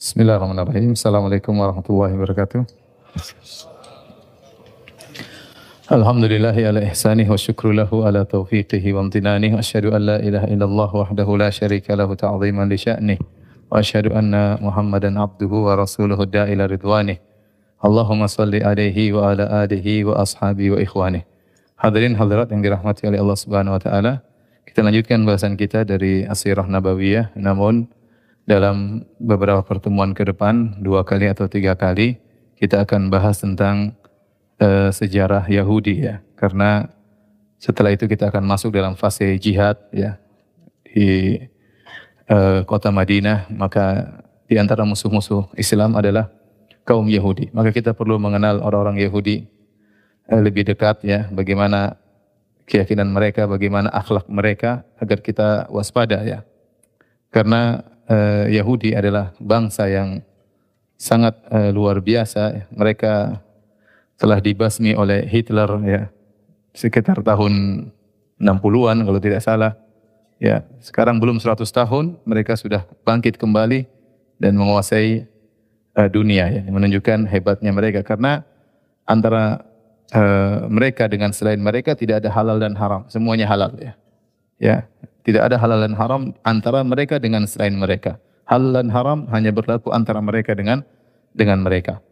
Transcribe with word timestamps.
Bismillahirrahmanirrahim. 0.00 0.96
Assalamualaikum 0.96 1.52
warahmatullahi 1.60 2.16
wabarakatuh. 2.16 2.64
Alhamdulillahi 5.92 6.64
ala 6.72 6.80
ihsanih 6.88 7.28
wa 7.28 7.36
syukru 7.36 7.76
lahu 7.76 8.08
ala 8.08 8.24
taufiqihi 8.24 8.96
wa 8.96 9.04
amtinanih. 9.04 9.52
Asyhadu 9.52 9.92
an 9.92 10.08
la 10.08 10.16
ilaha 10.24 10.48
illallah 10.48 10.88
wahdahu 10.88 11.36
la 11.36 11.52
syarika 11.52 11.92
lahu 12.00 12.16
ta'ziman 12.16 12.72
li 12.72 12.80
sya'nih. 12.80 13.20
Wa 13.68 13.84
asyhadu 13.84 14.16
anna 14.16 14.56
Muhammadan 14.64 15.20
abduhu 15.20 15.68
wa 15.68 15.76
rasuluhu 15.76 16.24
da'ila 16.24 16.64
ridwanih. 16.64 17.20
Allahumma 17.84 18.24
salli 18.24 18.64
alaihi 18.64 19.12
wa 19.12 19.36
ala 19.36 19.68
alihi 19.68 20.08
wa 20.08 20.24
ashabi 20.24 20.72
wa 20.72 20.80
ikhwanih. 20.80 21.28
Hadirin 21.76 22.16
hadirat 22.16 22.48
yang 22.48 22.64
dirahmati 22.64 23.04
oleh 23.04 23.20
Allah 23.20 23.36
Subhanahu 23.36 23.76
wa 23.76 23.82
taala. 23.84 24.24
Kita 24.64 24.80
lanjutkan 24.80 25.28
bahasan 25.28 25.60
kita 25.60 25.84
dari 25.84 26.24
Asirah 26.24 26.64
Nabawiyah 26.64 27.36
namun 27.36 27.92
dalam 28.50 29.06
beberapa 29.22 29.62
pertemuan 29.62 30.10
ke 30.10 30.26
depan, 30.26 30.74
dua 30.82 31.06
kali 31.06 31.30
atau 31.30 31.46
tiga 31.46 31.78
kali, 31.78 32.18
kita 32.58 32.82
akan 32.82 33.06
bahas 33.06 33.38
tentang 33.38 33.94
uh, 34.58 34.90
sejarah 34.90 35.46
Yahudi 35.46 36.10
ya. 36.10 36.18
Karena 36.34 36.90
setelah 37.62 37.94
itu 37.94 38.10
kita 38.10 38.26
akan 38.26 38.42
masuk 38.42 38.74
dalam 38.74 38.98
fase 38.98 39.38
jihad 39.38 39.78
ya 39.94 40.18
di 40.82 41.38
uh, 42.26 42.66
kota 42.66 42.90
Madinah, 42.90 43.46
maka 43.54 44.18
di 44.50 44.58
antara 44.58 44.82
musuh-musuh 44.82 45.46
Islam 45.54 45.94
adalah 45.94 46.26
kaum 46.82 47.06
Yahudi. 47.06 47.54
Maka 47.54 47.70
kita 47.70 47.94
perlu 47.94 48.18
mengenal 48.18 48.58
orang-orang 48.66 48.98
Yahudi 48.98 49.46
uh, 50.26 50.42
lebih 50.42 50.66
dekat 50.66 51.06
ya, 51.06 51.30
bagaimana 51.30 51.94
keyakinan 52.66 53.14
mereka, 53.14 53.46
bagaimana 53.46 53.94
akhlak 53.94 54.26
mereka 54.26 54.82
agar 54.98 55.22
kita 55.22 55.70
waspada 55.70 56.26
ya. 56.26 56.42
Karena 57.30 57.86
uh, 58.10 58.44
Yahudi 58.50 58.92
adalah 58.98 59.30
bangsa 59.38 59.86
yang 59.86 60.20
sangat 60.98 61.38
uh, 61.48 61.70
luar 61.70 62.02
biasa. 62.02 62.66
Mereka 62.74 63.38
telah 64.20 64.38
dibasmi 64.42 64.92
oleh 64.98 65.24
Hitler 65.24 65.70
ya 65.86 66.02
sekitar 66.76 67.24
tahun 67.24 67.88
60-an 68.36 68.98
kalau 69.06 69.20
tidak 69.22 69.40
salah. 69.40 69.72
Ya, 70.40 70.64
sekarang 70.80 71.20
belum 71.20 71.36
100 71.36 71.68
tahun 71.68 72.16
mereka 72.24 72.56
sudah 72.56 72.88
bangkit 73.04 73.36
kembali 73.36 73.84
dan 74.40 74.56
menguasai 74.56 75.28
uh, 76.00 76.08
dunia 76.08 76.48
ya, 76.48 76.62
menunjukkan 76.64 77.28
hebatnya 77.28 77.68
mereka 77.76 78.00
karena 78.00 78.40
antara 79.04 79.60
uh, 80.16 80.64
mereka 80.72 81.12
dengan 81.12 81.36
selain 81.36 81.60
mereka 81.60 81.92
tidak 81.92 82.24
ada 82.24 82.32
halal 82.32 82.56
dan 82.56 82.72
haram, 82.72 83.04
semuanya 83.12 83.44
halal 83.44 83.76
ya. 83.76 83.99
Ya, 84.60 84.84
tidak 85.24 85.48
ada 85.48 85.56
halal 85.56 85.80
dan 85.88 85.96
haram 85.96 86.22
antara 86.44 86.84
mereka 86.84 87.16
dengan 87.16 87.48
selain 87.48 87.72
mereka. 87.80 88.20
Halal 88.44 88.84
dan 88.84 88.88
haram 88.92 89.24
hanya 89.32 89.56
berlaku 89.56 89.88
antara 89.88 90.20
mereka 90.20 90.52
dengan 90.52 90.84
dengan 91.32 91.64
mereka. 91.64 92.04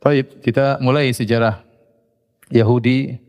Baik, 0.00 0.40
kita 0.40 0.80
mulai 0.80 1.12
sejarah 1.12 1.60
Yahudi. 2.48 3.20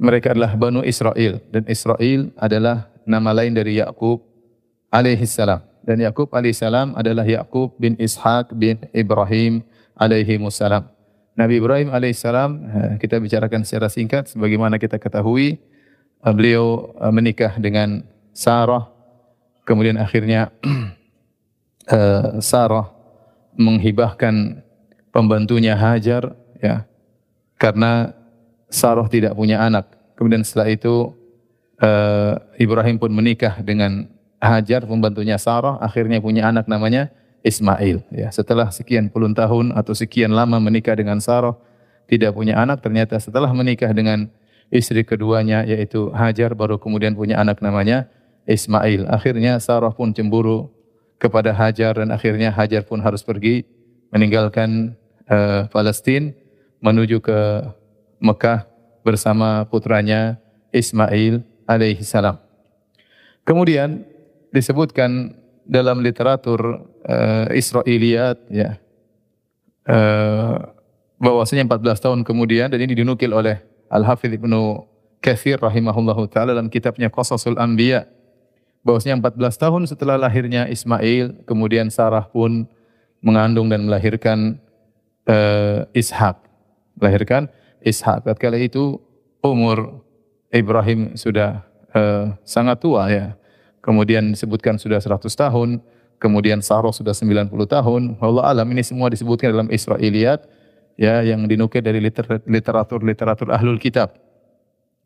Mereka 0.00 0.34
adalah 0.34 0.56
Banu 0.58 0.82
Israel 0.82 1.38
dan 1.52 1.62
Israel 1.70 2.32
adalah 2.40 2.90
nama 3.06 3.30
lain 3.36 3.54
dari 3.54 3.78
Yakub 3.78 4.24
alaihi 4.90 5.28
salam. 5.30 5.62
Dan 5.86 6.02
Yakub 6.02 6.32
alaihi 6.34 6.56
salam 6.56 6.96
adalah 6.98 7.22
Yakub 7.22 7.76
bin 7.78 7.94
Ishak 8.00 8.50
bin 8.56 8.82
Ibrahim 8.90 9.62
alaihi. 9.94 10.40
Nabi 11.38 11.54
Ibrahim 11.60 11.94
alaihi 11.94 12.16
salam 12.16 12.66
eh, 12.66 12.92
kita 12.98 13.20
bicarakan 13.20 13.62
secara 13.62 13.92
singkat 13.92 14.26
sebagaimana 14.32 14.80
kita 14.80 14.98
ketahui 14.98 15.60
beliau 16.24 16.94
eh, 17.00 17.12
menikah 17.12 17.56
dengan 17.56 18.04
Sarah. 18.36 18.88
Kemudian 19.64 20.00
akhirnya 20.00 20.50
uh, 21.86 22.40
Sarah 22.50 22.90
menghibahkan 23.54 24.66
pembantunya 25.14 25.78
Hajar 25.78 26.34
ya 26.58 26.88
karena 27.54 28.10
Sarah 28.66 29.06
tidak 29.06 29.38
punya 29.38 29.62
anak. 29.62 29.86
Kemudian 30.18 30.42
setelah 30.42 30.74
itu 30.74 31.14
Ibrahim 32.60 33.00
pun 33.00 33.08
menikah 33.08 33.56
dengan 33.64 34.04
Hajar 34.40 34.88
pembantunya 34.88 35.36
Sarah 35.36 35.76
akhirnya 35.80 36.20
punya 36.20 36.48
anak 36.48 36.64
namanya 36.68 37.12
Ismail 37.44 38.04
ya 38.12 38.28
setelah 38.32 38.72
sekian 38.72 39.08
puluh 39.08 39.32
tahun 39.32 39.72
atau 39.72 39.92
sekian 39.96 40.32
lama 40.32 40.56
menikah 40.60 40.96
dengan 40.96 41.20
Sarah 41.20 41.56
tidak 42.08 42.36
punya 42.36 42.56
anak 42.56 42.80
ternyata 42.80 43.20
setelah 43.20 43.52
menikah 43.52 43.92
dengan 43.92 44.32
istri 44.70 45.02
keduanya 45.02 45.66
yaitu 45.66 46.08
Hajar 46.14 46.54
baru 46.54 46.78
kemudian 46.78 47.12
punya 47.18 47.36
anak 47.42 47.58
namanya 47.60 48.06
Ismail. 48.46 49.10
Akhirnya 49.10 49.58
Sarah 49.58 49.92
pun 49.92 50.14
cemburu 50.14 50.70
kepada 51.20 51.52
Hajar 51.52 52.00
dan 52.00 52.08
akhirnya 52.14 52.48
Hajar 52.54 52.86
pun 52.86 53.02
harus 53.02 53.20
pergi 53.20 53.66
meninggalkan 54.14 54.96
uh, 55.28 55.68
Palestina 55.68 56.32
menuju 56.80 57.20
ke 57.20 57.38
Mekah 58.22 58.64
bersama 59.04 59.68
putranya 59.68 60.40
Ismail 60.72 61.44
alaihi 61.68 62.02
salam. 62.06 62.40
Kemudian 63.44 64.06
disebutkan 64.54 65.36
dalam 65.68 66.02
literatur 66.02 66.88
uh, 67.06 67.46
Israiliyat 67.52 68.38
ya 68.50 68.80
uh, 69.86 70.56
bahwasanya 71.20 71.68
14 71.68 72.04
tahun 72.04 72.20
kemudian 72.26 72.72
dan 72.72 72.80
ini 72.80 72.96
dinukil 72.96 73.30
oleh 73.30 73.62
Al-Hafidh 73.90 74.38
Ibnu 74.38 74.86
Kathir 75.20 75.60
rahimahullahu 75.60 76.30
taala 76.32 76.56
dalam 76.56 76.72
kitabnya 76.72 77.12
Qasasul 77.12 77.58
Anbiya 77.60 78.08
bahwasanya 78.80 79.20
14 79.20 79.36
tahun 79.60 79.82
setelah 79.84 80.16
lahirnya 80.16 80.64
Ismail, 80.64 81.44
kemudian 81.44 81.92
Sarah 81.92 82.24
pun 82.24 82.64
mengandung 83.20 83.68
dan 83.68 83.84
melahirkan 83.84 84.56
uh, 85.28 85.84
Ishak. 85.92 86.40
Melahirkan 86.96 87.52
Ishak. 87.84 88.24
Tatkala 88.24 88.56
itu 88.56 88.96
umur 89.44 90.00
Ibrahim 90.48 91.16
sudah 91.16 91.64
uh, 91.92 92.32
sangat 92.44 92.80
tua 92.80 93.12
ya. 93.12 93.36
Kemudian 93.84 94.32
disebutkan 94.32 94.76
sudah 94.76 95.00
100 95.00 95.28
tahun, 95.28 95.80
kemudian 96.20 96.60
Sarah 96.64 96.92
sudah 96.92 97.12
90 97.12 97.52
tahun. 97.52 98.02
Allah 98.20 98.44
alam 98.56 98.68
ini 98.72 98.84
semua 98.84 99.08
disebutkan 99.08 99.52
dalam 99.52 99.68
Israiliyat 99.68 100.44
ya 100.96 101.22
yang 101.22 101.46
dinukil 101.46 101.82
dari 101.84 102.00
literatur-literatur 102.46 103.50
ahlul 103.52 103.78
kitab. 103.78 104.16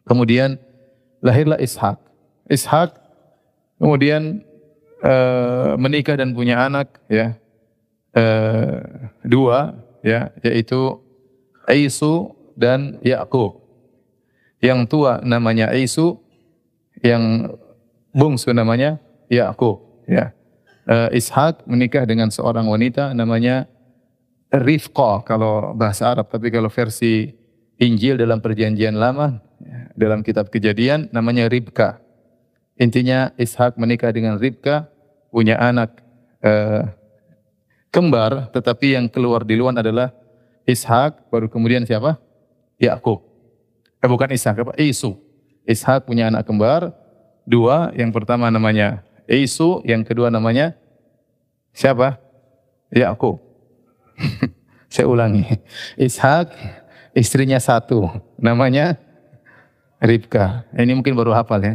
Kemudian 0.05 0.61
lahirlah 1.25 1.57
Ishak. 1.61 1.97
Ishak 2.49 3.01
kemudian 3.81 4.45
uh, 5.01 5.75
menikah 5.81 6.21
dan 6.21 6.37
punya 6.37 6.69
anak 6.69 7.01
ya 7.09 7.37
uh, 8.13 8.85
dua 9.25 9.81
ya 10.05 10.29
yaitu 10.45 11.01
Aisu 11.65 12.37
dan 12.53 13.01
Yakub. 13.01 13.65
Yang 14.61 14.81
tua 14.89 15.21
namanya 15.25 15.73
Aisu, 15.73 16.21
yang 17.01 17.53
bungsu 18.13 18.53
namanya 18.53 19.01
Yakub 19.33 20.05
ya. 20.05 20.37
Uh, 20.85 21.09
Ishak 21.17 21.65
menikah 21.65 22.05
dengan 22.05 22.29
seorang 22.29 22.69
wanita 22.69 23.17
namanya 23.17 23.65
Rifqa 24.55 25.27
kalau 25.27 25.75
bahasa 25.75 26.15
Arab 26.15 26.31
tapi 26.31 26.47
kalau 26.55 26.71
versi 26.71 27.35
Injil 27.83 28.15
dalam 28.15 28.39
perjanjian 28.39 28.95
lama 28.95 29.43
ya, 29.59 29.91
dalam 29.99 30.23
kitab 30.23 30.47
kejadian 30.51 31.11
namanya 31.11 31.51
Ribka. 31.51 31.99
Intinya 32.79 33.31
Ishak 33.39 33.79
menikah 33.79 34.11
dengan 34.11 34.39
Ribka, 34.39 34.91
punya 35.31 35.59
anak 35.59 35.95
uh, 36.43 36.91
kembar, 37.95 38.51
tetapi 38.51 38.99
yang 38.99 39.07
keluar 39.07 39.47
di 39.47 39.55
luar 39.55 39.79
adalah 39.79 40.11
Ishak, 40.67 41.31
baru 41.31 41.47
kemudian 41.47 41.87
siapa? 41.87 42.19
Yakub. 42.79 43.23
Eh, 44.03 44.11
bukan 44.11 44.35
Ishak, 44.35 44.59
apa? 44.67 44.75
Isu. 44.75 45.15
Ishak 45.63 46.07
punya 46.07 46.31
anak 46.31 46.51
kembar, 46.51 46.91
dua, 47.47 47.95
yang 47.95 48.11
pertama 48.11 48.51
namanya 48.51 49.07
Isu, 49.31 49.87
yang 49.87 50.03
kedua 50.03 50.35
namanya 50.35 50.75
siapa? 51.71 52.19
Yakub. 52.91 53.44
Saya 54.93 55.07
ulangi. 55.11 55.43
Ishak, 55.99 56.55
istrinya 57.17 57.59
satu, 57.59 58.11
namanya 58.39 58.99
Ribka. 60.03 60.69
Ini 60.77 60.93
mungkin 60.93 61.17
baru 61.17 61.33
hafal 61.33 61.61
ya. 61.65 61.75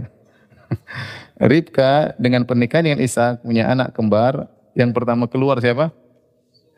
Ribka 1.51 2.13
dengan 2.19 2.45
pernikahan 2.45 2.85
dengan 2.85 3.01
Ishak 3.01 3.43
punya 3.43 3.71
anak 3.71 3.95
kembar. 3.95 4.47
Yang 4.77 4.91
pertama 4.95 5.25
keluar 5.25 5.57
siapa? 5.59 5.91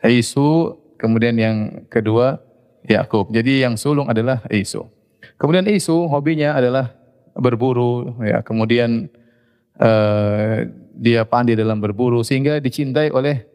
Isu, 0.02 0.74
kemudian 0.98 1.36
yang 1.38 1.86
kedua 1.86 2.42
Yakub. 2.88 3.30
Jadi 3.30 3.62
yang 3.62 3.78
sulung 3.78 4.10
adalah 4.10 4.42
Isu. 4.50 4.88
Kemudian 5.38 5.66
Isu 5.70 6.10
hobinya 6.10 6.58
adalah 6.58 6.90
berburu, 7.38 8.18
ya. 8.24 8.42
Kemudian 8.42 9.06
uh, 9.78 10.66
dia 10.96 11.22
pandai 11.22 11.54
dalam 11.54 11.78
berburu 11.78 12.26
sehingga 12.26 12.58
dicintai 12.58 13.14
oleh 13.14 13.51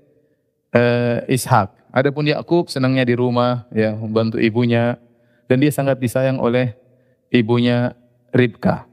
uh, 0.78 1.26
Ishak. 1.26 1.74
Adapun 1.90 2.30
Yakub 2.30 2.70
senangnya 2.70 3.02
di 3.02 3.18
rumah, 3.18 3.66
ya, 3.74 3.98
membantu 3.98 4.38
ibunya 4.38 5.02
dan 5.50 5.58
dia 5.58 5.74
sangat 5.74 5.98
disayang 5.98 6.38
oleh 6.38 6.78
ibunya 7.34 7.98
Ribka. 8.30 8.86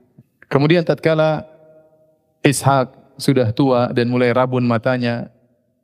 Kemudian 0.48 0.86
tatkala 0.88 1.44
Ishak 2.40 3.20
sudah 3.20 3.52
tua 3.52 3.92
dan 3.92 4.08
mulai 4.08 4.32
rabun 4.32 4.64
matanya, 4.64 5.28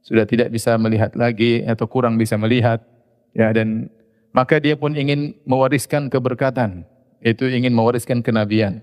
sudah 0.00 0.25
tidak 0.25 0.49
bisa 0.50 0.75
melihat 0.81 1.12
lagi 1.14 1.62
atau 1.64 1.85
kurang 1.85 2.17
bisa 2.17 2.35
melihat 2.41 2.81
ya 3.37 3.52
dan 3.52 3.93
maka 4.32 4.58
dia 4.58 4.75
pun 4.75 4.97
ingin 4.97 5.37
mewariskan 5.44 6.08
keberkatan 6.08 6.82
itu 7.20 7.47
ingin 7.47 7.70
mewariskan 7.76 8.25
kenabian 8.25 8.81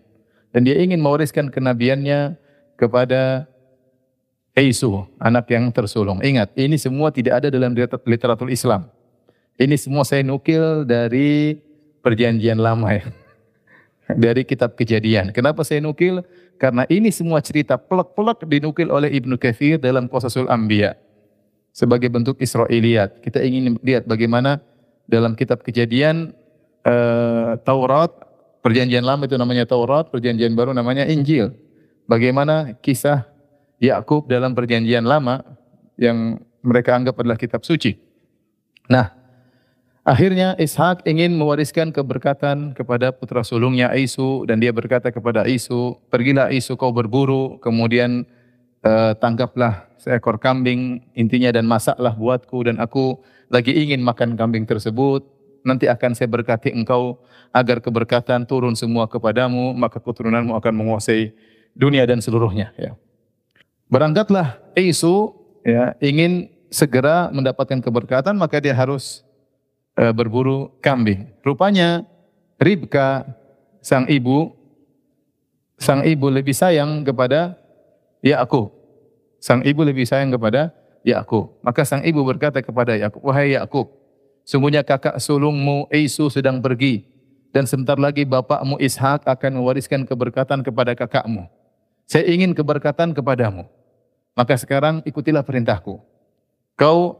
dan 0.53 0.61
dia 0.63 0.77
ingin 0.77 1.01
mewariskan 1.01 1.49
kenabiannya 1.49 2.37
kepada 2.77 3.49
Eisu, 4.57 5.05
anak 5.21 5.53
yang 5.53 5.69
tersulung. 5.69 6.17
Ingat, 6.25 6.49
ini 6.57 6.81
semua 6.81 7.13
tidak 7.13 7.45
ada 7.45 7.53
dalam 7.53 7.77
literatur 7.77 8.49
Islam. 8.49 8.89
Ini 9.53 9.77
semua 9.77 10.01
saya 10.01 10.25
nukil 10.25 10.81
dari 10.81 11.61
perjanjian 12.01 12.57
lama 12.57 12.89
ya. 12.97 13.05
Dari 14.23 14.47
kitab 14.47 14.79
kejadian. 14.79 15.35
Kenapa 15.35 15.67
saya 15.67 15.83
nukil? 15.83 16.23
Karena 16.57 16.87
ini 16.89 17.11
semua 17.13 17.43
cerita 17.43 17.77
pelak-pelak 17.77 18.41
dinukil 18.49 18.89
oleh 18.89 19.13
Ibnu 19.13 19.37
Kathir 19.37 19.77
dalam 19.77 20.09
Qasasul 20.09 20.49
Anbiya 20.49 20.97
sebagai 21.69 22.09
bentuk 22.09 22.41
Israiliyat. 22.41 23.21
Kita 23.21 23.43
ingin 23.43 23.77
lihat 23.85 24.09
bagaimana 24.09 24.57
dalam 25.05 25.37
kitab 25.37 25.61
kejadian 25.61 26.33
uh, 26.81 27.61
Taurat, 27.61 28.09
perjanjian 28.65 29.05
lama 29.05 29.29
itu 29.29 29.37
namanya 29.37 29.69
Taurat, 29.69 30.09
perjanjian 30.09 30.57
baru 30.57 30.73
namanya 30.73 31.05
Injil. 31.05 31.53
Bagaimana 32.09 32.73
kisah 32.81 33.27
Yakub 33.77 34.25
dalam 34.25 34.57
perjanjian 34.57 35.05
lama 35.05 35.41
yang 35.97 36.41
mereka 36.65 36.97
anggap 36.97 37.17
adalah 37.21 37.37
kitab 37.37 37.61
suci. 37.61 37.93
Nah, 38.89 39.17
Akhirnya 40.07 40.55
Ishak 40.55 41.03
ingin 41.03 41.35
mewariskan 41.35 41.91
keberkatan 41.91 42.71
kepada 42.71 43.11
putra 43.11 43.43
sulungnya 43.43 43.91
Isu 43.91 44.47
dan 44.47 44.63
dia 44.63 44.71
berkata 44.71 45.11
kepada 45.11 45.43
Isu, 45.43 45.99
"Pergilah 46.07 46.47
Isu 46.47 46.79
kau 46.79 46.95
berburu, 46.95 47.59
kemudian 47.59 48.23
uh, 48.87 49.11
tangkaplah 49.19 49.91
seekor 49.99 50.39
kambing 50.39 51.03
intinya 51.11 51.51
dan 51.51 51.67
masaklah 51.67 52.15
buatku 52.15 52.71
dan 52.71 52.79
aku 52.79 53.19
lagi 53.51 53.75
ingin 53.75 53.99
makan 53.99 54.39
kambing 54.39 54.63
tersebut. 54.63 55.27
Nanti 55.67 55.91
akan 55.91 56.15
saya 56.15 56.31
berkati 56.31 56.71
engkau 56.71 57.19
agar 57.51 57.83
keberkatan 57.83 58.47
turun 58.47 58.79
semua 58.79 59.11
kepadamu, 59.11 59.75
maka 59.75 59.99
keturunanmu 59.99 60.55
akan 60.55 60.71
menguasai 60.71 61.35
dunia 61.75 62.07
dan 62.07 62.23
seluruhnya." 62.23 62.71
Ya. 62.79 62.95
Berangkatlah 63.87 64.59
Isu 64.75 65.31
ya 65.63 65.95
ingin 66.03 66.51
segera 66.67 67.31
mendapatkan 67.31 67.79
keberkatan 67.79 68.35
maka 68.35 68.59
dia 68.59 68.75
harus 68.75 69.23
uh, 69.95 70.11
berburu 70.11 70.75
kambing. 70.83 71.31
Rupanya 71.43 72.03
Ribka 72.59 73.23
sang 73.79 74.09
ibu 74.09 74.51
sang 75.77 76.03
ibu 76.03 76.27
lebih 76.27 76.51
sayang 76.51 77.05
kepada 77.07 77.55
Yakub. 78.25 78.73
Sang 79.37 79.61
ibu 79.63 79.85
lebih 79.85 80.03
sayang 80.03 80.33
kepada 80.33 80.73
Yakub. 81.05 81.55
Maka 81.61 81.85
sang 81.87 82.03
ibu 82.03 82.19
berkata 82.25 82.59
kepada 82.59 82.97
Yakub, 82.97 83.21
"Wahai 83.23 83.55
Yakub, 83.55 83.87
sungguhnya 84.43 84.81
kakak 84.81 85.21
sulungmu 85.21 85.87
Esau 85.93 86.27
sedang 86.33 86.59
pergi 86.59 87.05
dan 87.55 87.63
sebentar 87.63 87.95
lagi 87.95 88.27
bapakmu 88.27 88.81
Ishak 88.81 89.23
akan 89.23 89.63
mewariskan 89.63 90.03
keberkatan 90.03 90.65
kepada 90.65 90.97
kakakmu. 90.97 91.47
Saya 92.07 92.27
ingin 92.27 92.51
keberkatan 92.55 93.11
kepadamu. 93.11 93.67
Maka 94.37 94.53
sekarang 94.53 95.01
ikutilah 95.01 95.41
perintahku. 95.41 95.97
Kau 96.77 97.17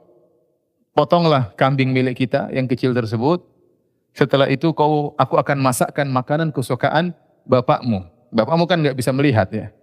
potonglah 0.94 1.50
kambing 1.58 1.90
milik 1.90 2.22
kita 2.22 2.54
yang 2.54 2.70
kecil 2.70 2.94
tersebut. 2.94 3.42
Setelah 4.14 4.46
itu 4.54 4.70
kau 4.70 5.18
aku 5.18 5.42
akan 5.42 5.58
masakkan 5.58 6.06
makanan 6.06 6.54
kesukaan 6.54 7.18
bapakmu. 7.50 8.06
Bapakmu 8.30 8.70
kan 8.70 8.78
nggak 8.86 8.94
bisa 8.94 9.10
melihat 9.10 9.50
ya. 9.50 9.74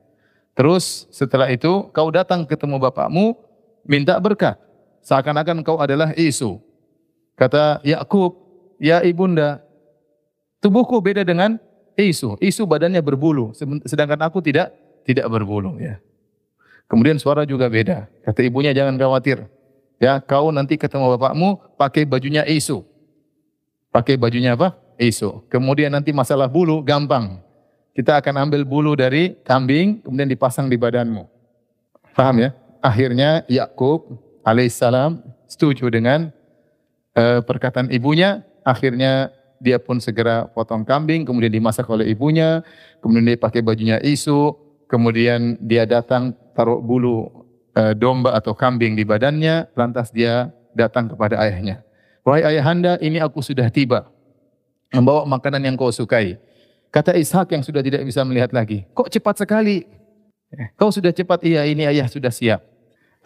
Terus 0.54 1.10
setelah 1.10 1.50
itu 1.50 1.90
kau 1.90 2.06
datang 2.14 2.46
ketemu 2.46 2.78
bapakmu 2.78 3.34
minta 3.82 4.14
berkat. 4.22 4.54
Seakan-akan 5.02 5.66
kau 5.66 5.82
adalah 5.82 6.14
Isu. 6.14 6.62
Kata 7.34 7.82
Yakub, 7.82 8.38
ya 8.78 9.02
ibunda, 9.02 9.58
tubuhku 10.62 11.02
beda 11.02 11.26
dengan 11.26 11.58
Isu. 11.98 12.38
Isu 12.38 12.62
badannya 12.62 13.02
berbulu, 13.02 13.50
sedangkan 13.82 14.22
aku 14.22 14.38
tidak 14.38 14.70
tidak 15.02 15.26
berbulu 15.26 15.82
ya. 15.82 15.98
Kemudian 16.88 17.16
suara 17.16 17.48
juga 17.48 17.66
beda. 17.66 18.06
Kata 18.22 18.40
ibunya 18.44 18.70
jangan 18.76 18.94
khawatir. 19.00 19.48
Ya, 20.02 20.20
kau 20.20 20.52
nanti 20.52 20.76
ketemu 20.76 21.16
bapakmu 21.16 21.56
pakai 21.80 22.04
bajunya 22.04 22.44
Isu. 22.44 22.84
Pakai 23.94 24.18
bajunya 24.18 24.58
apa? 24.58 24.76
Isu. 25.00 25.46
Kemudian 25.48 25.94
nanti 25.94 26.10
masalah 26.10 26.50
bulu 26.50 26.82
gampang. 26.84 27.40
Kita 27.94 28.18
akan 28.18 28.50
ambil 28.50 28.66
bulu 28.66 28.98
dari 28.98 29.38
kambing 29.46 30.02
kemudian 30.02 30.26
dipasang 30.26 30.66
di 30.66 30.74
badanmu. 30.74 31.30
Paham 32.14 32.42
ya? 32.42 32.50
Akhirnya 32.82 33.46
Yakub 33.46 34.18
alaihissalam 34.42 35.22
setuju 35.46 35.88
dengan 35.88 36.34
uh, 37.14 37.40
perkataan 37.46 37.88
ibunya. 37.94 38.42
Akhirnya 38.66 39.30
dia 39.62 39.80
pun 39.80 40.02
segera 40.02 40.44
potong 40.50 40.84
kambing, 40.84 41.24
kemudian 41.24 41.48
dimasak 41.48 41.88
oleh 41.88 42.10
ibunya, 42.12 42.60
kemudian 43.00 43.32
dia 43.32 43.38
pakai 43.40 43.64
bajunya 43.64 43.96
isu, 44.02 44.52
kemudian 44.90 45.56
dia 45.62 45.88
datang 45.88 46.36
taruh 46.54 46.78
bulu 46.78 47.44
Eh, 47.74 47.90
domba 47.98 48.38
atau 48.38 48.54
kambing 48.54 48.94
di 48.94 49.02
badannya, 49.02 49.66
lantas 49.74 50.14
dia 50.14 50.54
datang 50.78 51.10
kepada 51.10 51.42
ayahnya. 51.42 51.82
Wahai 52.22 52.54
ayahanda, 52.54 53.02
ini 53.02 53.18
aku 53.18 53.42
sudah 53.42 53.66
tiba. 53.66 54.06
Membawa 54.94 55.26
makanan 55.26 55.58
yang 55.58 55.74
kau 55.74 55.90
sukai. 55.90 56.38
Kata 56.94 57.18
Ishak 57.18 57.50
yang 57.50 57.66
sudah 57.66 57.82
tidak 57.82 58.06
bisa 58.06 58.22
melihat 58.22 58.54
lagi. 58.54 58.86
Kok 58.94 59.10
cepat 59.10 59.42
sekali? 59.42 59.90
Eh, 60.54 60.70
kau 60.78 60.94
sudah 60.94 61.10
cepat, 61.10 61.42
iya 61.42 61.66
ini 61.66 61.82
ayah 61.82 62.06
sudah 62.06 62.30
siap. 62.30 62.62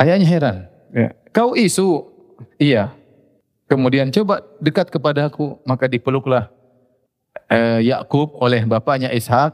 Ayahnya 0.00 0.24
heran. 0.24 0.56
Ya. 0.96 1.12
Kau 1.28 1.52
isu, 1.52 2.08
iya. 2.56 2.96
Kemudian 3.68 4.08
coba 4.08 4.40
dekat 4.64 4.88
kepada 4.88 5.28
aku, 5.28 5.60
maka 5.68 5.84
dipeluklah 5.84 6.48
eh, 7.52 7.84
Yakub 7.84 8.32
oleh 8.40 8.64
bapaknya 8.64 9.12
Ishak, 9.12 9.52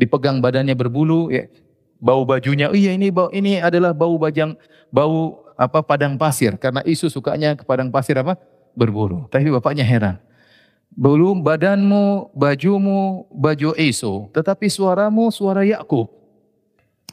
dipegang 0.00 0.40
badannya 0.40 0.72
berbulu, 0.72 1.28
ya 1.28 1.44
bau 2.04 2.28
bajunya, 2.28 2.68
iya 2.76 2.92
ini 2.92 3.08
bau 3.08 3.32
ini 3.32 3.64
adalah 3.64 3.96
bau 3.96 4.20
bajang 4.20 4.52
bau 4.92 5.40
apa 5.56 5.80
padang 5.80 6.20
pasir 6.20 6.60
karena 6.60 6.84
isu 6.84 7.08
sukanya 7.08 7.56
ke 7.56 7.64
padang 7.64 7.88
pasir 7.88 8.20
apa? 8.20 8.36
berburu. 8.74 9.30
Tapi 9.30 9.48
bapaknya 9.54 9.86
heran. 9.86 10.18
Belum 10.94 11.42
badanmu, 11.42 12.34
bajumu, 12.34 13.26
baju 13.30 13.70
isu, 13.78 14.30
tetapi 14.34 14.66
suaramu 14.66 15.30
suara 15.30 15.62
Yakub. 15.62 16.10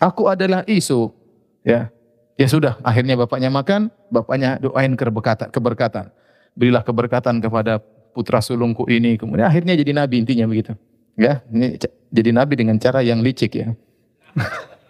Aku 0.01 0.25
adalah 0.25 0.65
isu. 0.65 1.13
Ya. 1.61 1.93
Ya 2.38 2.49
sudah, 2.49 2.81
akhirnya 2.81 3.13
bapaknya 3.13 3.53
makan, 3.53 3.93
bapaknya 4.09 4.57
doain 4.57 4.97
keberkatan, 4.97 5.53
keberkatan. 5.53 6.09
Berilah 6.57 6.81
keberkatan 6.81 7.38
kepada 7.38 7.77
putra 8.17 8.41
sulungku 8.41 8.89
ini. 8.89 9.21
Kemudian 9.21 9.45
akhirnya 9.45 9.77
jadi 9.77 9.93
nabi 9.93 10.25
intinya 10.25 10.50
begitu. 10.50 10.74
Ya, 11.13 11.45
ini 11.53 11.77
jadi 12.10 12.33
nabi 12.33 12.57
dengan 12.57 12.81
cara 12.81 13.05
yang 13.05 13.21
licik 13.21 13.53
ya. 13.53 13.77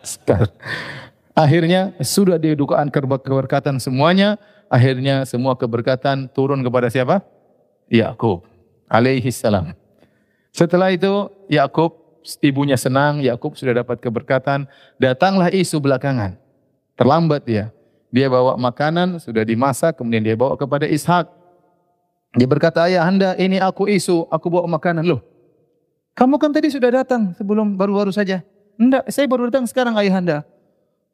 Akhirnya 1.32 1.96
sudah 2.04 2.36
didukaan 2.38 2.92
keberkatan 2.94 3.80
semuanya. 3.80 4.36
Akhirnya 4.72 5.28
semua 5.28 5.56
keberkatan 5.60 6.32
turun 6.32 6.64
kepada 6.64 6.88
siapa? 6.88 7.24
Yakub 7.92 8.48
alaihi 8.88 9.32
salam. 9.32 9.76
Setelah 10.52 10.92
itu 10.92 11.32
Yakub 11.48 11.96
ibunya 12.44 12.76
senang, 12.76 13.24
Yakub 13.24 13.56
sudah 13.56 13.84
dapat 13.84 14.04
keberkatan. 14.04 14.68
Datanglah 15.00 15.52
isu 15.52 15.80
belakangan. 15.80 16.36
Terlambat 17.00 17.48
dia. 17.48 17.72
Dia 18.12 18.28
bawa 18.28 18.60
makanan, 18.60 19.24
sudah 19.24 19.48
dimasak, 19.48 19.96
kemudian 19.96 20.20
dia 20.20 20.36
bawa 20.36 20.60
kepada 20.60 20.84
Ishak. 20.84 21.32
Dia 22.36 22.48
berkata, 22.48 22.84
ayah 22.88 23.08
anda, 23.08 23.36
ini 23.40 23.56
aku 23.60 23.88
isu, 23.88 24.28
aku 24.28 24.52
bawa 24.52 24.68
makanan. 24.68 25.08
Loh, 25.08 25.24
kamu 26.12 26.36
kan 26.36 26.52
tadi 26.52 26.68
sudah 26.68 26.92
datang 26.92 27.32
sebelum 27.40 27.80
baru-baru 27.80 28.12
saja. 28.12 28.44
Enggak, 28.80 29.08
saya 29.12 29.26
baru 29.28 29.48
datang 29.50 29.68
sekarang 29.68 29.96
ayahanda. 29.98 30.44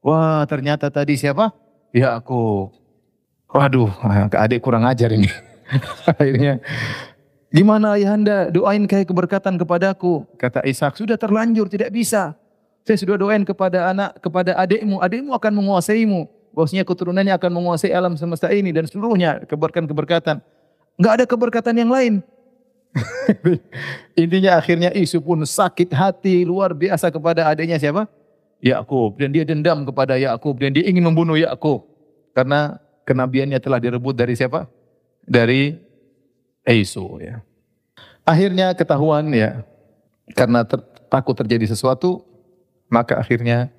Wah, 0.04 0.46
ternyata 0.46 0.88
tadi 0.94 1.18
siapa? 1.18 1.52
Ya 1.96 2.14
aku. 2.16 2.72
Waduh, 3.48 3.92
adik 4.36 4.60
kurang 4.60 4.84
ajar 4.84 5.12
ini. 5.16 5.32
Akhirnya, 6.12 6.60
gimana 7.50 7.96
ayahanda? 7.96 8.52
Doain 8.52 8.84
kayak 8.88 9.08
keberkatan 9.08 9.56
kepadaku. 9.56 10.28
Kata 10.36 10.64
Ishak, 10.64 11.00
sudah 11.00 11.16
terlanjur, 11.16 11.72
tidak 11.72 11.92
bisa. 11.92 12.36
Saya 12.88 12.98
sudah 13.00 13.20
doain 13.20 13.44
kepada 13.44 13.92
anak, 13.92 14.16
kepada 14.24 14.56
adikmu. 14.56 15.04
Adikmu 15.04 15.36
akan 15.36 15.52
menguasaimu. 15.60 16.28
Bosnya 16.56 16.88
keturunannya 16.88 17.36
akan 17.36 17.52
menguasai 17.54 17.92
alam 17.92 18.16
semesta 18.16 18.48
ini 18.50 18.72
dan 18.72 18.88
seluruhnya 18.88 19.44
keberkatan-keberkatan. 19.46 20.40
Enggak 20.98 21.14
ada 21.20 21.26
keberkatan 21.28 21.76
yang 21.78 21.92
lain. 21.92 22.14
Intinya 24.22 24.58
akhirnya 24.58 24.90
Isu 24.94 25.22
pun 25.22 25.44
sakit 25.44 25.94
hati 25.94 26.44
luar 26.44 26.74
biasa 26.74 27.12
kepada 27.14 27.48
adiknya 27.48 27.78
siapa? 27.78 28.10
Yakub 28.58 29.22
dan 29.22 29.30
dia 29.30 29.46
dendam 29.46 29.86
kepada 29.86 30.18
Yakub 30.18 30.58
dan 30.58 30.74
dia 30.74 30.86
ingin 30.90 31.06
membunuh 31.06 31.38
Yakub 31.38 31.86
karena 32.34 32.82
kenabiannya 33.06 33.62
telah 33.62 33.78
direbut 33.78 34.18
dari 34.18 34.34
siapa? 34.34 34.66
Dari 35.24 35.78
Isu 36.66 37.22
ya. 37.22 37.40
Akhirnya 38.28 38.76
ketahuan 38.76 39.32
ya 39.32 39.64
karena 40.36 40.68
ter, 40.68 40.84
takut 41.08 41.38
terjadi 41.38 41.70
sesuatu 41.72 42.26
maka 42.92 43.20
akhirnya 43.20 43.72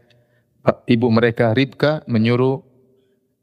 ibu 0.88 1.08
mereka 1.08 1.52
Ribka 1.52 2.04
menyuruh 2.08 2.64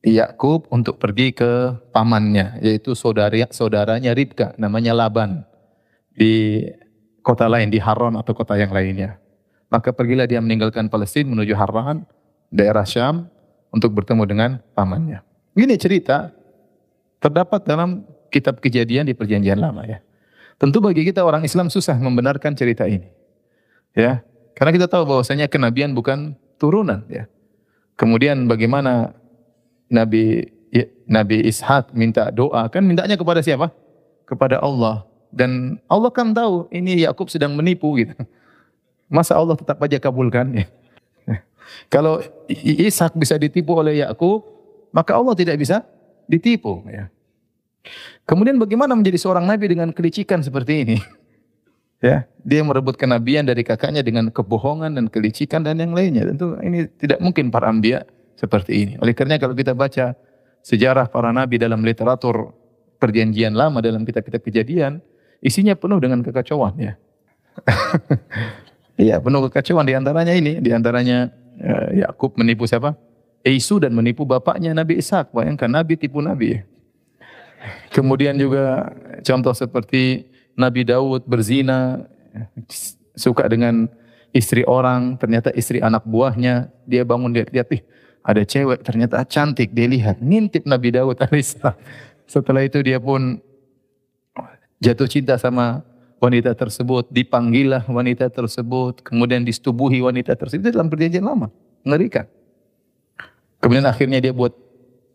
Yakub 0.06 0.70
untuk 0.70 1.02
pergi 1.02 1.34
ke 1.34 1.82
pamannya, 1.90 2.62
yaitu 2.62 2.94
saudari, 2.94 3.42
saudaranya 3.50 4.14
Ribka, 4.14 4.54
namanya 4.62 4.94
Laban, 4.94 5.42
di 6.16 6.64
kota 7.20 7.46
lain, 7.52 7.68
di 7.70 7.78
Haran 7.78 8.16
atau 8.16 8.32
kota 8.32 8.56
yang 8.56 8.72
lainnya. 8.72 9.20
Maka 9.68 9.92
pergilah 9.92 10.26
dia 10.26 10.40
meninggalkan 10.40 10.88
Palestina 10.88 11.28
menuju 11.36 11.54
Haran, 11.54 12.08
daerah 12.50 12.88
Syam, 12.88 13.28
untuk 13.76 13.92
bertemu 13.92 14.24
dengan 14.24 14.50
pamannya. 14.72 15.20
Ini 15.60 15.76
cerita 15.76 16.32
terdapat 17.20 17.68
dalam 17.68 18.08
kitab 18.32 18.64
kejadian 18.64 19.12
di 19.12 19.14
perjanjian 19.16 19.60
lama 19.60 19.84
ya. 19.84 20.00
Tentu 20.56 20.80
bagi 20.80 21.04
kita 21.04 21.20
orang 21.28 21.44
Islam 21.44 21.68
susah 21.68 22.00
membenarkan 22.00 22.56
cerita 22.56 22.88
ini. 22.88 23.12
Ya, 23.92 24.24
karena 24.56 24.72
kita 24.72 24.88
tahu 24.88 25.04
bahwasanya 25.04 25.52
kenabian 25.52 25.92
bukan 25.92 26.40
turunan 26.56 27.04
ya. 27.12 27.28
Kemudian 28.00 28.48
bagaimana 28.48 29.16
Nabi 29.92 30.48
ya, 30.72 30.88
Nabi 31.08 31.48
Ishak 31.48 31.92
minta 31.96 32.32
doa 32.32 32.68
kan 32.72 32.84
mintanya 32.84 33.20
kepada 33.20 33.44
siapa? 33.44 33.72
Kepada 34.28 34.60
Allah 34.64 35.08
dan 35.36 35.84
Allah 35.92 36.10
kan 36.16 36.32
tahu 36.32 36.72
ini 36.72 37.04
Yakub 37.04 37.28
sedang 37.28 37.52
menipu 37.60 37.92
gitu. 38.00 38.16
Masa 39.12 39.36
Allah 39.36 39.60
tetap 39.60 39.78
aja 39.84 40.00
kabulkan 40.00 40.48
ya? 40.56 40.66
Kalau 41.92 42.24
Ishak 42.48 43.14
bisa 43.20 43.36
ditipu 43.36 43.76
oleh 43.76 44.00
Yakub, 44.00 44.48
maka 44.96 45.18
Allah 45.18 45.36
tidak 45.36 45.60
bisa 45.60 45.84
ditipu 46.24 46.82
ya. 46.88 47.12
Kemudian 48.26 48.58
bagaimana 48.58 48.98
menjadi 48.98 49.20
seorang 49.22 49.46
nabi 49.46 49.70
dengan 49.70 49.94
kelicikan 49.94 50.42
seperti 50.42 50.88
ini? 50.88 50.98
Ya, 52.04 52.28
dia 52.46 52.62
merebut 52.62 53.00
kenabian 53.02 53.48
dari 53.48 53.66
kakaknya 53.66 54.06
dengan 54.06 54.30
kebohongan 54.30 54.94
dan 54.94 55.06
kelicikan 55.10 55.66
dan 55.66 55.82
yang 55.82 55.94
lainnya. 55.96 56.28
Tentu 56.28 56.54
ini 56.62 56.86
tidak 57.02 57.18
mungkin 57.22 57.50
para 57.50 57.70
ambia 57.72 58.06
seperti 58.38 58.72
ini. 58.86 58.94
Oleh 59.02 59.16
karena 59.16 59.42
kalau 59.42 59.58
kita 59.58 59.74
baca 59.74 60.14
sejarah 60.62 61.10
para 61.10 61.30
nabi 61.34 61.58
dalam 61.58 61.82
literatur 61.82 62.54
perjanjian 62.98 63.54
lama 63.54 63.82
dalam 63.82 64.06
kitab-kitab 64.06 64.42
kejadian, 64.42 65.02
isinya 65.46 65.78
penuh 65.78 66.02
dengan 66.02 66.26
kekacauan 66.26 66.74
ya. 66.82 66.94
Iya, 68.96 69.20
penuh 69.20 69.52
kekacauan 69.52 69.84
di 69.84 69.92
antaranya 69.92 70.32
ini, 70.32 70.64
di 70.64 70.72
antaranya 70.72 71.28
uh, 71.60 71.92
Yakub 71.92 72.40
menipu 72.40 72.64
siapa? 72.64 72.96
Isu 73.44 73.84
dan 73.84 73.92
menipu 73.92 74.24
bapaknya 74.24 74.72
Nabi 74.72 75.04
Ishak. 75.04 75.36
Bayangkan 75.36 75.68
Nabi 75.68 76.00
tipu 76.00 76.24
Nabi. 76.24 76.64
Kemudian 77.92 78.40
juga 78.40 78.96
contoh 79.20 79.52
seperti 79.52 80.32
Nabi 80.56 80.88
Daud 80.88 81.28
berzina, 81.28 82.08
suka 83.20 83.52
dengan 83.52 83.92
istri 84.32 84.64
orang, 84.64 85.20
ternyata 85.20 85.52
istri 85.52 85.84
anak 85.84 86.08
buahnya, 86.08 86.72
dia 86.88 87.04
bangun 87.04 87.36
dia 87.36 87.44
lihat, 87.52 87.68
ih 87.76 87.84
ada 88.26 88.42
cewek 88.42 88.82
ternyata 88.82 89.22
cantik 89.30 89.70
dia 89.70 89.86
lihat 89.86 90.18
ngintip 90.18 90.66
Nabi 90.66 90.90
Daud 90.90 91.20
alaihissalam 91.24 91.78
setelah 92.26 92.66
itu 92.66 92.82
dia 92.82 92.98
pun 92.98 93.38
jatuh 94.80 95.08
cinta 95.08 95.36
sama 95.40 95.84
wanita 96.20 96.56
tersebut 96.56 97.08
dipanggillah 97.12 97.84
wanita 97.86 98.32
tersebut 98.32 99.04
kemudian 99.04 99.44
disetubuhi 99.44 100.00
wanita 100.02 100.34
tersebut 100.34 100.70
itu 100.70 100.72
dalam 100.74 100.90
perjanjian 100.90 101.26
lama 101.26 101.52
mengerikan 101.84 102.26
kemudian 103.60 103.86
akhirnya 103.86 104.20
dia 104.24 104.34
buat 104.34 104.56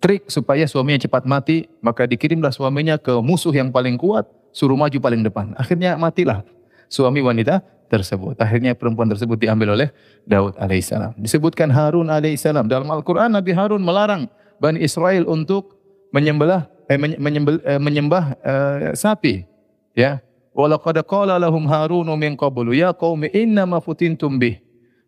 trik 0.01 0.29
supaya 0.29 0.65
suaminya 0.65 1.05
cepat 1.05 1.25
mati 1.29 1.69
maka 1.85 2.05
dikirimlah 2.05 2.53
suaminya 2.53 2.97
ke 2.97 3.17
musuh 3.21 3.53
yang 3.53 3.73
paling 3.73 4.01
kuat 4.01 4.29
suruh 4.53 4.77
maju 4.77 4.97
paling 5.01 5.21
depan 5.25 5.53
akhirnya 5.57 5.97
matilah 5.97 6.45
suami 6.91 7.23
wanita 7.23 7.63
tersebut. 7.91 8.39
Akhirnya 8.39 8.79
perempuan 8.79 9.11
tersebut 9.11 9.35
diambil 9.37 9.75
oleh 9.75 9.89
Daud 10.23 10.55
alaihissalam. 10.57 11.19
Disebutkan 11.19 11.75
Harun 11.75 12.07
alaihissalam. 12.07 12.71
Dalam 12.71 12.87
Al-Quran 12.87 13.35
Nabi 13.35 13.51
Harun 13.51 13.83
melarang 13.83 14.31
Bani 14.63 14.79
Israel 14.79 15.27
untuk 15.27 15.75
menyembah 16.15 16.71
eh, 16.87 16.97
menyembah, 16.97 17.55
eh, 17.67 17.81
menyembah 17.83 18.25
eh, 18.39 18.81
sapi. 18.95 19.50
Ya. 19.95 20.23
Walaqad 20.51 20.99
qala 21.07 21.39
lahum 21.39 21.67
Harun 21.71 22.11
min 22.19 22.35
qablu 22.35 22.75
ya 22.75 22.91
qaumi 22.91 23.31
inna 23.31 23.65
ma 23.65 23.79
futintum 23.79 24.35
bih 24.35 24.59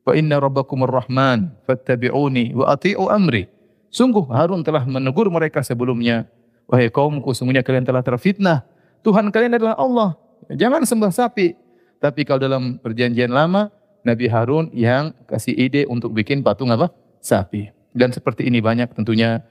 wa 0.06 0.14
inna 0.14 0.38
rabbakumur 0.38 0.90
rahman 0.90 1.50
fattabi'uni 1.66 2.54
wa 2.54 2.70
ati'u 2.70 3.10
amri. 3.10 3.50
Sungguh 3.92 4.24
Harun 4.32 4.64
telah 4.64 4.86
menegur 4.88 5.28
mereka 5.28 5.60
sebelumnya. 5.60 6.24
Wahai 6.70 6.88
kaumku, 6.88 7.36
sungguhnya 7.36 7.60
kalian 7.60 7.84
telah 7.84 8.00
terfitnah. 8.00 8.64
Tuhan 9.04 9.28
kalian 9.28 9.60
adalah 9.60 9.76
Allah. 9.76 10.16
Jangan 10.48 10.88
sembah 10.88 11.12
sapi. 11.12 11.52
Tapi 12.00 12.24
kalau 12.24 12.40
dalam 12.40 12.80
perjanjian 12.80 13.28
lama, 13.28 13.68
Nabi 14.02 14.26
Harun 14.26 14.72
yang 14.72 15.12
kasih 15.28 15.54
ide 15.54 15.84
untuk 15.86 16.16
bikin 16.16 16.40
patung 16.40 16.72
apa? 16.72 16.88
Sapi. 17.20 17.68
Dan 17.92 18.10
seperti 18.10 18.48
ini 18.48 18.64
banyak 18.64 18.90
tentunya 18.96 19.44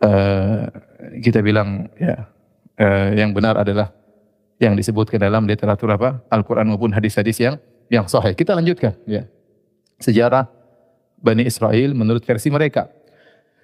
uh, 0.00 0.70
kita 1.18 1.42
bilang 1.42 1.90
ya 1.98 2.30
uh, 2.78 3.10
yang 3.12 3.34
benar 3.34 3.58
adalah 3.58 3.90
yang 4.62 4.78
disebutkan 4.78 5.18
dalam 5.18 5.42
literatur 5.44 5.90
apa? 5.90 6.22
Al-Quran 6.30 6.70
maupun 6.70 6.94
hadis-hadis 6.94 7.42
yang 7.42 7.58
yang 7.90 8.06
sahih. 8.06 8.32
Kita 8.32 8.54
lanjutkan 8.54 8.94
ya. 9.04 9.26
Sejarah 9.98 10.46
Bani 11.18 11.46
Israel 11.46 11.94
menurut 11.94 12.22
versi 12.22 12.50
mereka. 12.50 12.90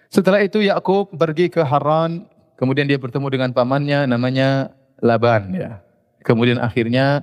Setelah 0.08 0.40
itu 0.40 0.62
Yakub 0.62 1.12
pergi 1.14 1.50
ke 1.52 1.60
Haran, 1.60 2.26
kemudian 2.58 2.86
dia 2.88 2.96
bertemu 2.96 3.26
dengan 3.28 3.50
pamannya 3.54 4.06
namanya 4.08 4.72
Laban 4.98 5.54
ya. 5.54 5.82
Kemudian 6.22 6.58
akhirnya 6.58 7.22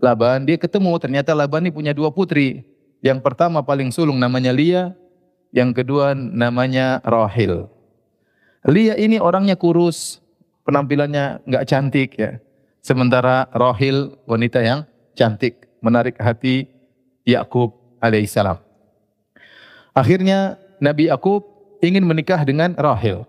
Laban, 0.00 0.48
dia 0.48 0.56
ketemu 0.56 0.96
ternyata 0.96 1.36
Laban 1.36 1.68
ini 1.68 1.72
punya 1.72 1.92
dua 1.92 2.08
putri. 2.08 2.64
Yang 3.00 3.20
pertama 3.24 3.64
paling 3.64 3.92
sulung 3.92 4.16
namanya 4.16 4.52
Lia, 4.52 4.92
yang 5.52 5.72
kedua 5.72 6.12
namanya 6.16 7.00
Rahil. 7.04 7.68
Lia 8.68 8.96
ini 9.00 9.16
orangnya 9.16 9.56
kurus, 9.56 10.20
penampilannya 10.68 11.44
nggak 11.48 11.64
cantik 11.68 12.10
ya. 12.16 12.36
Sementara 12.80 13.44
Rahil 13.52 14.16
wanita 14.24 14.64
yang 14.64 14.88
cantik, 15.12 15.68
menarik 15.84 16.16
hati 16.16 16.64
Yakub 17.28 17.76
alaihissalam. 18.00 18.56
Akhirnya 19.92 20.56
Nabi 20.80 21.12
Yakub 21.12 21.44
ingin 21.84 22.04
menikah 22.08 22.40
dengan 22.40 22.72
Rahil. 22.72 23.28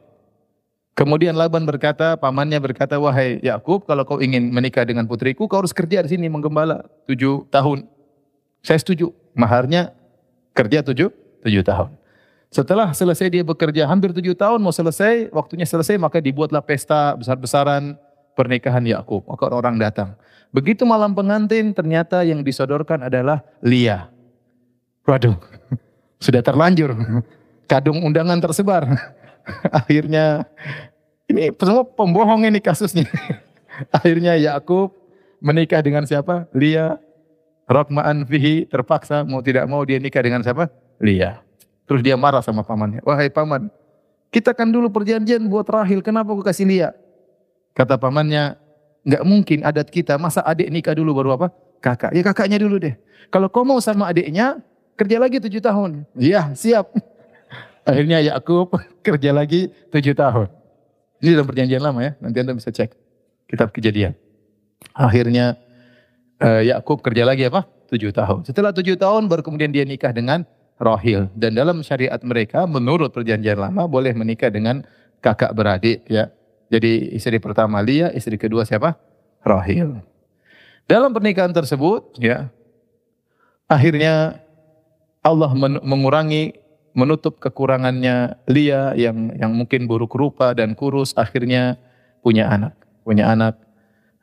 Kemudian 0.96 1.36
Laban 1.36 1.64
berkata, 1.64 2.20
pamannya 2.20 2.60
berkata, 2.60 3.00
wahai 3.00 3.40
Yakub, 3.44 3.88
kalau 3.88 4.04
kau 4.04 4.20
ingin 4.20 4.52
menikah 4.52 4.84
dengan 4.84 5.08
putriku, 5.08 5.48
kau 5.48 5.64
harus 5.64 5.72
kerja 5.72 6.04
di 6.04 6.16
sini 6.16 6.28
menggembala 6.28 6.84
tujuh 7.08 7.48
tahun. 7.48 7.88
Saya 8.64 8.80
setuju. 8.80 9.12
Maharnya 9.32 9.96
kerja 10.52 10.84
tujuh, 10.84 11.10
tujuh 11.48 11.64
tahun. 11.64 11.96
Setelah 12.52 12.92
selesai 12.92 13.32
dia 13.32 13.44
bekerja 13.48 13.88
hampir 13.88 14.12
tujuh 14.12 14.36
tahun, 14.36 14.60
mau 14.60 14.76
selesai, 14.76 15.32
waktunya 15.32 15.64
selesai, 15.64 15.96
maka 15.96 16.20
dibuatlah 16.20 16.60
pesta 16.60 17.16
besar-besaran 17.16 17.96
pernikahan 18.34 18.84
Yakub. 18.84 19.26
Maka 19.28 19.52
orang 19.52 19.78
datang. 19.78 20.16
Begitu 20.52 20.84
malam 20.84 21.16
pengantin, 21.16 21.72
ternyata 21.72 22.24
yang 22.28 22.44
disodorkan 22.44 23.08
adalah 23.08 23.40
Lia. 23.64 24.12
Waduh, 25.08 25.40
sudah 26.24 26.44
terlanjur. 26.44 26.92
Kadung 27.66 28.04
undangan 28.04 28.40
tersebar. 28.44 28.84
Akhirnya 29.80 30.44
ini 31.32 31.56
semua 31.56 31.88
pembohong 31.88 32.44
ini 32.44 32.60
kasusnya. 32.60 33.08
Akhirnya 33.96 34.36
Yakub 34.36 34.92
menikah 35.40 35.80
dengan 35.80 36.04
siapa? 36.04 36.52
Lia. 36.52 37.00
Rokmaan 37.72 38.28
fihi 38.28 38.68
terpaksa 38.68 39.24
mau 39.24 39.40
tidak 39.40 39.64
mau 39.72 39.80
dia 39.88 39.96
nikah 39.96 40.20
dengan 40.20 40.44
siapa? 40.44 40.68
Lia. 41.00 41.40
Terus 41.88 42.04
dia 42.04 42.20
marah 42.20 42.44
sama 42.44 42.68
pamannya. 42.68 43.00
Wahai 43.08 43.32
paman, 43.32 43.72
kita 44.32 44.56
kan 44.56 44.72
dulu 44.72 44.88
perjanjian 44.88 45.44
buat 45.52 45.68
Rahil, 45.68 46.00
kenapa 46.00 46.32
aku 46.32 46.40
kasih 46.40 46.64
Lia? 46.64 46.90
Kata 47.72 47.96
pamannya, 47.96 48.60
nggak 49.08 49.24
mungkin 49.24 49.60
adat 49.64 49.88
kita, 49.88 50.20
masa 50.20 50.44
adik 50.44 50.68
nikah 50.68 50.96
dulu 50.96 51.16
baru 51.16 51.40
apa? 51.40 51.48
Kakak. 51.82 52.12
Ya 52.14 52.22
kakaknya 52.22 52.62
dulu 52.62 52.78
deh. 52.78 52.96
Kalau 53.32 53.48
kau 53.48 53.64
mau 53.64 53.80
sama 53.80 54.12
adiknya, 54.12 54.60
kerja 55.00 55.18
lagi 55.18 55.40
tujuh 55.40 55.64
tahun. 55.64 56.04
Iya, 56.14 56.54
siap. 56.54 56.92
Akhirnya 57.90 58.22
Yakub 58.22 58.76
kerja 59.08 59.32
lagi 59.34 59.72
tujuh 59.90 60.14
tahun. 60.14 60.48
Ini 61.22 61.38
dalam 61.38 61.48
perjanjian 61.48 61.82
lama 61.82 62.00
ya, 62.02 62.12
nanti 62.18 62.38
anda 62.42 62.54
bisa 62.54 62.74
cek 62.74 62.94
kitab 63.50 63.70
kejadian. 63.74 64.18
Akhirnya 64.98 65.58
uh, 66.42 66.62
Yakub 66.66 67.00
kerja 67.06 67.24
lagi 67.24 67.46
apa? 67.46 67.66
Tujuh 67.94 68.10
tahun. 68.10 68.48
Setelah 68.48 68.72
tujuh 68.74 68.98
tahun 68.98 69.30
baru 69.30 69.46
kemudian 69.46 69.70
dia 69.70 69.86
nikah 69.86 70.10
dengan 70.16 70.48
Rohil. 70.82 71.30
Dan 71.38 71.54
dalam 71.54 71.86
syariat 71.86 72.18
mereka 72.26 72.66
menurut 72.66 73.14
perjanjian 73.14 73.62
lama 73.62 73.86
boleh 73.86 74.18
menikah 74.18 74.50
dengan 74.50 74.82
kakak 75.22 75.54
beradik 75.54 76.02
ya. 76.10 76.34
Jadi 76.72 77.12
istri 77.12 77.36
pertama 77.38 77.84
Lia, 77.84 78.16
istri 78.16 78.40
kedua 78.40 78.64
siapa? 78.64 78.96
Rohil. 79.44 80.00
Dalam 80.88 81.12
pernikahan 81.12 81.52
tersebut 81.52 82.16
ya 82.18 82.48
akhirnya 83.68 84.40
Allah 85.24 85.52
mengurangi 85.84 86.56
menutup 86.92 87.40
kekurangannya 87.40 88.36
Lia 88.52 88.96
yang 89.00 89.32
yang 89.40 89.52
mungkin 89.56 89.88
buruk 89.88 90.12
rupa 90.16 90.52
dan 90.52 90.76
kurus 90.76 91.16
akhirnya 91.16 91.80
punya 92.20 92.52
anak 92.52 92.76
punya 93.08 93.32
anak 93.32 93.56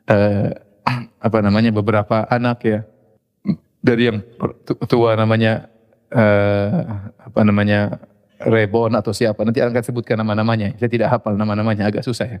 eh, 0.05 0.53
apa 1.25 1.37
namanya 1.41 1.73
beberapa 1.73 2.29
anak 2.29 2.57
ya 2.61 2.79
dari 3.81 4.13
yang 4.13 4.19
tua 4.85 5.17
namanya 5.17 5.65
eh, 6.13 6.69
apa 7.17 7.41
namanya 7.41 7.97
Rebon 8.39 8.95
atau 8.95 9.11
siapa. 9.11 9.43
Nanti 9.43 9.59
akan 9.59 9.83
sebutkan 9.83 10.15
nama-namanya. 10.15 10.75
Saya 10.79 10.87
tidak 10.87 11.11
hafal 11.11 11.35
nama-namanya, 11.35 11.91
agak 11.91 12.07
susah 12.07 12.27
ya. 12.27 12.39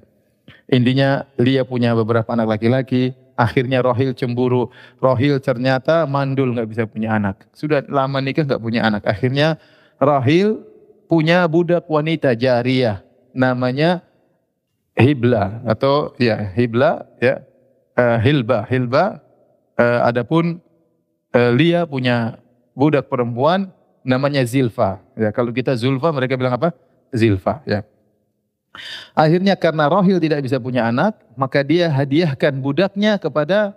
Intinya 0.69 1.25
Lia 1.35 1.65
punya 1.65 1.91
beberapa 1.97 2.29
anak 2.31 2.57
laki-laki. 2.57 3.17
Akhirnya 3.35 3.79
Rohil 3.83 4.15
cemburu. 4.15 4.69
Rohil 4.99 5.39
ternyata 5.39 6.03
mandul 6.05 6.51
nggak 6.55 6.67
bisa 6.69 6.83
punya 6.85 7.15
anak. 7.15 7.47
Sudah 7.55 7.83
lama 7.87 8.19
nikah 8.19 8.45
nggak 8.45 8.61
punya 8.61 8.83
anak. 8.83 9.03
Akhirnya 9.07 9.57
Rohil 9.97 10.61
punya 11.07 11.47
budak 11.47 11.87
wanita 11.87 12.35
jariah. 12.35 13.01
Namanya 13.31 14.03
Hibla 14.99 15.63
atau 15.63 16.11
ya 16.19 16.51
Hibla 16.51 17.07
ya 17.23 17.41
uh, 17.95 18.17
Hilba 18.19 18.67
Hilba. 18.67 19.23
Uh, 19.79 20.03
adapun 20.03 20.59
uh, 21.31 21.51
Lia 21.55 21.87
punya 21.87 22.35
budak 22.75 23.07
perempuan 23.07 23.71
namanya 24.03 24.43
Zilfa. 24.45 24.99
Ya, 25.15 25.29
kalau 25.31 25.51
kita 25.53 25.75
Zulfa 25.75 26.09
mereka 26.11 26.35
bilang 26.39 26.55
apa? 26.55 26.71
Zilfa. 27.11 27.61
Ya. 27.65 27.83
Akhirnya 29.17 29.57
karena 29.57 29.89
Rohil 29.89 30.21
tidak 30.21 30.45
bisa 30.45 30.61
punya 30.61 30.85
anak, 30.87 31.17
maka 31.33 31.65
dia 31.65 31.89
hadiahkan 31.89 32.53
budaknya 32.61 33.17
kepada 33.17 33.73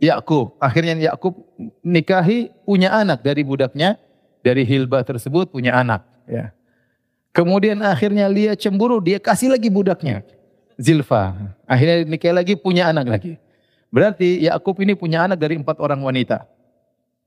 Yakub. 0.00 0.56
Akhirnya 0.58 0.98
Yakub 1.12 1.36
nikahi 1.84 2.50
punya 2.64 2.90
anak 2.90 3.22
dari 3.22 3.44
budaknya, 3.44 4.00
dari 4.42 4.66
Hilba 4.66 5.04
tersebut 5.06 5.52
punya 5.52 5.76
anak. 5.78 6.02
Ya. 6.26 6.50
Kemudian 7.32 7.80
akhirnya 7.80 8.28
Lia 8.28 8.52
cemburu, 8.58 9.00
dia 9.00 9.16
kasih 9.16 9.52
lagi 9.52 9.72
budaknya, 9.72 10.20
Zilfa. 10.76 11.32
Akhirnya 11.64 12.04
nikahi 12.04 12.34
lagi 12.34 12.54
punya 12.58 12.92
anak 12.92 13.06
lagi. 13.08 13.32
Berarti 13.92 14.44
Yakub 14.44 14.76
ini 14.80 14.96
punya 14.96 15.24
anak 15.28 15.40
dari 15.40 15.56
empat 15.60 15.76
orang 15.80 16.00
wanita. 16.00 16.44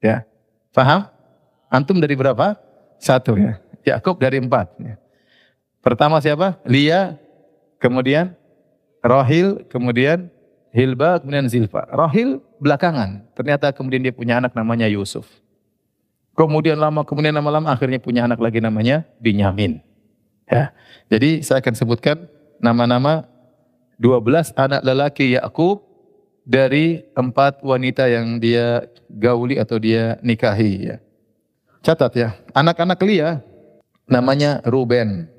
Ya, 0.01 0.25
paham? 0.74 1.10
Antum 1.75 2.00
dari 2.00 2.15
berapa? 2.15 2.55
Satu 3.03 3.36
ya. 3.36 3.60
Yakub 3.84 4.15
dari 4.15 4.39
empat. 4.39 4.72
Ya. 4.79 4.96
Pertama 5.84 6.24
siapa? 6.24 6.55
Lia, 6.63 7.20
kemudian 7.84 8.32
Rohil, 9.03 9.67
kemudian 9.67 10.32
Hilba, 10.72 11.20
kemudian 11.20 11.51
Zilfa. 11.51 11.84
Rohil 11.91 12.39
belakangan. 12.63 13.27
Ternyata 13.36 13.75
kemudian 13.75 14.01
dia 14.08 14.15
punya 14.15 14.39
anak 14.39 14.55
namanya 14.55 14.88
Yusuf. 14.88 15.27
Kemudian 16.36 16.79
lama, 16.79 17.03
kemudian 17.03 17.36
lama-lama 17.36 17.72
akhirnya 17.72 18.00
punya 18.00 18.24
anak 18.24 18.39
lagi 18.39 18.63
namanya 18.63 19.03
Binyamin. 19.20 19.84
Ya. 20.48 20.72
Jadi 21.12 21.44
saya 21.44 21.60
akan 21.60 21.75
sebutkan 21.75 22.27
nama-nama 22.60 23.27
12 24.00 24.55
anak 24.55 24.82
lelaki 24.84 25.36
Yakub 25.36 25.84
dari 26.44 27.03
empat 27.15 27.63
wanita 27.63 28.08
yang 28.12 28.39
dia 28.39 28.88
gauli 29.08 29.60
atau 29.62 29.79
dia 29.79 30.20
nikahi 30.20 30.91
ya. 30.91 30.98
Catat 31.86 32.18
ya, 32.18 32.34
anak-anak 32.50 32.98
Lia 33.06 33.46
namanya 34.10 34.58
Ruben, 34.65 35.30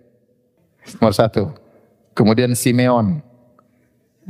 nomor 1.03 1.11
satu. 1.11 1.51
Kemudian 2.15 2.55
Simeon, 2.55 3.19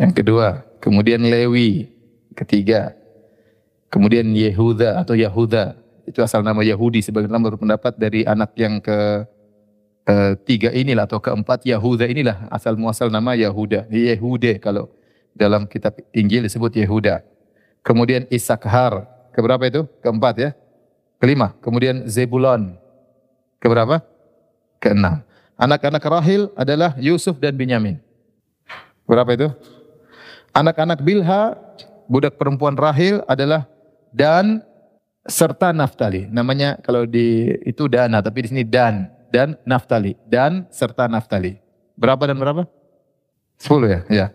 yang 0.01 0.17
kedua. 0.17 0.65
Kemudian 0.81 1.21
Lewi, 1.21 1.93
ketiga. 2.33 2.97
Kemudian 3.93 4.33
Yehuda 4.33 4.97
atau 4.97 5.13
Yahuda, 5.13 5.77
itu 6.09 6.25
asal 6.25 6.41
nama 6.41 6.65
Yahudi 6.65 7.05
sebagai 7.05 7.29
nama 7.29 7.53
berpendapat 7.53 8.01
dari 8.01 8.25
anak 8.25 8.57
yang 8.57 8.81
ke 8.81 9.29
tiga 10.49 10.73
inilah 10.73 11.05
atau 11.05 11.21
keempat 11.21 11.67
Yahuda 11.69 12.07
inilah 12.09 12.49
asal 12.49 12.81
muasal 12.81 13.13
nama 13.13 13.37
Yahuda. 13.37 13.93
Yehude 13.93 14.57
kalau 14.57 14.89
dalam 15.37 15.69
kitab 15.69 16.01
Injil 16.17 16.49
disebut 16.49 16.73
Yehuda. 16.81 17.21
Kemudian 17.85 18.25
Isakhar, 18.33 19.05
keberapa 19.37 19.69
itu? 19.69 19.85
Keempat 20.01 20.35
ya. 20.41 20.51
Kelima, 21.17 21.57
kemudian 21.65 22.05
Zebulon. 22.05 22.77
Keberapa? 23.57 24.05
Keenam. 24.77 25.25
Anak-anak 25.57 26.05
Rahil 26.05 26.53
adalah 26.53 26.93
Yusuf 27.01 27.41
dan 27.41 27.57
Binyamin. 27.57 27.97
Berapa 29.09 29.33
itu? 29.33 29.49
Anak-anak 30.53 31.01
Bilha, 31.01 31.57
budak 32.05 32.37
perempuan 32.37 32.77
Rahil 32.77 33.25
adalah 33.25 33.65
Dan 34.13 34.61
serta 35.25 35.73
Naftali. 35.73 36.29
Namanya 36.29 36.77
kalau 36.85 37.09
di 37.09 37.57
itu 37.65 37.89
Dana, 37.89 38.21
tapi 38.21 38.45
di 38.45 38.49
sini 38.53 38.65
Dan 38.69 39.09
dan 39.33 39.57
Naftali. 39.65 40.17
Dan 40.29 40.69
serta 40.69 41.09
Naftali. 41.09 41.57
Berapa 41.97 42.29
dan 42.29 42.37
berapa? 42.37 42.69
Sepuluh 43.57 43.89
ya, 43.89 44.01
ya. 44.13 44.27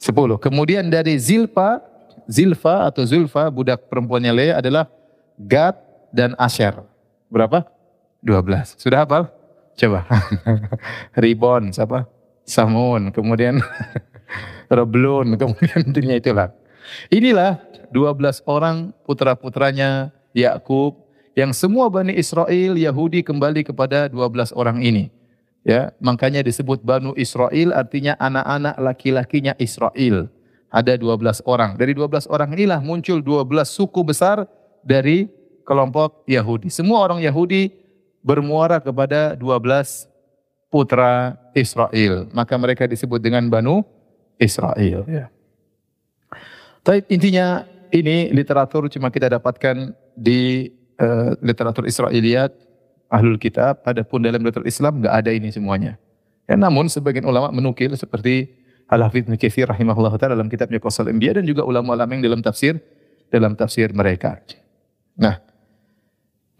Sepuluh. 0.00 0.40
Kemudian 0.40 0.88
dari 0.88 1.20
Zilpa, 1.20 1.84
Zilfa 2.24 2.88
atau 2.88 3.04
Zulfa, 3.04 3.52
budak 3.52 3.84
perempuannya 3.92 4.32
Lea 4.32 4.54
adalah 4.56 4.88
Gad 5.38 5.78
dan 6.10 6.34
Asher. 6.34 6.74
Berapa? 7.30 7.70
12. 8.26 8.74
Sudah 8.74 9.06
hafal? 9.06 9.30
Coba. 9.78 10.02
Ribon, 11.22 11.70
siapa? 11.70 12.10
Samun, 12.42 13.14
kemudian 13.14 13.62
Reblon, 14.76 15.38
kemudian 15.38 15.94
dunia 15.94 16.18
itulah. 16.18 16.50
Inilah 17.12 17.62
12 17.94 18.42
orang 18.48 18.90
putra-putranya 19.06 20.10
Yakub 20.34 20.98
yang 21.38 21.54
semua 21.54 21.86
Bani 21.86 22.16
Israel 22.16 22.74
Yahudi 22.74 23.22
kembali 23.22 23.62
kepada 23.62 24.10
12 24.10 24.50
orang 24.58 24.82
ini. 24.82 25.14
Ya, 25.62 25.92
makanya 26.00 26.40
disebut 26.40 26.80
Banu 26.80 27.12
Israel 27.12 27.76
artinya 27.76 28.16
anak-anak 28.16 28.74
laki-lakinya 28.80 29.52
Israel. 29.60 30.32
Ada 30.72 30.96
12 30.96 31.44
orang. 31.44 31.76
Dari 31.76 31.92
12 31.92 32.24
orang 32.32 32.56
inilah 32.56 32.80
muncul 32.80 33.20
12 33.20 33.68
suku 33.68 34.00
besar 34.00 34.48
dari 34.88 35.28
kelompok 35.68 36.24
Yahudi. 36.24 36.72
Semua 36.72 37.04
orang 37.04 37.20
Yahudi 37.20 37.68
bermuara 38.24 38.80
kepada 38.80 39.36
12 39.36 40.08
putra 40.72 41.36
Israel. 41.52 42.24
Maka 42.32 42.56
mereka 42.56 42.88
disebut 42.88 43.20
dengan 43.20 43.44
Banu 43.52 43.84
Israel. 44.40 45.04
Ya. 45.04 45.28
Tapi 46.80 47.04
intinya 47.12 47.68
ini 47.92 48.32
literatur 48.32 48.88
cuma 48.88 49.12
kita 49.12 49.28
dapatkan 49.36 49.92
di 50.16 50.72
uh, 50.96 51.36
literatur 51.44 51.84
Israiliyat, 51.84 52.48
ahlul 53.12 53.36
kitab, 53.36 53.84
adapun 53.84 54.24
dalam 54.24 54.40
literatur 54.40 54.64
Islam 54.68 55.04
enggak 55.04 55.14
ada 55.20 55.30
ini 55.36 55.52
semuanya. 55.52 56.00
Ya, 56.48 56.56
namun 56.56 56.88
sebagian 56.88 57.28
ulama 57.28 57.52
menukil 57.52 57.92
seperti 57.92 58.56
Al-Hafidh 58.88 59.28
Nukathir 59.28 59.68
rahimahullah 59.68 60.16
ta'ala 60.16 60.32
dalam 60.32 60.48
kitabnya 60.48 60.80
Qasal 60.80 61.12
Anbiya 61.12 61.36
dan 61.36 61.44
juga 61.44 61.60
ulama-ulama 61.60 62.08
yang 62.16 62.24
dalam 62.24 62.40
tafsir 62.40 62.80
dalam 63.28 63.52
tafsir 63.52 63.92
mereka. 63.92 64.40
Nah, 65.18 65.42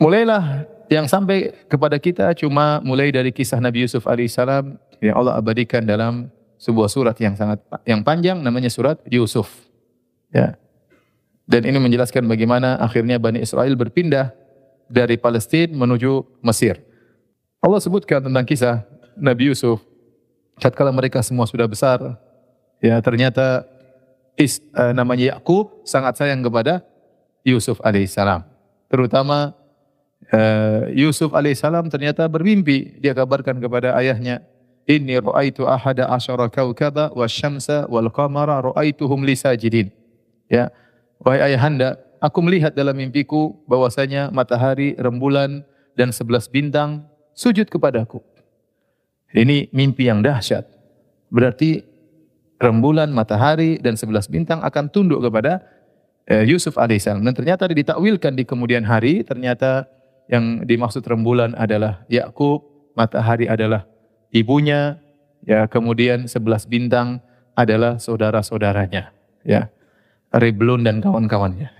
mulailah 0.02 0.66
yang 0.90 1.06
sampai 1.06 1.54
kepada 1.70 1.94
kita 2.02 2.34
cuma 2.34 2.82
mulai 2.82 3.14
dari 3.14 3.30
kisah 3.30 3.62
Nabi 3.62 3.86
Yusuf 3.86 4.04
alaihissalam 4.04 4.74
yang 4.98 5.14
Allah 5.14 5.38
abadikan 5.38 5.86
dalam 5.86 6.26
sebuah 6.58 6.90
surat 6.90 7.14
yang 7.22 7.38
sangat 7.38 7.62
yang 7.86 8.02
panjang 8.02 8.42
namanya 8.42 8.66
surat 8.66 8.98
Yusuf. 9.06 9.46
Ya. 10.34 10.58
Dan 11.48 11.64
ini 11.64 11.80
menjelaskan 11.80 12.28
bagaimana 12.28 12.76
akhirnya 12.76 13.16
Bani 13.16 13.40
Israel 13.40 13.72
berpindah 13.78 14.36
dari 14.90 15.16
Palestina 15.16 15.72
menuju 15.72 16.42
Mesir. 16.44 16.82
Allah 17.62 17.80
sebutkan 17.80 18.20
tentang 18.20 18.44
kisah 18.44 18.84
Nabi 19.16 19.54
Yusuf. 19.54 19.80
Tatkala 20.58 20.90
mereka 20.90 21.22
semua 21.22 21.46
sudah 21.46 21.70
besar, 21.70 22.18
ya 22.82 22.98
ternyata 22.98 23.62
is, 24.34 24.58
uh, 24.74 24.90
namanya 24.90 25.38
Yakub 25.38 25.86
sangat 25.86 26.18
sayang 26.18 26.42
kepada 26.42 26.82
Yusuf 27.46 27.78
alaihissalam. 27.78 28.42
Terutama 28.88 29.52
uh, 30.32 30.88
Yusuf 30.92 31.32
alaihissalam 31.36 31.92
ternyata 31.92 32.24
bermimpi. 32.26 32.98
Dia 33.00 33.12
kabarkan 33.12 33.60
kepada 33.60 33.94
ayahnya, 33.96 34.44
Inni 34.88 35.20
ra'aitu 35.20 35.68
ahada 35.68 36.08
asyara 36.08 36.48
kawkaba 36.48 37.12
wa 37.12 37.28
syamsa 37.28 37.84
wal 37.92 38.08
qamara 38.08 38.64
ra'aituhum 38.72 39.20
li 39.20 39.36
sajidin. 39.36 39.92
Ya, 40.48 40.72
wahai 41.20 41.52
ayahanda, 41.52 42.00
aku 42.24 42.40
melihat 42.40 42.72
dalam 42.72 42.96
mimpiku 42.96 43.52
bahwasanya 43.68 44.32
matahari, 44.32 44.96
rembulan 44.96 45.60
dan 45.92 46.08
sebelas 46.08 46.48
bintang 46.48 47.04
sujud 47.36 47.68
kepadaku. 47.68 48.24
Ini 49.36 49.68
mimpi 49.76 50.08
yang 50.08 50.24
dahsyat. 50.24 50.64
Berarti 51.28 51.84
rembulan, 52.56 53.12
matahari 53.12 53.76
dan 53.76 53.92
sebelas 53.92 54.24
bintang 54.24 54.64
akan 54.64 54.88
tunduk 54.88 55.20
kepada 55.20 55.60
Eh, 56.28 56.44
Yusuf 56.44 56.76
alaihissalam. 56.76 57.24
Dan 57.24 57.32
ternyata 57.32 57.64
ditakwilkan 57.64 58.36
di 58.36 58.44
kemudian 58.44 58.84
hari, 58.84 59.24
ternyata 59.24 59.88
yang 60.28 60.60
dimaksud 60.60 61.00
rembulan 61.08 61.56
adalah 61.56 62.04
Yakub, 62.12 62.68
matahari 62.92 63.48
adalah 63.48 63.88
ibunya, 64.28 65.00
ya 65.48 65.64
kemudian 65.64 66.28
sebelas 66.28 66.68
bintang 66.68 67.24
adalah 67.56 67.96
saudara-saudaranya, 67.96 69.08
ya. 69.40 69.72
Reblon 70.28 70.84
dan 70.84 71.00
kawan-kawannya. 71.00 71.72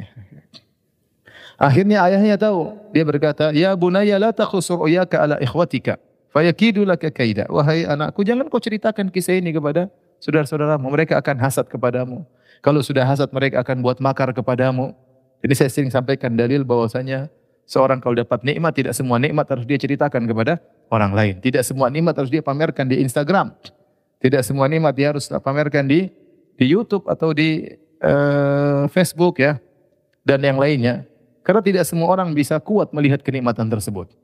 Akhirnya 1.69 2.09
ayahnya 2.09 2.41
tahu, 2.41 2.73
dia 2.97 3.05
berkata, 3.05 3.53
"Ya 3.53 3.77
bunayya 3.77 4.17
la 4.17 4.33
takhusur 4.33 4.81
uyaka 4.81 5.29
ala 5.29 5.37
ikhwatika, 5.45 6.01
fayakidu 6.33 6.89
laka 6.89 7.13
kaida." 7.13 7.45
Wahai 7.53 7.85
anakku, 7.85 8.25
jangan 8.25 8.49
kau 8.49 8.57
ceritakan 8.57 9.13
kisah 9.13 9.37
ini 9.37 9.53
kepada 9.53 9.93
saudara-saudaramu, 10.25 10.89
mereka 10.89 11.21
akan 11.21 11.37
hasad 11.37 11.69
kepadamu. 11.69 12.25
Kalau 12.61 12.83
sudah 12.83 13.07
hasad 13.07 13.31
mereka 13.31 13.63
akan 13.63 13.81
buat 13.81 13.99
makar 14.03 14.35
kepadamu. 14.35 14.95
Jadi 15.39 15.55
saya 15.55 15.71
sering 15.71 15.91
sampaikan 15.95 16.35
dalil 16.35 16.67
bahwasanya 16.67 17.31
Seorang 17.69 18.01
kalau 18.01 18.17
dapat 18.17 18.41
nikmat, 18.49 18.73
tidak 18.73 18.97
semua 18.97 19.21
nikmat 19.21 19.45
harus 19.45 19.69
dia 19.69 19.77
ceritakan 19.77 20.25
kepada 20.25 20.57
orang 20.89 21.13
lain. 21.13 21.35
Tidak 21.37 21.61
semua 21.61 21.93
nikmat 21.93 22.17
harus 22.17 22.33
dia 22.33 22.41
pamerkan 22.41 22.89
di 22.89 23.05
Instagram. 23.05 23.53
Tidak 24.25 24.41
semua 24.41 24.73
nikmat 24.73 24.97
dia 24.97 25.13
harus 25.13 25.29
pamerkan 25.29 25.85
di 25.85 26.09
di 26.57 26.65
YouTube 26.65 27.05
atau 27.05 27.37
di 27.37 27.69
uh, 28.01 28.89
Facebook 28.89 29.45
ya 29.45 29.61
dan 30.25 30.41
yang 30.41 30.57
lainnya. 30.57 31.05
Karena 31.45 31.61
tidak 31.61 31.85
semua 31.85 32.09
orang 32.09 32.33
bisa 32.33 32.57
kuat 32.57 32.89
melihat 32.97 33.21
kenikmatan 33.21 33.69
tersebut. 33.69 34.17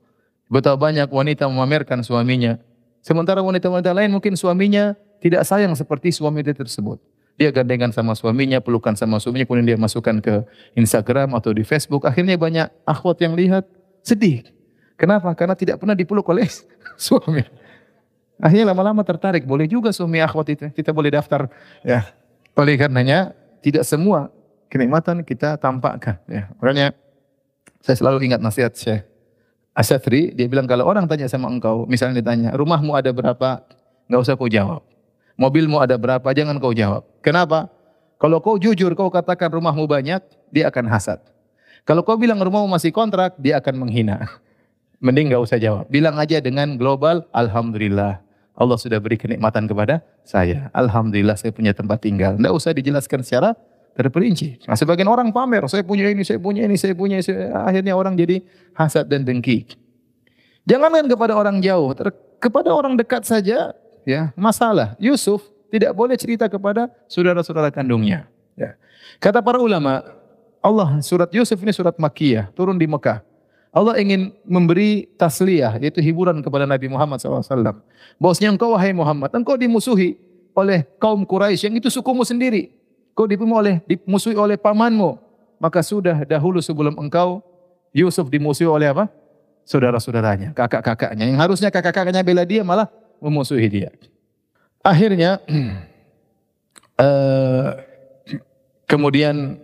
Betapa 0.49 0.81
banyak 0.81 1.05
wanita 1.05 1.45
memamerkan 1.45 2.01
suaminya. 2.01 2.57
Sementara 3.05 3.45
wanita-wanita 3.45 3.93
lain 3.93 4.09
mungkin 4.09 4.33
suaminya 4.33 4.97
tidak 5.21 5.45
sayang 5.45 5.77
seperti 5.77 6.09
suami 6.09 6.41
dia 6.41 6.57
tersebut. 6.57 6.97
Dia 7.35 7.51
gandengan 7.51 7.91
sama 7.91 8.15
suaminya, 8.15 8.63
pelukan 8.63 8.95
sama 8.95 9.19
suaminya, 9.19 9.43
kemudian 9.43 9.75
dia 9.75 9.79
masukkan 9.79 10.23
ke 10.23 10.47
Instagram 10.79 11.35
atau 11.35 11.51
di 11.51 11.67
Facebook. 11.67 12.07
Akhirnya 12.07 12.39
banyak 12.39 12.71
akhwat 12.87 13.19
yang 13.19 13.35
lihat 13.35 13.67
sedih. 13.99 14.47
Kenapa? 14.95 15.27
Karena 15.35 15.51
tidak 15.59 15.83
pernah 15.83 15.91
dipeluk 15.91 16.23
oleh 16.31 16.47
suami. 16.95 17.43
Akhirnya 18.39 18.71
lama-lama 18.71 19.03
tertarik. 19.03 19.43
Boleh 19.43 19.67
juga 19.67 19.91
suami 19.91 20.23
akhwat 20.23 20.47
itu. 20.55 20.65
Kita 20.71 20.95
boleh 20.95 21.11
daftar. 21.11 21.51
Ya. 21.83 22.07
Oleh 22.55 22.79
karenanya 22.79 23.35
tidak 23.59 23.83
semua 23.83 24.31
kenikmatan 24.71 25.23
kita 25.27 25.59
tampakkan. 25.59 26.19
Ya. 26.31 26.51
Makanya 26.59 26.95
saya 27.83 27.95
selalu 27.99 28.31
ingat 28.31 28.39
nasihat 28.39 28.71
Syekh 28.75 29.03
Asyatri. 29.75 30.31
Dia 30.31 30.47
bilang 30.47 30.71
kalau 30.71 30.87
orang 30.87 31.03
tanya 31.03 31.27
sama 31.27 31.51
engkau, 31.51 31.83
misalnya 31.83 32.23
ditanya, 32.23 32.55
rumahmu 32.55 32.95
ada 32.95 33.11
berapa? 33.11 33.67
Enggak 34.07 34.21
usah 34.23 34.33
kau 34.39 34.47
jawab. 34.47 34.81
Mobilmu 35.35 35.83
ada 35.83 35.99
berapa? 35.99 36.25
Jangan 36.31 36.55
kau 36.63 36.71
jawab. 36.71 37.03
Kenapa? 37.19 37.67
Kalau 38.15 38.39
kau 38.39 38.55
jujur, 38.55 38.95
kau 38.95 39.11
katakan 39.11 39.51
rumahmu 39.51 39.83
banyak, 39.83 40.23
dia 40.47 40.71
akan 40.71 40.87
hasad. 40.87 41.19
Kalau 41.83 42.01
kau 42.01 42.15
bilang 42.15 42.39
rumahmu 42.39 42.71
masih 42.71 42.95
kontrak, 42.95 43.35
dia 43.35 43.59
akan 43.59 43.85
menghina. 43.85 44.23
Mending 45.03 45.35
gak 45.35 45.43
usah 45.43 45.59
jawab. 45.59 45.85
Bilang 45.91 46.15
aja 46.15 46.39
dengan 46.39 46.79
global, 46.79 47.27
Alhamdulillah. 47.35 48.23
Allah 48.55 48.77
sudah 48.79 49.03
beri 49.03 49.19
kenikmatan 49.19 49.67
kepada 49.67 49.99
saya. 50.23 50.71
Alhamdulillah 50.71 51.35
saya 51.35 51.51
punya 51.51 51.75
tempat 51.75 51.99
tinggal. 51.99 52.39
Tidak 52.39 52.53
usah 52.55 52.71
dijelaskan 52.71 53.19
secara 53.19 53.51
terperinci. 53.99 54.63
Nah, 54.63 54.79
sebagian 54.79 55.11
orang 55.11 55.35
pamer, 55.35 55.67
saya 55.67 55.83
punya 55.83 56.07
ini, 56.07 56.23
saya 56.23 56.39
punya 56.39 56.63
ini, 56.63 56.79
saya 56.79 56.95
punya 56.95 57.19
ini. 57.19 57.51
Akhirnya 57.51 57.93
orang 57.99 58.15
jadi 58.15 58.39
hasad 58.71 59.11
dan 59.11 59.27
dengki. 59.27 59.67
Jangankan 60.63 61.11
kepada 61.11 61.35
orang 61.35 61.59
jauh, 61.59 61.91
kepada 62.39 62.71
orang 62.71 62.95
dekat 62.95 63.27
saja 63.27 63.75
ya 64.07 64.31
masalah. 64.37 64.93
Yusuf 65.01 65.43
tidak 65.73 65.91
boleh 65.91 66.15
cerita 66.15 66.47
kepada 66.47 66.87
saudara-saudara 67.09 67.73
kandungnya. 67.73 68.29
Ya. 68.55 68.79
Kata 69.19 69.43
para 69.43 69.59
ulama, 69.59 70.05
Allah 70.63 70.97
surat 71.03 71.27
Yusuf 71.35 71.59
ini 71.59 71.75
surat 71.75 71.97
Makkiyah, 71.99 72.53
turun 72.55 72.79
di 72.79 72.87
Mekah. 72.87 73.19
Allah 73.75 73.99
ingin 73.99 74.31
memberi 74.47 75.03
tasliyah, 75.19 75.75
yaitu 75.83 75.99
hiburan 75.99 76.39
kepada 76.39 76.63
Nabi 76.63 76.87
Muhammad 76.87 77.19
SAW. 77.19 77.83
Bosnya 78.15 78.47
engkau 78.47 78.71
wahai 78.71 78.95
Muhammad, 78.95 79.35
engkau 79.35 79.59
dimusuhi 79.59 80.15
oleh 80.55 80.87
kaum 80.95 81.27
Quraisy 81.27 81.67
yang 81.67 81.75
itu 81.75 81.91
sukumu 81.91 82.23
sendiri. 82.23 82.71
Kau 83.11 83.27
dimusuhi 83.27 83.51
oleh, 83.51 83.75
dimusuhi 83.83 84.37
oleh 84.39 84.55
pamanmu. 84.55 85.19
Maka 85.59 85.83
sudah 85.83 86.23
dahulu 86.23 86.63
sebelum 86.63 86.95
engkau, 86.95 87.43
Yusuf 87.91 88.31
dimusuhi 88.31 88.67
oleh 88.67 88.95
apa? 88.95 89.11
Saudara-saudaranya, 89.67 90.55
kakak-kakaknya. 90.55 91.27
Yang 91.27 91.39
harusnya 91.43 91.67
kakak-kakaknya 91.67 92.23
bela 92.23 92.47
dia 92.47 92.63
malah 92.63 92.87
memusuhi 93.21 93.67
dia. 93.69 93.89
Akhirnya 94.85 95.41
uh, 96.99 97.69
kemudian 98.91 99.57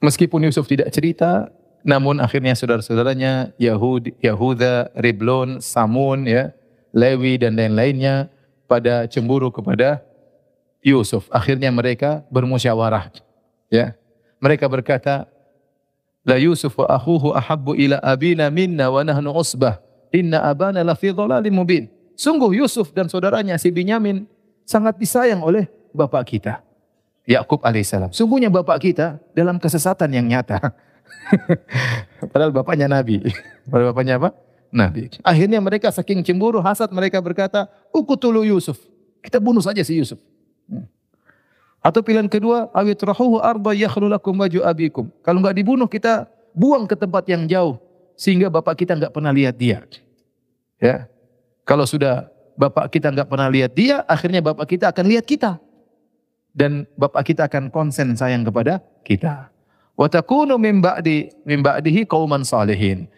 meskipun 0.00 0.46
Yusuf 0.46 0.70
tidak 0.70 0.92
cerita, 0.94 1.50
namun 1.86 2.18
akhirnya 2.18 2.54
saudara-saudaranya 2.54 3.54
Yahud, 3.58 4.10
Yahuda, 4.18 4.90
Riblon, 4.98 5.62
Samun, 5.62 6.26
ya, 6.26 6.50
Lewi 6.90 7.38
dan 7.38 7.54
lain-lainnya 7.54 8.30
pada 8.66 9.06
cemburu 9.06 9.50
kepada 9.54 10.02
Yusuf. 10.82 11.26
Akhirnya 11.34 11.70
mereka 11.70 12.22
bermusyawarah. 12.30 13.10
Ya. 13.70 13.98
Mereka 14.38 14.70
berkata, 14.70 15.26
La 16.26 16.38
Yusuf 16.42 16.74
wa 16.74 16.90
akhuhu 16.90 17.30
ahabbu 17.38 17.78
ila 17.78 18.02
abina 18.02 18.50
minna 18.50 18.90
wa 18.90 19.02
nahnu 19.06 19.30
usbah. 19.30 19.78
Inna 20.10 20.42
abana 20.42 20.82
la 20.82 20.98
fi 20.98 21.14
dhalalim 21.14 21.54
mubin. 21.54 21.86
Sungguh 22.16 22.64
Yusuf 22.64 22.96
dan 22.96 23.12
saudaranya 23.12 23.60
si 23.60 23.68
Binyamin 23.68 24.24
sangat 24.64 24.96
disayang 24.96 25.44
oleh 25.44 25.68
bapak 25.92 26.24
kita. 26.24 26.64
Yakub 27.28 27.60
alaihissalam. 27.60 28.14
Sungguhnya 28.14 28.48
bapak 28.48 28.80
kita 28.80 29.20
dalam 29.36 29.60
kesesatan 29.60 30.08
yang 30.14 30.24
nyata. 30.24 30.72
Padahal 32.32 32.54
bapaknya 32.54 32.88
Nabi. 32.88 33.20
Padahal 33.70 33.92
bapaknya 33.92 34.16
apa? 34.16 34.30
Nabi. 34.70 35.10
Akhirnya 35.22 35.58
mereka 35.58 35.90
saking 35.90 36.22
cemburu, 36.22 36.62
hasad 36.62 36.88
mereka 36.94 37.18
berkata, 37.18 37.66
Ukutulu 37.90 38.46
Yusuf. 38.46 38.78
Kita 39.20 39.42
bunuh 39.42 39.62
saja 39.62 39.82
si 39.82 39.98
Yusuf. 39.98 40.22
Hmm. 40.70 40.86
Atau 41.82 42.02
pilihan 42.02 42.26
kedua, 42.30 42.70
awit 42.70 42.98
rahuhu 42.98 43.42
arba 43.42 43.74
yakhlulakum 43.74 44.34
waju 44.38 44.60
abikum. 44.62 45.06
Kalau 45.22 45.38
enggak 45.42 45.56
dibunuh, 45.58 45.86
kita 45.90 46.30
buang 46.54 46.86
ke 46.86 46.94
tempat 46.94 47.26
yang 47.26 47.46
jauh. 47.46 47.78
Sehingga 48.14 48.50
bapak 48.50 48.86
kita 48.86 48.94
enggak 48.94 49.10
pernah 49.10 49.34
lihat 49.34 49.54
dia. 49.58 49.82
Ya. 50.78 51.10
Kalau 51.66 51.82
sudah 51.82 52.30
bapak 52.54 52.94
kita 52.94 53.10
nggak 53.10 53.26
pernah 53.26 53.50
lihat 53.50 53.74
dia, 53.74 54.06
akhirnya 54.06 54.38
bapak 54.38 54.70
kita 54.70 54.94
akan 54.94 55.04
lihat 55.10 55.26
kita. 55.26 55.58
Dan 56.54 56.86
bapak 56.94 57.26
kita 57.26 57.50
akan 57.50 57.68
konsen 57.68 58.14
sayang 58.16 58.46
kepada 58.46 58.80
kita. 59.02 59.50
Wa 59.98 60.06
takunu 60.06 60.56
min 60.56 60.78
ba'di 60.78 61.34
min 61.42 61.60
ba'dihi 61.60 62.06
qauman 62.06 62.46
salihin. 62.46 63.10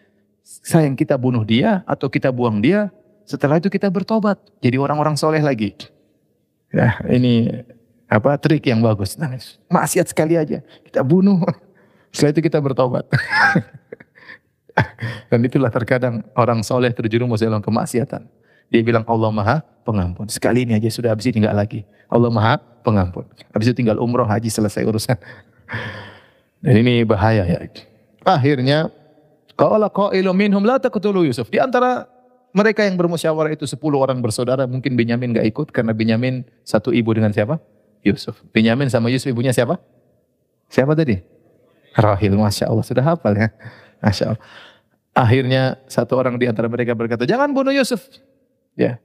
Sayang 0.43 0.97
kita 0.97 1.15
bunuh 1.15 1.45
dia 1.45 1.85
atau 1.85 2.09
kita 2.09 2.33
buang 2.33 2.57
dia, 2.57 2.89
setelah 3.29 3.61
itu 3.61 3.69
kita 3.69 3.85
bertobat 3.93 4.41
jadi 4.59 4.81
orang-orang 4.81 5.13
soleh 5.13 5.45
lagi. 5.45 5.77
Ya, 6.73 6.97
ini 7.05 7.53
apa 8.09 8.33
trik 8.41 8.65
yang 8.65 8.81
bagus. 8.81 9.13
Nah, 9.21 9.37
maksiat 9.69 10.09
sekali 10.09 10.33
aja 10.33 10.65
kita 10.89 11.05
bunuh. 11.05 11.45
Setelah 12.09 12.33
itu 12.33 12.41
kita 12.49 12.57
bertobat. 12.57 13.05
Dan 15.29 15.45
itulah 15.45 15.69
terkadang 15.69 16.25
orang 16.33 16.65
soleh 16.65 16.89
terjerumus 16.89 17.45
dalam 17.45 17.61
kemaksiatan. 17.61 18.38
Dia 18.69 18.81
bilang 18.85 19.05
Allah 19.05 19.29
Maha 19.33 19.57
Pengampun. 19.85 20.29
Sekali 20.29 20.69
ini 20.69 20.77
aja 20.77 20.85
sudah 20.93 21.09
habis 21.13 21.25
tinggal 21.25 21.53
lagi. 21.53 21.81
Allah 22.09 22.29
Maha 22.29 22.61
Pengampun. 22.85 23.25
Habis 23.53 23.73
itu 23.73 23.81
tinggal 23.81 23.97
umroh 23.97 24.25
haji 24.25 24.49
selesai 24.49 24.85
urusan. 24.85 25.17
Dan 26.63 26.73
ini 26.85 27.01
bahaya 27.01 27.45
ya. 27.47 27.57
Akhirnya 28.21 28.93
qala 29.57 29.89
qailu 29.89 30.29
minhum 30.37 30.61
la 30.61 30.77
taqtulu 30.77 31.25
Yusuf. 31.25 31.49
Di 31.49 31.57
antara 31.57 32.05
mereka 32.53 32.85
yang 32.85 32.97
bermusyawarah 32.97 33.53
itu 33.53 33.65
10 33.69 33.77
orang 33.93 34.19
bersaudara, 34.21 34.65
mungkin 34.65 34.97
Benyamin 34.97 35.37
gak 35.37 35.47
ikut 35.53 35.67
karena 35.69 35.93
Benyamin 35.93 36.45
satu 36.65 36.89
ibu 36.89 37.13
dengan 37.13 37.29
siapa? 37.29 37.61
Yusuf. 38.01 38.41
Benyamin 38.55 38.89
sama 38.89 39.11
Yusuf 39.13 39.29
ibunya 39.29 39.53
siapa? 39.53 39.77
Siapa 40.69 40.93
tadi? 40.97 41.19
Rahil, 41.97 42.37
Masya 42.37 42.69
Allah. 42.69 42.85
Sudah 42.85 43.05
hafal 43.05 43.33
ya. 43.37 43.49
Masya 44.01 44.33
Allah. 44.33 44.41
Akhirnya 45.13 45.77
satu 45.89 46.15
orang 46.15 46.39
di 46.39 46.45
antara 46.47 46.69
mereka 46.71 46.95
berkata, 46.95 47.25
jangan 47.25 47.51
bunuh 47.51 47.73
Yusuf. 47.73 48.01
Ya. 48.79 48.95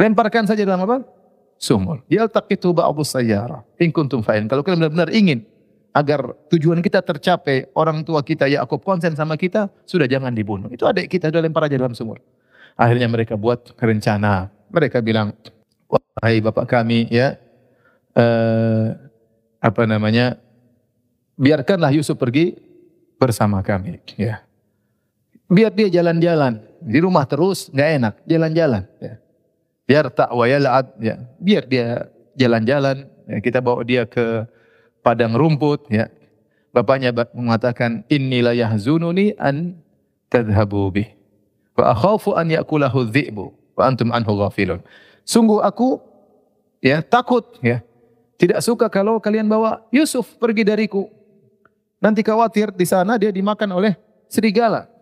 Lemparkan 0.00 0.48
saja 0.48 0.64
dalam 0.64 0.88
apa? 0.88 1.04
Sumur. 1.60 2.00
Yaltaqitu 2.08 2.72
ba'dhu 2.72 3.04
sayyara. 3.04 3.60
In 3.76 3.92
kuntum 3.92 4.24
fa'in. 4.24 4.48
Kalau 4.48 4.64
kalian 4.64 4.88
benar-benar 4.88 5.12
ingin 5.12 5.44
agar 5.94 6.34
tujuan 6.50 6.82
kita 6.82 7.04
tercapai, 7.04 7.70
orang 7.76 8.02
tua 8.02 8.24
kita 8.24 8.50
Yakub 8.50 8.82
konsen 8.82 9.14
sama 9.14 9.38
kita, 9.38 9.70
sudah 9.86 10.10
jangan 10.10 10.34
dibunuh. 10.34 10.66
Itu 10.72 10.88
adik 10.88 11.06
kita 11.12 11.30
sudah 11.30 11.44
lempar 11.44 11.70
aja 11.70 11.78
dalam 11.78 11.94
sumur. 11.94 12.18
Akhirnya 12.74 13.06
mereka 13.06 13.38
buat 13.38 13.70
rencana. 13.78 14.50
Mereka 14.74 14.98
bilang, 15.06 15.38
wahai 15.86 16.42
bapak 16.42 16.66
kami 16.66 17.06
ya, 17.06 17.38
eh, 18.18 18.86
apa 19.62 19.82
namanya, 19.86 20.34
biarkanlah 21.38 21.94
Yusuf 21.94 22.18
pergi 22.18 22.58
bersama 23.14 23.62
kami. 23.62 24.02
Ya. 24.18 24.42
Biar 25.48 25.72
dia 25.72 25.88
jalan-jalan. 26.00 26.60
Di 26.84 26.98
rumah 27.00 27.24
terus 27.24 27.68
nggak 27.72 27.90
enak, 28.00 28.14
jalan-jalan. 28.28 28.82
Ya. 29.00 29.14
Biar 29.84 30.04
tak 30.08 30.32
wayalaat, 30.32 30.96
ya. 31.00 31.20
biar 31.40 31.64
dia 31.68 32.08
jalan-jalan. 32.36 33.08
Ya. 33.28 33.36
Kita 33.40 33.60
bawa 33.60 33.84
dia 33.84 34.08
ke 34.08 34.48
padang 35.04 35.36
rumput. 35.36 35.88
Ya. 35.92 36.08
Bapaknya 36.72 37.12
mengatakan, 37.32 38.02
Inni 38.08 38.40
la 38.42 38.56
yahzununi 38.56 39.36
an 39.38 39.78
tadhabu 40.32 40.90
bih. 40.90 41.08
Wa 41.76 41.94
akhafu 41.94 42.34
an 42.34 42.50
yakulahu 42.50 43.06
dhi'bu. 43.06 43.52
Wa 43.78 43.90
antum 43.90 44.10
anhu 44.10 44.32
ghafilun. 44.38 44.80
Sungguh 45.24 45.60
aku 45.64 45.98
ya 46.84 47.00
takut 47.00 47.58
ya. 47.64 47.80
Tidak 48.34 48.58
suka 48.60 48.90
kalau 48.90 49.22
kalian 49.22 49.46
bawa 49.46 49.86
Yusuf 49.94 50.36
pergi 50.36 50.66
dariku. 50.66 51.06
Nanti 52.02 52.20
khawatir 52.20 52.74
di 52.74 52.84
sana 52.84 53.16
dia 53.16 53.30
dimakan 53.30 53.80
oleh 53.80 53.94
serigala. 54.28 54.93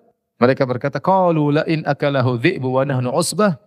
Mereka 0.42 0.66
berkata, 0.66 0.98
"Qalu 0.98 1.54
la 1.54 1.62
in 1.70 1.86
akalahu 1.86 2.34
dhi'bu 2.34 2.66
wa 2.66 2.82
nahnu 2.82 3.14
usbah, 3.14 3.62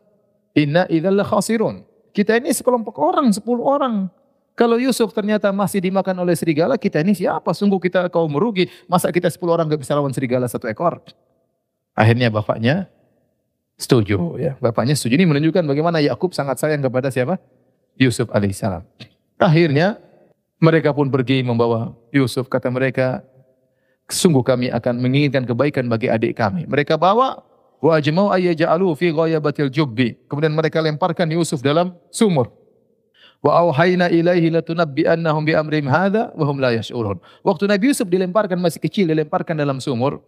inna 0.52 0.84
idzal 0.92 1.24
khasirun." 1.24 1.88
Kita 2.12 2.36
ini 2.36 2.52
sekelompok 2.52 3.00
orang, 3.00 3.32
sepuluh 3.32 3.64
orang. 3.64 4.12
Kalau 4.56 4.80
Yusuf 4.80 5.12
ternyata 5.12 5.52
masih 5.52 5.84
dimakan 5.84 6.16
oleh 6.24 6.32
serigala, 6.32 6.80
kita 6.80 7.04
ini 7.04 7.12
siapa? 7.12 7.52
Sungguh 7.52 7.76
kita 7.76 8.08
kaum 8.08 8.32
merugi. 8.32 8.72
Masa 8.88 9.12
kita 9.12 9.28
10 9.28 9.52
orang 9.52 9.68
gak 9.68 9.84
bisa 9.84 9.92
lawan 9.92 10.16
serigala 10.16 10.48
satu 10.48 10.72
ekor? 10.72 11.04
Akhirnya 11.92 12.32
bapaknya 12.32 12.88
setuju. 13.76 14.40
Ya. 14.40 14.56
Bapaknya 14.64 14.96
setuju. 14.96 15.20
Ini 15.20 15.28
menunjukkan 15.28 15.60
bagaimana 15.68 16.00
Yakub 16.00 16.32
sangat 16.32 16.56
sayang 16.64 16.80
kepada 16.80 17.12
siapa? 17.12 17.36
Yusuf 18.00 18.32
alaihissalam. 18.32 18.88
Akhirnya 19.36 20.00
mereka 20.64 20.96
pun 20.96 21.12
pergi 21.12 21.44
membawa 21.44 21.92
Yusuf. 22.16 22.48
Kata 22.48 22.72
mereka, 22.72 23.28
sungguh 24.10 24.46
kami 24.46 24.68
akan 24.70 25.02
menginginkan 25.02 25.44
kebaikan 25.46 25.90
bagi 25.90 26.12
adik 26.12 26.38
kami. 26.38 26.66
Mereka 26.70 26.98
bawa 26.98 27.42
wa 27.82 27.92
ajmau 27.98 28.30
ayyaj'alu 28.34 28.94
fi 28.98 29.10
ghayabatil 29.14 29.70
jubbi. 29.70 30.18
Kemudian 30.30 30.54
mereka 30.54 30.82
lemparkan 30.82 31.30
Yusuf 31.34 31.62
dalam 31.62 31.94
sumur. 32.14 32.54
Wa 33.46 33.62
auhayna 33.62 34.10
ilaihi 34.10 34.50
latunabbi'annahum 34.50 35.46
bi 35.46 35.54
amrihim 35.54 35.86
hadza 35.86 36.34
wa 36.34 36.46
hum 36.50 36.58
la 36.58 36.74
yash'urun. 36.74 37.22
Waktu 37.46 37.70
Nabi 37.70 37.94
Yusuf 37.94 38.10
dilemparkan 38.10 38.58
masih 38.58 38.82
kecil 38.82 39.06
dilemparkan 39.06 39.54
dalam 39.54 39.78
sumur, 39.78 40.26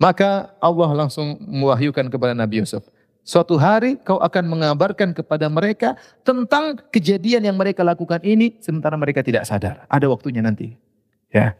maka 0.00 0.50
Allah 0.58 1.06
langsung 1.06 1.38
mewahyukan 1.38 2.10
kepada 2.10 2.34
Nabi 2.34 2.62
Yusuf, 2.64 2.82
Suatu 3.20 3.60
hari 3.60 4.00
kau 4.00 4.16
akan 4.16 4.48
mengabarkan 4.48 5.12
kepada 5.12 5.46
mereka 5.52 5.94
tentang 6.24 6.80
kejadian 6.88 7.44
yang 7.44 7.54
mereka 7.54 7.84
lakukan 7.84 8.18
ini 8.24 8.56
sementara 8.64 8.96
mereka 8.96 9.20
tidak 9.20 9.44
sadar. 9.44 9.84
Ada 9.92 10.08
waktunya 10.08 10.40
nanti. 10.40 10.74
Ya. 11.28 11.54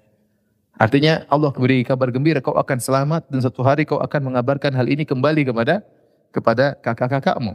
Artinya 0.80 1.28
Allah 1.28 1.52
beri 1.52 1.84
kabar 1.84 2.08
gembira 2.08 2.40
kau 2.40 2.56
akan 2.56 2.80
selamat 2.80 3.28
dan 3.28 3.44
suatu 3.44 3.60
hari 3.60 3.84
kau 3.84 4.00
akan 4.00 4.32
mengabarkan 4.32 4.72
hal 4.72 4.88
ini 4.88 5.04
kembali 5.04 5.44
kepada 5.52 5.84
kepada 6.32 6.72
kakak-kakakmu. 6.80 7.52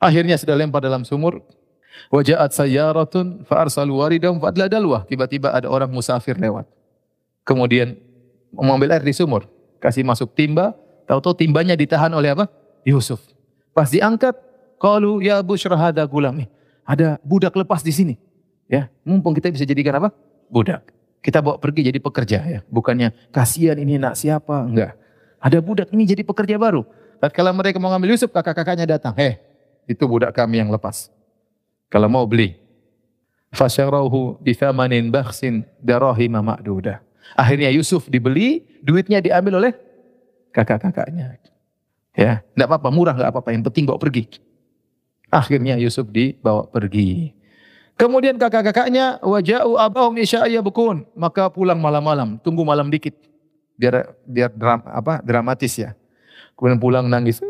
Akhirnya 0.00 0.40
sudah 0.40 0.56
lempar 0.56 0.80
dalam 0.80 1.04
sumur, 1.04 1.44
Wajahat 2.08 2.54
sayyaratun 2.54 3.44
fa 3.44 3.66
arsalu 3.66 3.98
waridahum 3.98 4.38
fa 4.38 4.54
dalwah. 4.54 5.04
Tiba-tiba 5.04 5.52
ada 5.52 5.66
orang 5.68 5.90
musafir 5.90 6.38
lewat. 6.38 6.64
Kemudian 7.44 7.98
mengambil 8.54 8.96
air 8.96 9.04
di 9.04 9.12
sumur, 9.12 9.44
kasih 9.82 10.06
masuk 10.06 10.32
timba, 10.32 10.72
tahu-tahu 11.04 11.36
timbanya 11.36 11.74
ditahan 11.76 12.12
oleh 12.14 12.32
apa? 12.32 12.48
Yusuf. 12.86 13.20
Pas 13.76 13.88
diangkat, 13.90 14.36
qalu 14.80 15.26
ya 15.26 15.42
busyra 15.44 15.76
hada 15.76 16.04
gulam. 16.08 16.40
Ada 16.88 17.20
budak 17.20 17.52
lepas 17.52 17.84
di 17.84 17.92
sini. 17.92 18.14
Ya, 18.68 18.88
mumpung 19.04 19.36
kita 19.36 19.52
bisa 19.52 19.64
jadikan 19.68 20.00
apa? 20.00 20.08
Budak. 20.48 20.97
Kita 21.18 21.42
bawa 21.42 21.58
pergi 21.58 21.90
jadi 21.90 21.98
pekerja 21.98 22.38
ya. 22.46 22.60
Bukannya 22.70 23.10
kasihan 23.34 23.74
ini 23.78 23.98
nak 23.98 24.14
siapa, 24.14 24.64
enggak. 24.64 24.94
Ada 25.38 25.58
budak 25.62 25.90
ini 25.94 26.06
jadi 26.06 26.22
pekerja 26.22 26.58
baru. 26.58 26.86
Tatkala 27.18 27.50
mereka 27.50 27.82
mau 27.82 27.90
ngambil 27.90 28.14
Yusuf, 28.14 28.30
kakak-kakaknya 28.30 28.98
datang. 28.98 29.14
Heh, 29.18 29.38
itu 29.90 30.06
budak 30.06 30.30
kami 30.30 30.62
yang 30.62 30.70
lepas. 30.70 31.10
Kalau 31.90 32.06
mau 32.06 32.22
beli. 32.26 32.54
Fasyarahu 33.48 34.38
bithamanin 34.44 35.08
bakhsin 35.08 35.64
darahima 35.80 36.44
ma'dudah. 36.44 37.00
Akhirnya 37.32 37.72
Yusuf 37.72 38.06
dibeli, 38.06 38.62
duitnya 38.84 39.24
diambil 39.24 39.58
oleh 39.58 39.72
kakak-kakaknya. 40.52 41.40
Ya, 42.14 42.42
enggak 42.54 42.68
apa-apa, 42.68 42.88
murah 42.92 43.14
enggak 43.16 43.30
apa-apa, 43.34 43.50
yang 43.54 43.64
penting 43.64 43.88
bawa 43.88 43.98
pergi. 43.98 44.28
Akhirnya 45.28 45.76
Yusuf 45.80 46.08
dibawa 46.08 46.68
pergi. 46.68 47.36
Kemudian 47.98 48.38
kakak-kakaknya 48.38 49.18
waja'u 49.26 49.74
abahum 49.74 50.14
isya'ya 50.22 50.62
bukun, 50.62 51.02
maka 51.18 51.50
pulang 51.50 51.82
malam-malam, 51.82 52.38
tunggu 52.38 52.62
malam 52.62 52.86
dikit. 52.94 53.10
Biar 53.74 54.14
biar 54.22 54.54
dram, 54.54 54.86
apa 54.86 55.18
dramatis 55.18 55.74
ya. 55.74 55.98
Kemudian 56.54 56.78
pulang 56.78 57.10
nangis. 57.10 57.42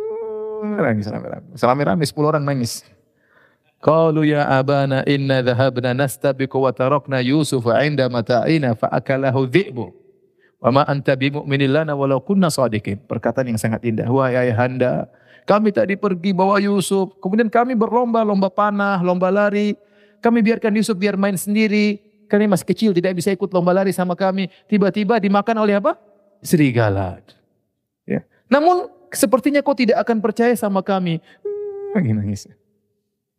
Nangis 0.65 1.05
rame-rame. 1.05 1.53
Rame-rame 1.53 2.05
10 2.05 2.17
orang 2.25 2.45
nangis. 2.49 2.81
Qalu 3.79 4.35
ya 4.35 4.49
abana 4.49 5.07
inna 5.07 5.45
dhahabna 5.45 5.95
nastabiqu 5.95 6.59
wa 6.59 6.73
tarakna 6.73 7.23
Yusuf 7.23 7.63
'inda 7.69 8.09
mata'ina 8.09 8.73
fa 8.73 8.89
akalahu 8.89 9.45
dhi'bu. 9.47 9.93
Wa 10.65 10.75
ma 10.75 10.83
anta 10.89 11.15
bimu'minin 11.15 11.71
lana 11.71 11.93
walau 11.95 12.19
kunna 12.25 12.51
sadiqin. 12.51 12.99
Perkataan 13.05 13.53
yang 13.53 13.61
sangat 13.61 13.85
indah. 13.87 14.11
Wahai 14.11 14.51
ayahanda, 14.51 15.07
kami 15.47 15.71
tadi 15.71 15.95
pergi 15.95 16.35
bawa 16.35 16.59
Yusuf, 16.59 17.15
kemudian 17.23 17.47
kami 17.49 17.79
berlomba, 17.79 18.21
lomba 18.27 18.51
panah, 18.51 18.99
lomba 19.01 19.31
lari. 19.31 19.79
Kami 20.19 20.43
biarkan 20.43 20.75
Yusuf 20.75 20.99
biar 20.99 21.15
main 21.15 21.39
sendiri. 21.39 22.03
Kami 22.29 22.45
masih 22.45 22.67
kecil, 22.69 22.91
tidak 22.93 23.17
bisa 23.17 23.33
ikut 23.33 23.49
lomba 23.49 23.73
lari 23.73 23.95
sama 23.95 24.13
kami. 24.13 24.53
Tiba-tiba 24.69 25.17
dimakan 25.17 25.65
oleh 25.65 25.81
apa? 25.81 25.97
Serigala. 26.45 27.25
Ya. 28.05 28.21
Namun 28.53 28.93
sepertinya 29.09 29.65
kau 29.65 29.73
tidak 29.73 29.97
akan 30.05 30.21
percaya 30.21 30.53
sama 30.53 30.85
kami. 30.85 31.25
Nangis, 31.97 32.13
nangis. 32.15 32.43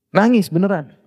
Nangis 0.09 0.47
beneran. 0.49 0.97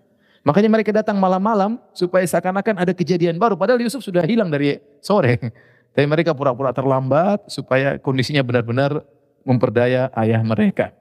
Makanya 0.42 0.70
mereka 0.70 0.90
datang 0.94 1.18
malam-malam 1.18 1.78
supaya 1.94 2.22
seakan-akan 2.26 2.82
ada 2.82 2.92
kejadian 2.94 3.38
baru. 3.38 3.54
Padahal 3.54 3.82
Yusuf 3.82 4.02
sudah 4.02 4.22
hilang 4.26 4.50
dari 4.50 4.78
sore. 5.02 5.38
Tapi 5.92 6.06
mereka 6.08 6.32
pura-pura 6.32 6.70
terlambat 6.74 7.46
supaya 7.50 7.98
kondisinya 7.98 8.42
benar-benar 8.42 9.02
memperdaya 9.46 10.10
ayah 10.18 10.40
mereka. 10.42 10.94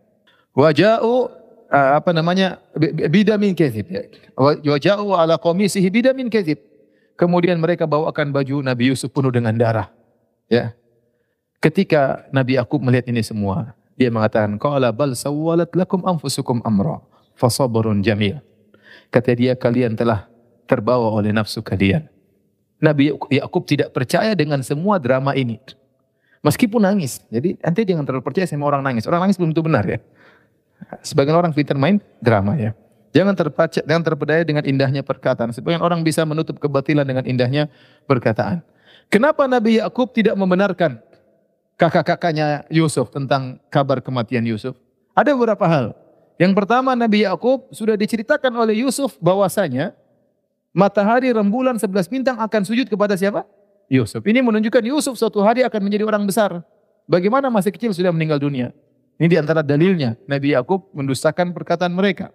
Waja'u 0.51 1.40
uh, 1.71 1.97
apa 1.97 2.11
namanya 2.11 2.59
bidamin 3.09 3.55
kezib. 3.55 3.87
Waja'u 4.37 5.15
ala 5.15 5.39
komisihi 5.39 5.87
bidamin 5.87 6.27
kezib. 6.27 6.59
Kemudian 7.15 7.57
mereka 7.57 7.87
bawakan 7.87 8.35
baju 8.35 8.59
Nabi 8.59 8.91
Yusuf 8.91 9.09
penuh 9.09 9.31
dengan 9.31 9.55
darah. 9.55 9.87
Ya. 10.51 10.75
Ketika 11.61 12.27
Nabi 12.33 12.57
Yakub 12.57 12.81
melihat 12.81 13.05
ini 13.07 13.21
semua, 13.21 13.77
dia 13.93 14.09
mengatakan, 14.09 14.57
"Qala 14.57 14.89
bal 14.89 15.13
sawwalat 15.13 15.69
lakum 15.77 16.01
anfusukum 16.01 16.59
amra." 16.65 16.99
fasabrun 17.41 18.05
jamil. 18.05 18.37
Kata 19.09 19.33
dia 19.33 19.57
kalian 19.57 19.97
telah 19.97 20.29
terbawa 20.69 21.09
oleh 21.09 21.33
nafsu 21.33 21.65
kalian. 21.65 22.05
Nabi 22.77 23.13
Yakub 23.33 23.65
tidak 23.65 23.89
percaya 23.93 24.37
dengan 24.37 24.61
semua 24.61 25.01
drama 25.01 25.33
ini. 25.33 25.57
Meskipun 26.41 26.81
nangis. 26.81 27.21
Jadi 27.29 27.57
nanti 27.61 27.81
jangan 27.85 28.05
terlalu 28.05 28.25
percaya 28.25 28.45
sama 28.49 28.69
orang 28.69 28.81
nangis. 28.81 29.05
Orang 29.05 29.25
nangis 29.25 29.37
belum 29.37 29.53
tentu 29.53 29.65
benar 29.65 29.85
ya. 29.85 29.99
Sebagian 31.01 31.37
orang 31.37 31.51
pintar 31.53 31.77
main 31.77 32.01
drama 32.19 32.57
ya. 32.57 32.71
Jangan 33.11 33.35
terpaca, 33.35 33.79
jangan 33.83 34.03
terpedaya 34.07 34.43
dengan 34.47 34.63
indahnya 34.63 35.03
perkataan. 35.03 35.51
Sebagian 35.51 35.83
orang 35.83 35.99
bisa 35.99 36.23
menutup 36.23 36.57
kebatilan 36.57 37.03
dengan 37.03 37.27
indahnya 37.27 37.67
perkataan. 38.07 38.63
Kenapa 39.11 39.43
Nabi 39.43 39.83
Yakub 39.83 40.15
tidak 40.15 40.39
membenarkan 40.39 41.03
kakak-kakaknya 41.75 42.63
Yusuf 42.71 43.11
tentang 43.11 43.59
kabar 43.67 43.99
kematian 43.99 44.47
Yusuf? 44.47 44.79
Ada 45.11 45.35
beberapa 45.35 45.67
hal. 45.67 45.91
Yang 46.39 46.55
pertama 46.55 46.95
Nabi 46.95 47.27
Yakub 47.27 47.67
sudah 47.75 47.99
diceritakan 47.99 48.49
oleh 48.55 48.79
Yusuf 48.79 49.19
bahwasanya 49.19 49.91
matahari, 50.71 51.35
rembulan, 51.35 51.75
sebelas 51.75 52.07
bintang 52.07 52.39
akan 52.39 52.63
sujud 52.63 52.87
kepada 52.87 53.19
siapa? 53.19 53.43
Yusuf. 53.91 54.23
Ini 54.23 54.39
menunjukkan 54.39 54.87
Yusuf 54.87 55.19
suatu 55.19 55.43
hari 55.43 55.67
akan 55.67 55.81
menjadi 55.83 56.07
orang 56.07 56.23
besar. 56.23 56.63
Bagaimana 57.03 57.51
masih 57.51 57.75
kecil 57.75 57.91
sudah 57.91 58.15
meninggal 58.15 58.39
dunia? 58.39 58.71
Ini 59.21 59.29
di 59.29 59.37
antara 59.37 59.61
dalilnya 59.61 60.17
Nabi 60.25 60.57
Yakub 60.57 60.89
mendustakan 60.97 61.53
perkataan 61.53 61.93
mereka. 61.93 62.33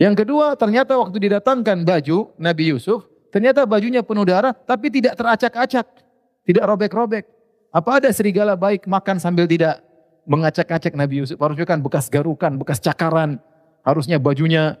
Yang 0.00 0.24
kedua, 0.24 0.56
ternyata 0.56 0.96
waktu 0.96 1.28
didatangkan 1.28 1.84
baju 1.84 2.32
Nabi 2.40 2.72
Yusuf, 2.72 3.04
ternyata 3.28 3.68
bajunya 3.68 4.00
penuh 4.00 4.24
darah 4.24 4.56
tapi 4.56 4.88
tidak 4.88 5.20
teracak-acak, 5.20 5.84
tidak 6.48 6.64
robek-robek. 6.64 7.28
Apa 7.68 8.00
ada 8.00 8.08
serigala 8.08 8.56
baik 8.56 8.88
makan 8.88 9.20
sambil 9.20 9.44
tidak 9.44 9.84
mengacak-acak 10.24 10.96
Nabi 10.96 11.20
Yusuf. 11.20 11.36
Harusnya 11.36 11.68
kan 11.68 11.84
bekas 11.84 12.08
garukan, 12.08 12.56
bekas 12.56 12.80
cakaran. 12.80 13.36
Harusnya 13.84 14.16
bajunya. 14.16 14.80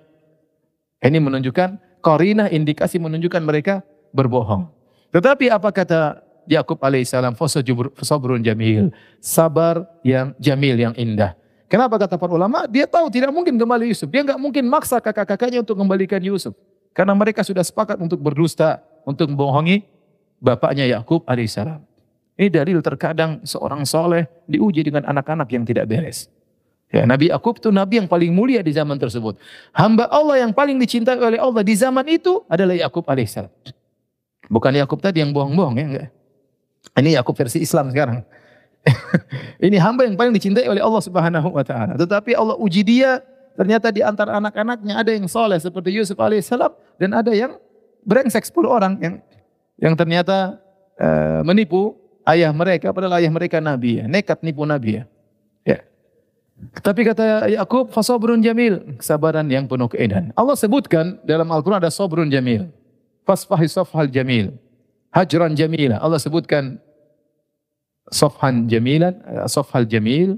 Ini 1.04 1.20
menunjukkan 1.20 2.00
korina 2.00 2.48
indikasi 2.48 2.96
menunjukkan 2.96 3.44
mereka 3.44 3.84
berbohong. 4.16 4.64
Tetapi 5.12 5.52
apa 5.52 5.68
kata 5.76 6.24
Yakub 6.48 6.80
alaihissalam? 6.80 7.36
Fasabrun 7.36 8.40
jamil. 8.40 8.88
Sabar 9.20 9.84
yang 10.00 10.32
jamil, 10.40 10.80
yang 10.80 10.96
indah. 10.96 11.36
Kenapa 11.68 12.00
kata 12.00 12.16
para 12.16 12.32
ulama? 12.32 12.64
Dia 12.64 12.88
tahu 12.88 13.12
tidak 13.12 13.28
mungkin 13.28 13.60
kembali 13.60 13.92
Yusuf. 13.92 14.08
Dia 14.08 14.24
nggak 14.24 14.40
mungkin 14.40 14.64
maksa 14.64 14.96
kakak-kakaknya 15.04 15.60
untuk 15.60 15.76
kembalikan 15.76 16.18
Yusuf. 16.24 16.56
Karena 16.96 17.12
mereka 17.12 17.44
sudah 17.44 17.60
sepakat 17.60 18.00
untuk 18.00 18.16
berdusta, 18.18 18.80
untuk 19.04 19.28
membohongi 19.28 19.84
bapaknya 20.40 20.88
Yakub 20.88 21.28
alaihissalam. 21.28 21.84
Ini 22.40 22.48
dalil 22.48 22.80
terkadang 22.80 23.44
seorang 23.44 23.84
soleh 23.84 24.24
diuji 24.48 24.80
dengan 24.86 25.04
anak-anak 25.04 25.50
yang 25.52 25.68
tidak 25.68 25.84
beres. 25.90 26.32
Ya, 26.88 27.04
Nabi 27.04 27.28
Yakub 27.28 27.60
itu 27.60 27.68
nabi 27.68 28.00
yang 28.00 28.08
paling 28.08 28.32
mulia 28.32 28.64
di 28.64 28.72
zaman 28.72 28.96
tersebut. 28.96 29.36
Hamba 29.76 30.08
Allah 30.08 30.40
yang 30.40 30.56
paling 30.56 30.80
dicintai 30.80 31.20
oleh 31.20 31.36
Allah 31.36 31.60
di 31.60 31.76
zaman 31.76 32.08
itu 32.08 32.48
adalah 32.48 32.72
Yakub 32.72 33.04
alaihissalam. 33.04 33.52
Bukan 34.48 34.72
Yakub 34.72 34.96
tadi 35.04 35.20
yang 35.20 35.36
bohong-bohong 35.36 35.76
ya 35.76 35.84
enggak. 35.84 36.08
Ini 36.98 37.18
Yakub 37.20 37.34
versi 37.38 37.62
Islam 37.62 37.90
sekarang. 37.94 38.24
Ini 39.66 39.76
hamba 39.82 40.06
yang 40.06 40.16
paling 40.16 40.34
dicintai 40.34 40.66
oleh 40.66 40.82
Allah 40.82 41.02
Subhanahu 41.02 41.48
wa 41.52 41.64
taala. 41.66 41.94
Tetapi 41.98 42.34
Allah 42.34 42.56
uji 42.58 42.82
dia 42.82 43.22
ternyata 43.58 43.90
di 43.90 44.00
antara 44.02 44.38
anak-anaknya 44.38 44.94
ada 44.98 45.10
yang 45.10 45.26
soleh 45.26 45.58
seperti 45.58 45.90
Yusuf 45.90 46.14
alaihissalam 46.14 46.70
dan 46.98 47.10
ada 47.10 47.34
yang 47.34 47.58
brengsek 48.06 48.46
10 48.46 48.54
orang 48.70 48.92
yang 49.02 49.14
yang 49.78 49.94
ternyata 49.98 50.58
uh, 50.98 51.42
menipu 51.42 51.98
ayah 52.26 52.54
mereka 52.54 52.94
padahal 52.94 53.18
ayah 53.18 53.30
mereka 53.30 53.58
nabi 53.58 54.02
ya, 54.02 54.04
nekat 54.06 54.42
nipu 54.42 54.62
nabi 54.62 55.02
ya. 55.02 55.04
ya. 55.66 55.78
Tapi 56.82 57.06
kata 57.06 57.50
Yakub, 57.50 57.94
fasabrun 57.94 58.42
jamil, 58.42 58.98
kesabaran 58.98 59.46
yang 59.46 59.70
penuh 59.70 59.86
keindahan. 59.86 60.34
Allah 60.34 60.58
sebutkan 60.58 61.18
dalam 61.22 61.46
Al-Qur'an 61.50 61.78
ada 61.78 61.90
sabrun 61.90 62.26
jamil. 62.26 62.70
Fasfahi 63.22 63.70
safhal 63.70 64.10
jamil. 64.10 64.54
Hajran 65.08 65.56
jamila. 65.56 65.96
Allah 65.98 66.20
sebutkan 66.20 66.76
safhan 68.12 68.68
jamilan, 68.68 69.16
safhal 69.48 69.88
jamil, 69.88 70.36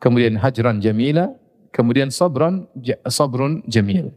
kemudian 0.00 0.36
hajran 0.36 0.80
jamila, 0.80 1.32
kemudian 1.72 2.12
sabran 2.12 2.68
sabrun 3.08 3.64
jamil. 3.68 4.12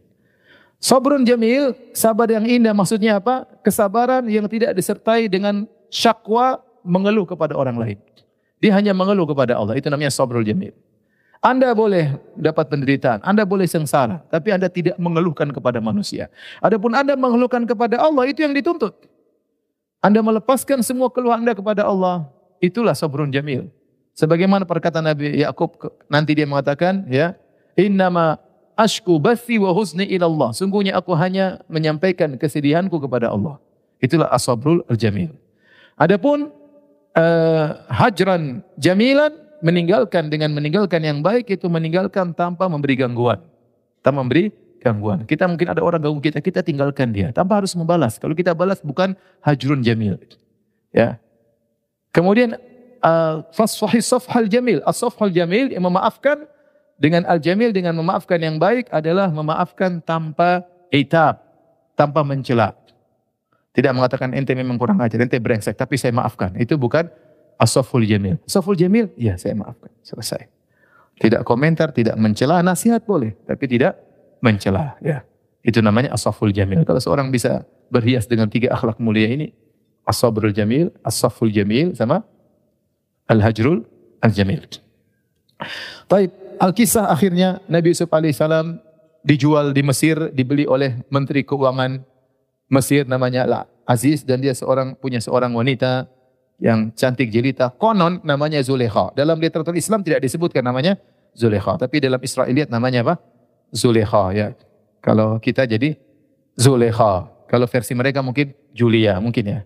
Sabrun 0.76 1.24
jamil, 1.24 1.72
sabar 1.96 2.28
yang 2.28 2.44
indah 2.44 2.76
maksudnya 2.76 3.16
apa? 3.16 3.48
Kesabaran 3.64 4.28
yang 4.28 4.44
tidak 4.44 4.76
disertai 4.76 5.24
dengan 5.32 5.64
syakwa 5.88 6.60
mengeluh 6.84 7.24
kepada 7.24 7.56
orang 7.56 7.80
lain. 7.80 7.98
Dia 8.60 8.76
hanya 8.76 8.92
mengeluh 8.92 9.24
kepada 9.24 9.56
Allah. 9.56 9.76
Itu 9.76 9.88
namanya 9.88 10.12
sabrul 10.12 10.44
jamil. 10.44 10.76
Anda 11.40 11.72
boleh 11.76 12.16
dapat 12.36 12.72
penderitaan, 12.72 13.20
Anda 13.22 13.44
boleh 13.44 13.68
sengsara, 13.68 14.24
tapi 14.32 14.50
Anda 14.50 14.72
tidak 14.72 14.96
mengeluhkan 14.96 15.52
kepada 15.52 15.78
manusia. 15.78 16.32
Adapun 16.64 16.96
Anda 16.96 17.14
mengeluhkan 17.14 17.62
kepada 17.68 18.00
Allah, 18.00 18.24
itu 18.26 18.42
yang 18.42 18.56
dituntut. 18.56 18.96
Anda 20.06 20.22
melepaskan 20.22 20.86
semua 20.86 21.10
keluhan 21.10 21.42
Anda 21.42 21.50
kepada 21.50 21.82
Allah, 21.82 22.30
itulah 22.62 22.94
sabrun 22.94 23.34
jamil. 23.34 23.66
Sebagaimana 24.14 24.62
perkataan 24.62 25.02
Nabi 25.02 25.42
Yakub 25.42 25.74
nanti 26.06 26.38
dia 26.38 26.46
mengatakan, 26.46 27.02
ya, 27.10 27.34
innama 27.74 28.38
ashku 28.78 29.18
bathi 29.18 29.58
wa 29.58 29.74
husni 29.74 30.06
ilallah. 30.06 30.54
Sungguhnya 30.54 30.94
aku 30.94 31.10
hanya 31.18 31.58
menyampaikan 31.66 32.38
kesedihanku 32.38 33.02
kepada 33.02 33.34
Allah. 33.34 33.58
Itulah 33.98 34.30
asabrul 34.30 34.86
al-jamil. 34.86 35.34
Adapun 35.98 36.54
uh, 37.18 37.66
hajran 37.90 38.62
jamilan 38.78 39.34
meninggalkan 39.58 40.30
dengan 40.30 40.54
meninggalkan 40.54 41.02
yang 41.02 41.18
baik 41.18 41.50
itu 41.50 41.66
meninggalkan 41.66 42.30
tanpa 42.30 42.70
memberi 42.70 42.94
gangguan. 42.94 43.42
Tanpa 44.06 44.22
memberi 44.22 44.54
gangguan. 44.86 45.26
Kita 45.26 45.50
mungkin 45.50 45.74
ada 45.74 45.82
orang 45.82 45.98
ganggu 45.98 46.22
kita, 46.22 46.38
kita 46.38 46.62
tinggalkan 46.62 47.10
dia 47.10 47.34
tanpa 47.34 47.58
harus 47.58 47.74
membalas. 47.74 48.22
Kalau 48.22 48.38
kita 48.38 48.54
balas 48.54 48.78
bukan 48.78 49.18
hajrun 49.42 49.82
jamil. 49.82 50.14
Ya. 50.94 51.18
Kemudian 52.14 52.54
uh, 53.02 53.42
safhal 53.50 54.46
jamil. 54.46 54.78
As-safhal 54.86 55.34
jamil 55.34 55.74
yang 55.74 55.82
memaafkan 55.82 56.46
dengan 56.96 57.26
al-jamil 57.26 57.74
dengan 57.74 57.98
memaafkan 57.98 58.38
yang 58.38 58.56
baik 58.62 58.86
adalah 58.94 59.28
memaafkan 59.28 59.98
tanpa 60.00 60.62
itab, 60.94 61.42
tanpa 61.98 62.22
mencela. 62.22 62.72
Tidak 63.74 63.92
mengatakan 63.92 64.32
ente 64.32 64.56
memang 64.56 64.80
kurang 64.80 65.02
ajar, 65.04 65.20
ente 65.20 65.36
brengsek, 65.36 65.76
tapi 65.76 66.00
saya 66.00 66.14
maafkan. 66.16 66.56
Itu 66.56 66.80
bukan 66.80 67.12
Asoful 67.56 68.04
jamil. 68.04 68.36
Asoful 68.44 68.76
jamil, 68.76 69.08
ya 69.16 69.40
saya 69.40 69.56
maafkan. 69.56 69.88
Selesai. 70.04 70.48
Tidak 71.16 71.40
komentar, 71.48 71.96
tidak 71.96 72.12
mencela, 72.20 72.60
nasihat 72.60 73.00
boleh. 73.00 73.32
Tapi 73.48 73.64
tidak 73.64 73.96
mencela. 74.40 74.98
Ya. 75.00 75.24
Itu 75.66 75.82
namanya 75.82 76.14
asoful 76.14 76.54
jamil. 76.54 76.86
Kalau 76.86 77.02
seorang 77.02 77.30
bisa 77.34 77.66
berhias 77.90 78.26
dengan 78.30 78.46
tiga 78.46 78.74
akhlak 78.74 79.02
mulia 79.02 79.26
ini, 79.26 79.50
asabrul 80.06 80.54
jamil, 80.54 80.94
asoful 81.02 81.50
jamil, 81.50 81.94
sama 81.98 82.22
al-hajrul 83.26 83.82
al-jamil. 84.22 84.62
Taib, 86.06 86.30
Al-Kisah 86.56 87.10
akhirnya 87.10 87.60
Nabi 87.66 87.92
Yusuf 87.92 88.08
alaihissalam 88.08 88.78
dijual 89.26 89.74
di 89.74 89.82
Mesir, 89.82 90.30
dibeli 90.30 90.64
oleh 90.64 91.02
Menteri 91.10 91.42
Keuangan 91.42 92.00
Mesir 92.70 93.06
namanya 93.06 93.66
Aziz 93.86 94.26
dan 94.26 94.42
dia 94.42 94.54
seorang 94.54 94.98
punya 94.98 95.22
seorang 95.22 95.54
wanita 95.54 96.10
yang 96.58 96.90
cantik 96.94 97.30
jelita. 97.30 97.70
Konon 97.76 98.22
namanya 98.26 98.58
Zulekha. 98.64 99.12
Dalam 99.14 99.38
literatur 99.38 99.76
Islam 99.76 100.02
tidak 100.02 100.24
disebutkan 100.24 100.64
namanya 100.64 100.98
Zulekha. 101.36 101.78
Tapi 101.78 102.02
dalam 102.02 102.18
Israeliat 102.18 102.72
namanya 102.72 103.06
apa? 103.06 103.14
Zulekha. 103.70 104.34
Ya. 104.34 104.46
Kalau 105.02 105.38
kita 105.38 105.66
jadi 105.66 105.96
Zulekha. 106.58 107.30
Kalau 107.46 107.66
versi 107.70 107.94
mereka 107.94 108.20
mungkin 108.20 108.54
Julia. 108.74 109.18
Mungkin 109.22 109.44
ya. 109.46 109.60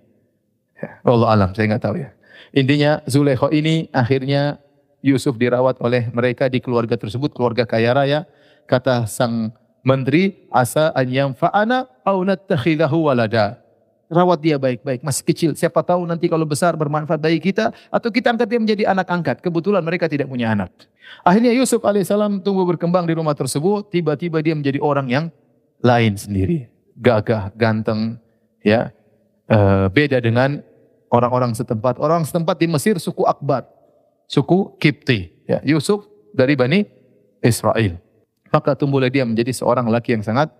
ya. 0.77 0.89
Allah 1.05 1.29
alam. 1.33 1.51
Saya 1.57 1.73
nggak 1.73 1.85
tahu 1.85 1.97
ya. 2.01 2.11
Intinya 2.53 3.01
Zulekha 3.07 3.49
ini 3.53 3.89
akhirnya 3.95 4.59
Yusuf 5.01 5.41
dirawat 5.41 5.81
oleh 5.81 6.13
mereka 6.13 6.51
di 6.51 6.61
keluarga 6.61 6.97
tersebut. 6.99 7.33
Keluarga 7.33 7.65
kaya 7.65 7.97
raya. 7.97 8.21
Kata 8.69 9.09
sang 9.09 9.51
menteri, 9.83 10.47
asa 10.53 10.93
an 10.93 11.09
yang 11.09 11.33
fa'ana 11.33 11.89
au 12.05 12.23
nattakhidahu 12.23 13.09
walada 13.09 13.59
rawat 14.11 14.43
dia 14.43 14.59
baik-baik, 14.59 15.07
masih 15.07 15.23
kecil. 15.23 15.51
Siapa 15.55 15.87
tahu 15.87 16.03
nanti 16.03 16.27
kalau 16.27 16.43
besar 16.43 16.75
bermanfaat 16.75 17.23
bagi 17.23 17.39
kita 17.39 17.71
atau 17.95 18.11
kita 18.11 18.35
angkat 18.35 18.51
dia 18.51 18.61
menjadi 18.61 18.83
anak 18.91 19.07
angkat. 19.07 19.37
Kebetulan 19.39 19.87
mereka 19.87 20.11
tidak 20.11 20.27
punya 20.27 20.51
anak. 20.51 20.75
Akhirnya 21.23 21.55
Yusuf 21.55 21.81
alaihissalam 21.87 22.43
tumbuh 22.43 22.67
berkembang 22.67 23.07
di 23.07 23.15
rumah 23.15 23.39
tersebut. 23.39 23.89
Tiba-tiba 23.95 24.43
dia 24.43 24.59
menjadi 24.59 24.83
orang 24.83 25.07
yang 25.07 25.25
lain 25.81 26.19
sendiri, 26.19 26.67
gagah, 26.99 27.55
ganteng, 27.55 28.19
ya, 28.67 28.91
e, 29.47 29.89
beda 29.89 30.19
dengan 30.19 30.59
orang-orang 31.09 31.55
setempat. 31.55 32.03
Orang 32.03 32.27
setempat 32.27 32.59
di 32.59 32.67
Mesir 32.67 32.99
suku 32.99 33.25
Akbar, 33.25 33.65
suku 34.27 34.75
Kipti. 34.77 35.47
Ya, 35.47 35.63
Yusuf 35.63 36.07
dari 36.35 36.55
bani 36.59 36.87
Israel. 37.43 37.99
Maka 38.51 38.75
tumbuhlah 38.75 39.11
dia 39.11 39.23
menjadi 39.23 39.55
seorang 39.55 39.87
laki 39.87 40.19
yang 40.19 40.25
sangat 40.27 40.51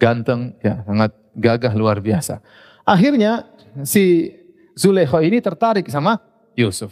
ganteng, 0.00 0.56
ya, 0.64 0.80
sangat 0.84 1.12
gagah 1.36 1.72
luar 1.76 2.00
biasa. 2.00 2.40
Akhirnya 2.85 3.45
si 3.85 4.35
Zulekha 4.75 5.21
ini 5.21 5.37
tertarik 5.39 5.87
sama 5.87 6.17
Yusuf. 6.57 6.91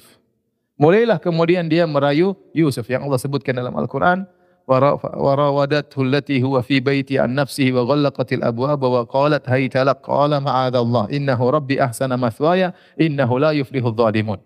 Mulailah 0.80 1.20
kemudian 1.20 1.68
dia 1.68 1.84
merayu 1.84 2.38
Yusuf 2.56 2.88
yang 2.88 3.04
Allah 3.04 3.20
sebutkan 3.20 3.56
dalam 3.56 3.76
Al-Quran. 3.76 4.28
وراودته 4.70 5.98
التي 6.02 6.46
هو 6.46 6.62
في 6.62 6.80
بيتي 6.80 7.20
عن 7.20 7.34
نفسه 7.34 7.74
وغلقت 7.74 8.34
الأبواب 8.34 8.82
وقالت 8.84 9.50
هيت 9.50 9.78
لك 9.78 9.98
قال 10.06 10.44
معاذ 10.44 10.76
الله 10.76 11.10
إنه 11.10 11.50
ربي 11.50 11.84
أحسن 11.84 12.14
مثواي 12.14 12.72
إنه 13.02 13.40
لا 13.40 13.52
يفلح 13.52 13.84
الظالمون 13.86 14.38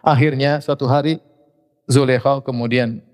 Akhirnya 0.00 0.64
suatu 0.64 0.88
hari 0.88 1.20
Zulekha 1.84 2.40
kemudian 2.40 3.04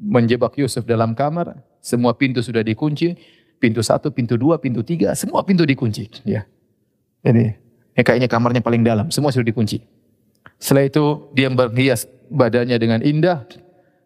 menjebak 0.00 0.56
Yusuf 0.56 0.88
dalam 0.88 1.12
kamar. 1.12 1.60
Semua 1.84 2.16
pintu 2.16 2.40
sudah 2.40 2.64
dikunci. 2.64 3.12
Pintu 3.60 3.84
satu, 3.84 4.08
pintu 4.08 4.40
dua, 4.40 4.56
pintu 4.56 4.80
tiga. 4.80 5.12
Semua 5.12 5.44
pintu 5.44 5.68
dikunci. 5.68 6.08
Ya. 6.24 6.48
ini, 7.25 7.57
ya 7.97 8.01
kayaknya 8.05 8.29
kamarnya 8.29 8.61
paling 8.61 8.85
dalam, 8.85 9.09
semua 9.09 9.33
sudah 9.33 9.49
dikunci. 9.49 9.81
Setelah 10.61 10.85
itu 10.87 11.03
dia 11.33 11.49
berhias 11.49 12.05
badannya 12.29 12.77
dengan 12.77 12.99
indah. 13.01 13.43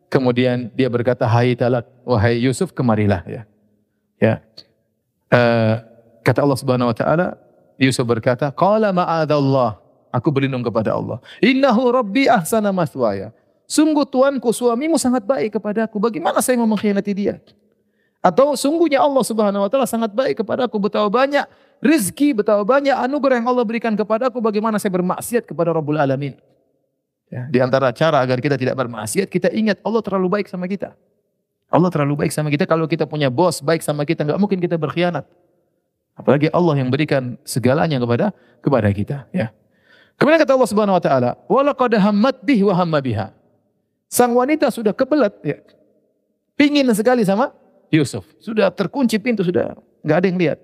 Kemudian 0.09 0.73
dia 0.73 0.89
berkata, 0.89 1.29
Hai 1.29 1.53
talat, 1.53 1.85
wahai 2.01 2.41
Yusuf, 2.41 2.73
kemarilah. 2.73 3.21
Ya. 3.29 3.41
ya. 4.17 4.33
Uh, 5.29 5.85
kata 6.25 6.41
Allah 6.41 6.57
Subhanahu 6.57 6.89
Wa 6.89 6.97
Taala, 6.97 7.27
Yusuf 7.77 8.07
berkata, 8.09 8.49
Qala 8.49 8.89
ma'adallah, 8.89 9.77
aku 10.09 10.33
berlindung 10.33 10.65
kepada 10.65 10.97
Allah. 10.97 11.21
Innahu 11.43 11.93
Rabbi 11.93 12.25
ahsana 12.25 12.73
maswaya. 12.73 13.29
Sungguh 13.69 14.01
Tuanku 14.09 14.49
suamimu 14.49 14.97
sangat 14.97 15.21
baik 15.21 15.61
kepadaku. 15.61 16.01
Bagaimana 16.01 16.41
saya 16.41 16.57
mau 16.57 16.65
mengkhianati 16.65 17.13
dia? 17.13 17.37
Atau 18.19 18.57
sungguhnya 18.57 18.99
Allah 18.99 19.23
Subhanahu 19.23 19.63
wa 19.63 19.69
taala 19.71 19.87
sangat 19.87 20.11
baik 20.11 20.43
kepadaku 20.43 20.75
betapa 20.75 21.07
banyak 21.07 21.45
rizki, 21.79 22.35
betapa 22.35 22.63
banyak 22.63 22.93
anugerah 22.95 23.39
yang 23.39 23.47
Allah 23.49 23.65
berikan 23.65 23.95
kepadaku 23.95 24.39
bagaimana 24.39 24.79
saya 24.79 24.93
bermaksiat 24.93 25.47
kepada 25.47 25.75
Rabbul 25.75 25.99
Alamin. 25.99 26.35
Ya, 27.29 27.45
di 27.45 27.61
antara 27.61 27.93
cara 27.93 28.25
agar 28.25 28.41
kita 28.41 28.57
tidak 28.57 28.73
bermaksiat, 28.73 29.29
kita 29.29 29.53
ingat 29.53 29.77
Allah 29.85 30.01
terlalu 30.01 30.39
baik 30.39 30.47
sama 30.49 30.65
kita. 30.65 30.97
Allah 31.69 31.89
terlalu 31.93 32.25
baik 32.25 32.33
sama 32.33 32.49
kita. 32.49 32.65
Kalau 32.65 32.89
kita 32.89 33.05
punya 33.05 33.29
bos 33.29 33.61
baik 33.61 33.85
sama 33.85 34.01
kita, 34.01 34.25
nggak 34.25 34.39
mungkin 34.41 34.57
kita 34.57 34.75
berkhianat. 34.81 35.29
Apalagi 36.17 36.49
Allah 36.49 36.81
yang 36.81 36.89
berikan 36.89 37.37
segalanya 37.45 38.01
kepada 38.01 38.33
kepada 38.59 38.89
kita. 38.89 39.17
Ya. 39.29 39.53
Kemudian 40.19 40.41
kata 40.41 40.57
Allah 40.57 40.69
Subhanahu 40.69 40.97
Wa 40.99 41.03
Taala, 41.05 41.31
walaqad 41.47 41.95
hammat 41.95 42.43
bih 42.43 42.67
wa 42.67 42.99
biha. 42.99 43.31
Sang 44.09 44.33
wanita 44.33 44.73
sudah 44.73 44.91
kebelat, 44.91 45.37
ya. 45.45 45.61
pingin 46.57 46.89
sekali 46.97 47.21
sama 47.21 47.53
Yusuf. 47.93 48.25
Sudah 48.41 48.73
terkunci 48.73 49.21
pintu, 49.21 49.45
sudah 49.45 49.77
nggak 50.01 50.17
ada 50.17 50.25
yang 50.25 50.39
lihat. 50.41 50.59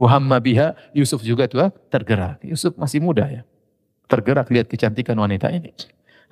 Wahamma 0.00 0.40
biha, 0.40 0.72
Yusuf 0.96 1.20
juga 1.20 1.44
tuh 1.44 1.68
tergerak. 1.92 2.40
Yusuf 2.40 2.72
masih 2.80 3.04
muda 3.04 3.28
ya. 3.28 3.44
Tergerak 4.08 4.48
lihat 4.48 4.66
kecantikan 4.66 5.12
wanita 5.20 5.52
ini. 5.52 5.76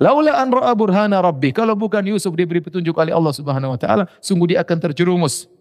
Laula 0.00 0.40
an 0.40 0.48
ra'a 0.48 0.72
burhana 0.72 1.20
rabbi. 1.20 1.52
Kalau 1.52 1.76
bukan 1.76 2.00
Yusuf 2.08 2.32
diberi 2.32 2.64
petunjuk 2.64 2.96
oleh 2.96 3.12
Allah 3.12 3.34
Subhanahu 3.34 3.76
wa 3.76 3.78
taala, 3.78 4.08
sungguh 4.24 4.56
dia 4.56 4.64
akan 4.64 4.78
terjerumus. 4.88 5.52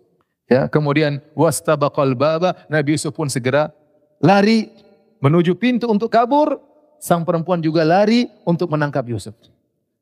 Ya, 0.47 0.71
kemudian 0.71 1.19
wastabaqal 1.35 2.15
baba, 2.15 2.55
Nabi 2.71 2.95
Yusuf 2.95 3.11
pun 3.11 3.27
segera 3.27 3.75
lari 4.23 4.71
menuju 5.19 5.59
pintu 5.59 5.91
untuk 5.91 6.07
kabur. 6.07 6.63
Sang 7.03 7.27
perempuan 7.27 7.59
juga 7.59 7.83
lari 7.83 8.31
untuk 8.47 8.71
menangkap 8.71 9.03
Yusuf. 9.05 9.35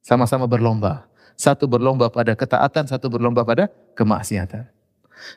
Sama-sama 0.05 0.45
berlomba. 0.45 1.09
Satu 1.36 1.65
berlomba 1.67 2.07
pada 2.07 2.38
ketaatan, 2.38 2.88
satu 2.88 3.09
berlomba 3.11 3.43
pada 3.43 3.67
kemaksiatan. 3.97 4.74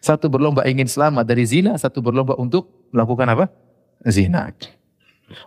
Satu 0.03 0.27
berlomba 0.29 0.67
ingin 0.67 0.87
selamat 0.87 1.25
dari 1.25 1.45
zina, 1.47 1.79
satu 1.79 2.03
berlomba 2.03 2.35
untuk 2.37 2.89
melakukan 2.91 3.27
apa? 3.31 3.45
Zina. 4.07 4.51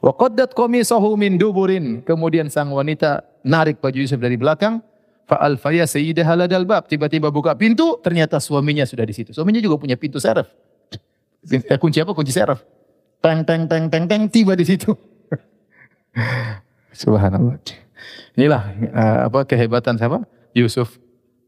Wa 0.02 0.14
qaddat 0.14 0.54
qamisahu 0.54 1.18
min 1.18 1.36
duburin. 1.38 2.06
Kemudian 2.06 2.48
sang 2.48 2.70
wanita 2.72 3.26
narik 3.42 3.82
baju 3.82 3.98
Yusuf 3.98 4.22
dari 4.22 4.38
belakang. 4.38 4.82
Fa'al 5.26 5.56
faya 5.56 5.88
sayyidah 5.88 6.28
haladal 6.28 6.68
bab. 6.68 6.92
Tiba-tiba 6.92 7.32
buka 7.32 7.56
pintu, 7.56 7.96
ternyata 8.04 8.38
suaminya 8.44 8.84
sudah 8.84 9.08
di 9.08 9.16
situ. 9.16 9.32
Suaminya 9.32 9.64
juga 9.64 9.80
punya 9.80 9.96
pintu 9.96 10.20
serif. 10.20 10.50
Eh, 11.48 11.80
kunci 11.80 12.04
apa? 12.04 12.12
Kunci 12.12 12.36
serif. 12.36 12.60
Teng, 13.24 13.48
teng, 13.48 13.70
teng, 13.70 13.88
teng, 13.88 14.06
teng, 14.10 14.24
tiba 14.28 14.58
di 14.58 14.66
situ. 14.68 14.92
Subhanallah. 17.02 17.58
Inilah 18.36 18.64
uh, 18.92 19.20
apa 19.32 19.48
kehebatan 19.48 19.96
siapa? 19.96 20.26
Yusuf 20.52 21.00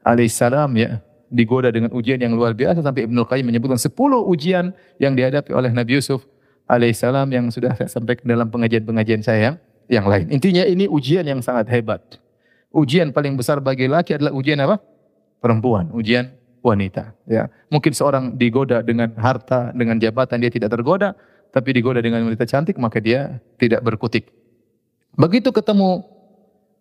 alaihissalam 0.04 0.72
ya 0.80 1.04
digoda 1.34 1.74
dengan 1.74 1.90
ujian 1.90 2.22
yang 2.22 2.38
luar 2.38 2.54
biasa 2.54 2.86
sampai 2.86 3.10
Ibnu 3.10 3.26
Qayyim 3.26 3.50
menyebutkan 3.50 3.82
10 3.82 3.90
ujian 4.30 4.70
yang 5.02 5.18
dihadapi 5.18 5.50
oleh 5.50 5.74
Nabi 5.74 5.98
Yusuf 5.98 6.22
alaihissalam 6.70 7.28
yang 7.34 7.50
sudah 7.50 7.74
saya 7.74 7.90
sampaikan 7.90 8.30
dalam 8.30 8.48
pengajian-pengajian 8.54 9.26
saya 9.26 9.58
yang 9.90 10.06
lain. 10.06 10.30
Intinya 10.30 10.64
ini 10.64 10.86
ujian 10.86 11.26
yang 11.26 11.42
sangat 11.42 11.68
hebat. 11.74 12.00
Ujian 12.70 13.10
paling 13.10 13.34
besar 13.34 13.60
bagi 13.60 13.90
laki 13.90 14.18
adalah 14.18 14.32
ujian 14.34 14.62
apa? 14.62 14.78
Perempuan, 15.42 15.92
ujian 15.92 16.32
wanita. 16.64 17.12
Ya, 17.28 17.52
mungkin 17.68 17.92
seorang 17.92 18.40
digoda 18.40 18.80
dengan 18.80 19.12
harta, 19.20 19.76
dengan 19.76 20.00
jabatan 20.00 20.40
dia 20.40 20.50
tidak 20.54 20.72
tergoda, 20.72 21.18
tapi 21.52 21.76
digoda 21.76 22.00
dengan 22.00 22.24
wanita 22.24 22.48
cantik 22.48 22.80
maka 22.80 23.04
dia 23.04 23.42
tidak 23.60 23.84
berkutik. 23.84 24.32
Begitu 25.14 25.54
ketemu 25.54 26.02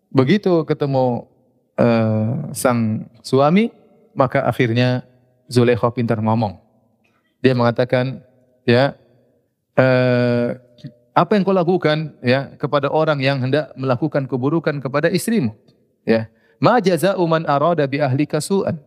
begitu 0.09 0.65
ketemu 0.65 1.29
uh, 1.77 2.55
sang 2.57 3.11
suami, 3.21 3.69
maka 4.13 4.45
akhirnya 4.47 5.05
Zulekha 5.51 5.91
pintar 5.93 6.21
ngomong. 6.23 6.57
Dia 7.43 7.53
mengatakan, 7.53 8.23
ya, 8.65 8.95
uh, 9.77 10.57
apa 11.13 11.37
yang 11.37 11.43
kau 11.45 11.53
lakukan 11.53 12.17
ya 12.25 12.55
kepada 12.57 12.89
orang 12.89 13.21
yang 13.21 13.37
hendak 13.43 13.75
melakukan 13.77 14.25
keburukan 14.25 14.81
kepada 14.81 15.13
istrimu? 15.13 15.53
Ya, 16.09 16.33
ma 16.57 16.81
jaza'u 16.81 17.21
man 17.29 17.45
arada 17.45 17.85
bi 17.85 18.01
ahlika 18.01 18.41
su'an 18.41 18.81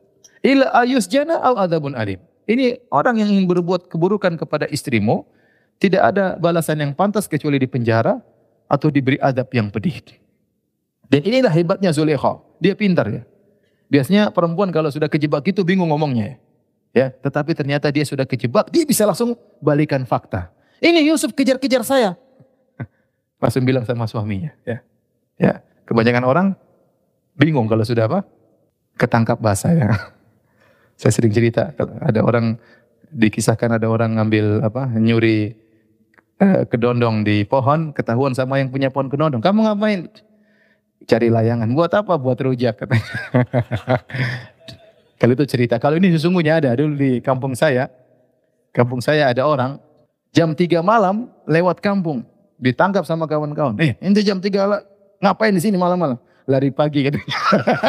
illa 0.46 0.70
ayusjana 0.74 1.42
au 1.42 1.58
adzabun 1.58 1.98
alim. 1.98 2.22
Ini 2.46 2.86
orang 2.94 3.18
yang 3.18 3.30
ingin 3.34 3.50
berbuat 3.50 3.90
keburukan 3.90 4.38
kepada 4.38 4.70
istrimu, 4.70 5.26
tidak 5.82 6.14
ada 6.14 6.38
balasan 6.38 6.78
yang 6.78 6.94
pantas 6.94 7.26
kecuali 7.26 7.58
di 7.58 7.66
penjara 7.66 8.22
atau 8.70 8.94
diberi 8.94 9.18
adab 9.18 9.50
yang 9.50 9.74
pedih. 9.74 10.02
Dan 11.10 11.26
inilah 11.26 11.50
hebatnya 11.50 11.90
Zulekha. 11.90 12.42
Dia 12.62 12.78
pintar 12.78 13.10
ya. 13.10 13.24
Biasanya 13.90 14.34
perempuan 14.34 14.74
kalau 14.74 14.90
sudah 14.90 15.06
kejebak 15.06 15.46
itu 15.46 15.62
bingung 15.62 15.90
ngomongnya. 15.94 16.42
Ya, 16.96 17.12
tetapi 17.12 17.52
ternyata 17.52 17.92
dia 17.92 18.08
sudah 18.08 18.24
kejebak, 18.24 18.72
dia 18.72 18.88
bisa 18.88 19.04
langsung 19.04 19.36
balikan 19.60 20.08
fakta. 20.08 20.48
Ini 20.80 21.04
Yusuf 21.04 21.36
kejar-kejar 21.36 21.84
saya. 21.84 22.16
Langsung 23.44 23.68
bilang 23.68 23.84
sama 23.84 24.08
suaminya, 24.08 24.56
ya. 24.64 24.80
Ya, 25.36 25.60
kebanyakan 25.84 26.24
orang 26.24 26.48
bingung 27.36 27.68
kalau 27.68 27.84
sudah 27.84 28.08
apa? 28.08 28.24
Ketangkap 28.96 29.44
basah 29.44 29.76
ya. 29.76 29.92
Saya 31.00 31.12
sering 31.12 31.36
cerita 31.36 31.76
ada 32.00 32.24
orang 32.24 32.56
dikisahkan 33.12 33.76
ada 33.76 33.92
orang 33.92 34.16
ngambil 34.16 34.64
apa? 34.64 34.88
nyuri 34.96 35.52
eh, 36.40 36.64
kedondong 36.68 37.28
di 37.28 37.44
pohon, 37.44 37.92
ketahuan 37.92 38.32
sama 38.32 38.64
yang 38.64 38.72
punya 38.72 38.88
pohon 38.88 39.12
kedondong. 39.12 39.44
Kamu 39.44 39.68
ngapain? 39.68 40.08
Cari 41.04 41.28
layangan. 41.28 41.68
Buat 41.76 41.92
apa? 42.00 42.16
Buat 42.16 42.40
rujak 42.40 42.80
katanya. 42.80 43.04
Kalau 45.20 45.32
itu 45.36 45.44
cerita. 45.44 45.76
Kalau 45.76 46.00
ini 46.00 46.16
sesungguhnya 46.16 46.64
ada 46.64 46.72
dulu 46.80 46.96
di 46.96 47.20
kampung 47.20 47.52
saya. 47.52 47.92
Kampung 48.72 49.04
saya 49.04 49.32
ada 49.32 49.44
orang 49.44 49.80
jam 50.36 50.52
3 50.52 50.84
malam 50.84 51.32
lewat 51.48 51.80
kampung 51.80 52.28
ditangkap 52.60 53.08
sama 53.08 53.28
kawan-kawan. 53.28 53.76
Eh, 53.80 53.96
ini 54.04 54.24
jam 54.24 54.40
3 54.40 54.84
ngapain 55.24 55.56
di 55.56 55.64
sini 55.64 55.80
malam-malam? 55.80 56.20
Lari 56.46 56.70
pagi 56.76 57.08
katanya. 57.08 57.40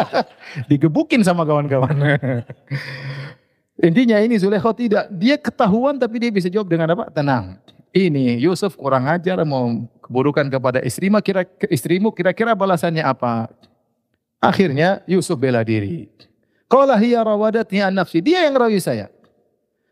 Digebukin 0.71 1.27
sama 1.27 1.43
kawan-kawan. 1.43 1.93
Intinya 3.87 4.23
ini 4.23 4.39
Zulekho 4.39 4.73
tidak. 4.73 5.11
Dia 5.13 5.37
ketahuan 5.37 5.99
tapi 5.99 6.23
dia 6.23 6.31
bisa 6.31 6.49
jawab 6.49 6.71
dengan 6.71 6.95
apa? 6.95 7.11
Tenang 7.11 7.59
ini 7.97 8.37
Yusuf 8.37 8.77
kurang 8.77 9.09
ajar 9.09 9.41
mau 9.49 9.73
keburukan 10.07 10.47
kepada 10.47 10.79
istrimu 10.87 11.19
kira 11.19 11.43
istrimu 11.67 12.15
kira-kira 12.15 12.55
balasannya 12.55 13.03
apa? 13.03 13.51
Akhirnya 14.39 15.03
Yusuf 15.11 15.35
bela 15.35 15.67
diri. 15.67 16.07
Qala 16.71 16.95
hiya 16.99 17.27
rawadatni 17.27 17.83
an 17.83 17.99
nafsi. 17.99 18.23
Dia 18.23 18.47
yang 18.47 18.55
rawi 18.55 18.79
saya. 18.79 19.11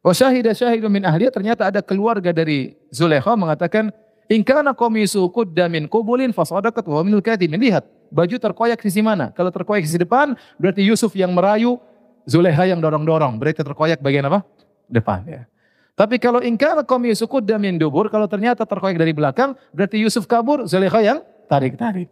Wa 0.04 0.14
syahida 0.14 0.54
syahidun 0.54 0.90
min 0.92 1.02
ahliya 1.02 1.32
ternyata 1.32 1.66
ada 1.66 1.80
keluarga 1.80 2.30
dari 2.30 2.76
Zulaikha 2.92 3.34
mengatakan 3.34 3.88
in 4.28 4.44
kana 4.44 4.76
qamisu 4.76 5.26
qudda 5.32 5.66
min 5.66 5.88
qubulin 5.88 6.30
fasadaqat 6.30 6.84
wa 6.84 7.00
minul 7.02 7.24
kadhibin. 7.24 7.56
Lihat, 7.56 7.88
baju 8.12 8.36
terkoyak 8.36 8.78
sisi 8.84 9.00
mana? 9.00 9.32
Kalau 9.32 9.48
terkoyak 9.48 9.82
sisi 9.86 9.96
depan 9.96 10.36
berarti 10.60 10.84
Yusuf 10.84 11.16
yang 11.16 11.32
merayu, 11.32 11.80
Zulaikha 12.28 12.68
yang 12.68 12.84
dorong-dorong. 12.84 13.40
Berarti 13.40 13.64
terkoyak 13.64 14.04
bagian 14.04 14.28
apa? 14.28 14.44
Depan 14.92 15.24
ya. 15.24 15.42
Tapi 15.94 16.18
kalau 16.18 16.42
ingkar 16.42 16.82
kaum 16.82 17.06
Yusuf 17.06 17.30
dubur, 17.78 18.10
kalau 18.10 18.26
ternyata 18.26 18.66
terkoyak 18.66 18.98
dari 18.98 19.14
belakang, 19.14 19.54
berarti 19.70 20.02
Yusuf 20.02 20.26
kabur, 20.26 20.66
Zulaikha 20.66 20.98
yang 20.98 21.18
tarik-tarik. 21.46 22.10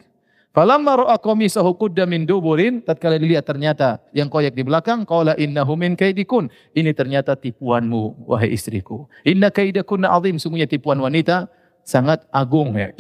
Falamma 0.53 1.01
ra'a 1.01 1.17
qamisahu 1.17 1.81
qudda 1.81 2.05
min 2.05 2.29
duburin, 2.29 2.85
tatkala 2.85 3.17
dilihat 3.17 3.49
ternyata 3.49 4.05
yang 4.13 4.29
koyak 4.29 4.53
di 4.53 4.61
belakang, 4.61 5.09
qala 5.09 5.33
innahu 5.41 5.75
min 5.81 5.97
kaidikun. 5.97 6.53
Ini 6.77 6.93
ternyata 6.93 7.33
tipuanmu 7.33 8.29
wahai 8.29 8.53
istriku. 8.53 9.09
Inna 9.25 9.49
kaidakunna 9.49 10.13
azim, 10.13 10.37
sungguhnya 10.37 10.69
tipuan 10.69 11.01
wanita 11.01 11.49
sangat 11.83 12.29
agung 12.29 12.77
ya. 12.77 12.93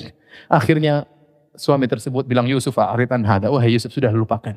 Akhirnya 0.48 1.04
suami 1.52 1.84
tersebut 1.86 2.24
bilang 2.24 2.48
Yusuf 2.48 2.72
aritan 2.80 3.20
hada, 3.22 3.52
wahai 3.52 3.76
Yusuf 3.76 3.92
sudah 3.92 4.10
lupakan. 4.10 4.56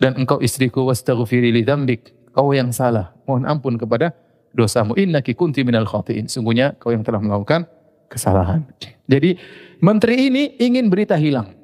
Dan 0.00 0.16
engkau 0.16 0.40
istriku 0.40 0.88
wastaghfiri 0.88 1.52
li 1.52 1.62
dzambik, 1.62 2.32
kau 2.32 2.50
yang 2.56 2.72
salah. 2.72 3.12
Mohon 3.28 3.44
ampun 3.44 3.74
kepada 3.76 4.16
dosamu. 4.52 4.96
Innaki 4.96 5.32
kunti 5.32 5.64
minal 5.66 5.88
khatiin. 5.88 6.28
Sungguhnya 6.28 6.76
kau 6.76 6.92
yang 6.92 7.04
telah 7.04 7.20
melakukan 7.20 7.66
kesalahan. 8.12 8.64
Jadi 9.08 9.40
menteri 9.80 10.28
ini 10.28 10.42
ingin 10.60 10.92
berita 10.92 11.16
hilang. 11.16 11.56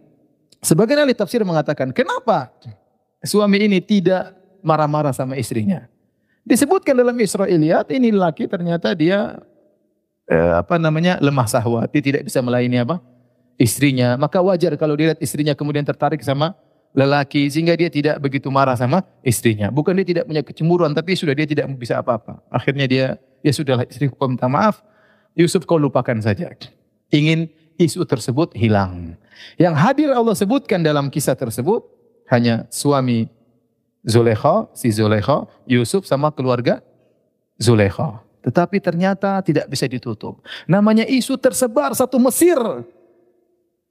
Sebagian 0.58 1.06
ahli 1.06 1.14
tafsir 1.14 1.44
mengatakan, 1.46 1.94
kenapa 1.94 2.50
suami 3.22 3.62
ini 3.62 3.78
tidak 3.78 4.34
marah-marah 4.64 5.14
sama 5.14 5.38
istrinya? 5.38 5.86
Disebutkan 6.42 6.98
dalam 6.98 7.14
Israiliyat, 7.14 7.92
ini 7.94 8.10
laki 8.10 8.48
ternyata 8.50 8.90
dia 8.96 9.38
eh, 10.26 10.52
apa 10.58 10.80
namanya 10.80 11.20
lemah 11.22 11.46
sahwat, 11.46 11.92
dia 11.94 12.02
tidak 12.02 12.22
bisa 12.26 12.42
melayani 12.42 12.82
apa 12.82 12.98
istrinya. 13.60 14.18
Maka 14.18 14.42
wajar 14.42 14.74
kalau 14.80 14.98
dilihat 14.98 15.20
istrinya 15.22 15.52
kemudian 15.52 15.84
tertarik 15.84 16.24
sama 16.24 16.58
lelaki 16.96 17.48
sehingga 17.52 17.76
dia 17.76 17.92
tidak 17.92 18.16
begitu 18.22 18.48
marah 18.48 18.76
sama 18.76 19.04
istrinya. 19.20 19.68
Bukan 19.68 19.94
dia 20.00 20.06
tidak 20.06 20.24
punya 20.28 20.42
kecemburuan 20.44 20.92
tapi 20.96 21.14
sudah 21.14 21.34
dia 21.36 21.46
tidak 21.48 21.68
bisa 21.76 22.00
apa-apa. 22.00 22.40
Akhirnya 22.48 22.86
dia 22.88 23.06
ya 23.44 23.52
sudahlah 23.52 23.86
istriku 23.88 24.16
minta 24.28 24.48
maaf. 24.48 24.80
Yusuf 25.38 25.64
kau 25.68 25.78
lupakan 25.78 26.18
saja. 26.18 26.50
Ingin 27.14 27.48
isu 27.78 28.02
tersebut 28.04 28.52
hilang. 28.58 29.14
Yang 29.54 29.74
hadir 29.78 30.08
Allah 30.10 30.34
sebutkan 30.34 30.82
dalam 30.82 31.08
kisah 31.08 31.38
tersebut 31.38 31.86
hanya 32.28 32.66
suami 32.68 33.30
Zulekha, 34.02 34.66
si 34.74 34.90
Zulekha, 34.90 35.46
Yusuf 35.68 36.06
sama 36.06 36.34
keluarga 36.34 36.82
Zulekha. 37.58 38.22
Tetapi 38.42 38.78
ternyata 38.78 39.42
tidak 39.42 39.66
bisa 39.66 39.84
ditutup. 39.90 40.40
Namanya 40.64 41.04
isu 41.04 41.34
tersebar 41.38 41.92
satu 41.92 42.16
Mesir. 42.22 42.58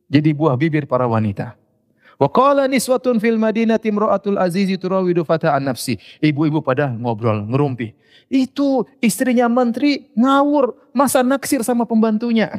Jadi 0.07 0.31
buah 0.31 0.55
bibir 0.55 0.87
para 0.87 1.03
wanita. 1.03 1.56
Wa 2.17 2.25
qala 2.33 2.65
niswatun 2.65 3.21
fil 3.21 3.37
madinati 3.37 3.93
imra'atul 3.93 4.41
azizi 4.41 4.73
turawidu 4.77 5.21
an 5.29 5.69
nafsi. 5.69 6.01
Ibu-ibu 6.17 6.65
pada 6.65 6.89
ngobrol, 6.89 7.45
ngerumpi. 7.45 7.93
Itu 8.27 8.89
istrinya 8.99 9.45
menteri 9.45 10.09
ngawur, 10.17 10.73
masa 10.97 11.21
naksir 11.21 11.61
sama 11.61 11.85
pembantunya. 11.85 12.49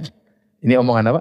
Ini 0.63 0.79
omongan 0.79 1.11
apa? 1.11 1.21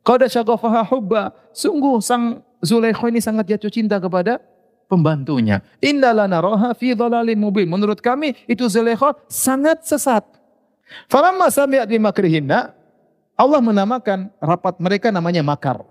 Qada 0.00 0.26
syaghafaha 0.26 0.88
hubba. 0.88 1.36
Sungguh 1.52 2.00
sang 2.00 2.40
Zulaikha 2.64 3.06
ini 3.12 3.20
sangat 3.22 3.52
jatuh 3.52 3.70
cinta 3.70 4.00
kepada 4.00 4.40
pembantunya. 4.88 5.60
Innala 5.84 6.24
naraha 6.24 6.72
fi 6.72 6.96
dhalalin 6.96 7.36
mubin. 7.36 7.68
Menurut 7.68 8.00
kami 8.00 8.34
itu 8.48 8.64
Zulaikha 8.66 9.12
sangat 9.28 9.84
sesat. 9.84 10.24
Falamma 11.12 11.52
sami'at 11.52 11.84
bi 11.84 12.00
makrihinna 12.00 12.72
Allah 13.38 13.60
menamakan 13.62 14.32
rapat 14.40 14.80
mereka 14.80 15.12
namanya 15.12 15.44
makar. 15.44 15.84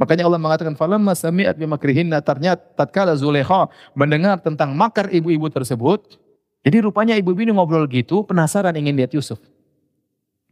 Makanya 0.00 0.24
Allah 0.24 0.40
mengatakan 0.40 0.72
falamma 0.72 1.12
sami'at 1.12 1.60
bimakrihinna 1.60 2.24
ternyata 2.24 2.64
tatkala 2.72 3.12
Zulaikha 3.12 3.68
mendengar 3.92 4.40
tentang 4.40 4.72
makar 4.72 5.12
ibu-ibu 5.12 5.52
tersebut, 5.52 6.16
jadi 6.64 6.80
rupanya 6.80 7.20
ibu-ibu 7.20 7.44
ini 7.44 7.52
ngobrol 7.52 7.84
gitu, 7.84 8.24
penasaran 8.24 8.72
ingin 8.80 8.96
lihat 8.96 9.12
Yusuf. 9.12 9.36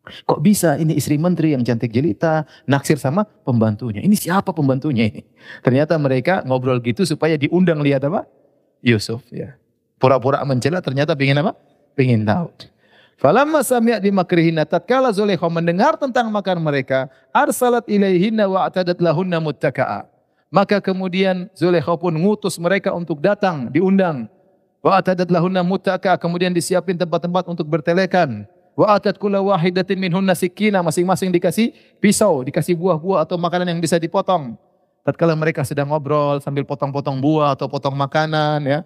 Kok 0.09 0.40
bisa 0.40 0.76
ini 0.80 0.96
istri 0.96 1.20
menteri 1.20 1.53
yang 1.53 1.64
cantik 1.64 1.92
jelita 1.92 2.44
naksir 2.64 2.96
sama 2.96 3.24
pembantunya? 3.24 4.01
Ini 4.01 4.16
siapa 4.16 4.53
pembantunya 4.57 5.09
ini? 5.09 5.24
Ternyata 5.61 5.96
mereka 6.01 6.44
ngobrol 6.49 6.80
gitu 6.80 7.05
supaya 7.05 7.36
diundang 7.36 7.80
lihat 7.84 8.05
apa? 8.09 8.24
Yusuf 8.80 9.24
ya. 9.28 9.57
Pura-pura 10.01 10.40
mencela 10.49 10.80
ternyata 10.80 11.12
ingin 11.16 11.44
apa? 11.44 11.53
Ingin 11.99 12.24
tahu. 12.24 12.49
Falamma 13.19 13.66
sami'at 13.66 13.99
bi 13.99 14.14
makrihinna 14.14 14.62
tatkala 14.62 15.11
Zulaikha 15.11 15.51
mendengar 15.51 15.99
tentang 15.99 16.31
makan 16.31 16.62
mereka, 16.62 17.11
arsalat 17.35 17.83
ilaihinna 17.91 18.47
wa 18.47 18.62
atadat 18.62 19.03
lahunna 19.03 19.43
muttaka'a. 19.43 20.07
Maka 20.55 20.79
kemudian 20.79 21.51
Zulaikha 21.51 21.99
pun 21.99 22.14
ngutus 22.14 22.57
mereka 22.62 22.95
untuk 22.95 23.19
datang, 23.19 23.66
diundang. 23.75 24.31
Wa 24.79 25.03
atadat 25.03 25.27
lahunna 25.29 25.66
mutaka, 25.66 26.14
kemudian 26.14 26.55
disiapin 26.55 26.95
tempat-tempat 26.95 27.51
untuk 27.51 27.66
bertelekan. 27.66 28.47
Wa 28.79 28.95
atat 28.95 29.19
kula 29.19 29.43
wahidatin 29.43 29.99
minhunna 29.99 30.39
sikina, 30.39 30.79
masing-masing 30.87 31.35
dikasih 31.35 31.75
pisau, 31.99 32.47
dikasih 32.47 32.79
buah-buah 32.79 33.27
atau 33.27 33.35
makanan 33.35 33.75
yang 33.75 33.83
bisa 33.83 33.99
dipotong. 33.99 34.55
Tatkala 35.03 35.35
mereka 35.35 35.66
sedang 35.66 35.91
ngobrol 35.91 36.39
sambil 36.39 36.62
potong-potong 36.62 37.19
buah 37.19 37.59
atau 37.59 37.66
potong 37.66 37.99
makanan 37.99 38.62
ya. 38.62 38.81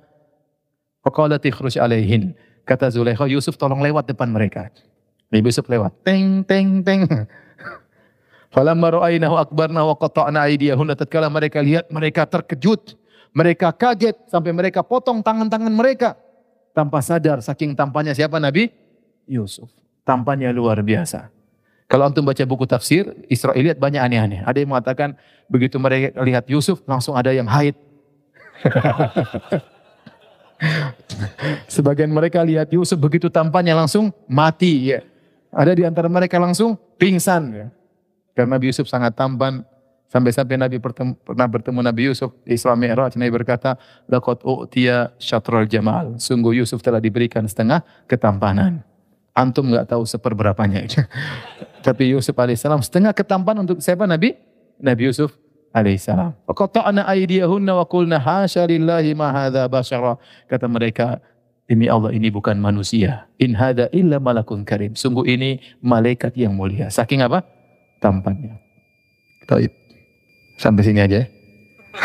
Faqalat 1.05 1.45
ikhruj 1.45 1.76
alaihin. 1.76 2.33
Kata 2.62 2.86
Zulaikha, 2.90 3.26
Yusuf 3.26 3.58
tolong 3.58 3.82
lewat 3.82 4.06
depan 4.06 4.30
mereka. 4.30 4.70
Nabi 5.32 5.48
Yusuf 5.48 5.66
lewat. 5.66 5.92
Teng, 6.06 6.46
teng, 6.46 6.86
teng. 6.86 7.08
Falamma 8.52 9.00
ra'aynahu 9.00 9.34
akbarna 9.40 9.80
wa 9.82 9.96
qata'na 9.96 10.44
aydiyahunna 10.44 10.92
tatkala 10.92 11.32
mereka 11.32 11.64
lihat 11.64 11.88
mereka 11.88 12.28
terkejut, 12.28 13.00
mereka 13.32 13.72
kaget 13.72 14.28
sampai 14.28 14.52
mereka 14.52 14.84
potong 14.84 15.24
tangan-tangan 15.24 15.72
mereka 15.72 16.20
tanpa 16.76 17.00
sadar 17.00 17.40
saking 17.40 17.72
tampannya 17.72 18.12
siapa 18.12 18.36
Nabi 18.36 18.68
Yusuf. 19.24 19.72
Tampannya 20.04 20.52
luar 20.52 20.84
biasa. 20.84 21.32
Kalau 21.88 22.08
antum 22.08 22.24
baca 22.24 22.44
buku 22.44 22.68
tafsir, 22.68 23.08
Israeliat 23.28 23.80
banyak 23.80 24.00
aneh-aneh. 24.00 24.40
Ada 24.44 24.64
yang 24.64 24.72
mengatakan 24.72 25.16
begitu 25.48 25.80
mereka 25.80 26.12
lihat 26.20 26.44
Yusuf 26.48 26.84
langsung 26.84 27.16
ada 27.16 27.32
yang 27.32 27.48
haid. 27.48 27.76
Sebagian 31.74 32.10
mereka 32.10 32.42
lihat 32.42 32.70
Yusuf 32.70 32.98
begitu 32.98 33.26
tampannya 33.28 33.74
langsung 33.74 34.14
mati 34.30 34.94
ya. 34.94 35.02
Ada 35.52 35.76
di 35.76 35.82
antara 35.84 36.08
mereka 36.08 36.40
langsung 36.40 36.78
pingsan 36.96 37.42
ya. 37.52 37.66
Karena 38.32 38.56
Nabi 38.56 38.72
Yusuf 38.72 38.88
sangat 38.88 39.12
tampan. 39.12 39.66
Sampai-sampai 40.12 40.60
Nabi 40.60 40.76
bertemu, 40.76 41.16
pernah 41.24 41.48
bertemu 41.48 41.80
Nabi 41.80 42.02
Yusuf 42.12 42.36
di 42.44 42.52
Mi'raj. 42.52 43.16
Nabi 43.16 43.32
berkata, 43.32 43.80
Laqad 44.12 44.44
u'tiya 44.44 45.16
syatrul 45.16 45.64
jamal. 45.64 46.20
Sungguh 46.20 46.60
Yusuf 46.60 46.84
telah 46.84 47.00
diberikan 47.00 47.48
setengah 47.48 47.80
ketampanan. 48.04 48.84
Antum 49.32 49.72
nggak 49.72 49.88
tahu 49.88 50.04
seperberapanya. 50.04 50.84
Tapi 51.86 52.12
Yusuf 52.12 52.36
alaihissalam 52.36 52.84
setengah 52.84 53.16
ketampanan 53.16 53.64
untuk 53.64 53.80
siapa 53.80 54.04
Nabi? 54.04 54.36
Nabi 54.76 55.08
Yusuf 55.08 55.32
alaihissalam. 55.72 56.36
Qata'na 56.48 57.08
aydiyahunna 57.08 57.72
wa 57.76 57.84
qulna 57.88 58.20
hasya 58.20 58.68
lillahi 58.68 59.16
ma 59.16 59.32
hadza 59.32 59.66
basyara. 59.68 60.20
Kata 60.46 60.68
mereka, 60.68 61.18
demi 61.68 61.88
Allah 61.88 62.12
ini 62.12 62.28
bukan 62.28 62.60
manusia. 62.60 63.26
In 63.40 63.56
hada 63.56 63.88
illa 63.90 64.20
malakun 64.20 64.62
karim. 64.62 64.92
Sungguh 64.92 65.24
ini 65.24 65.60
malaikat 65.80 66.36
yang 66.36 66.52
mulia. 66.52 66.92
Saking 66.92 67.24
apa? 67.24 67.42
tampannya. 68.02 68.58
Taib. 69.46 69.70
Sampai 70.58 70.82
sini 70.82 70.98
aja 70.98 71.22
ya. 71.22 71.26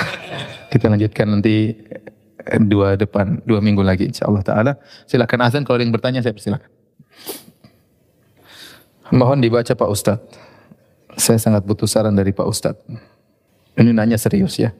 Kita 0.71 0.93
lanjutkan 0.93 1.25
nanti 1.25 1.73
eh, 2.37 2.61
dua 2.61 2.93
depan, 2.93 3.41
dua 3.49 3.57
minggu 3.57 3.81
lagi 3.81 4.05
insya 4.05 4.29
Allah 4.29 4.45
Ta'ala. 4.45 4.71
Silakan 5.09 5.41
azan 5.41 5.65
kalau 5.65 5.81
ada 5.81 5.83
yang 5.89 5.95
bertanya 5.95 6.21
saya 6.21 6.37
persilakan. 6.37 6.69
Mohon 9.09 9.41
dibaca 9.41 9.73
Pak 9.73 9.89
Ustadz. 9.89 10.29
Saya 11.17 11.41
sangat 11.41 11.65
butuh 11.65 11.89
saran 11.89 12.13
dari 12.13 12.29
Pak 12.29 12.45
Ustadz. 12.45 13.16
Ini 13.77 13.93
nanya 13.93 14.17
serius 14.17 14.57
ya. 14.57 14.73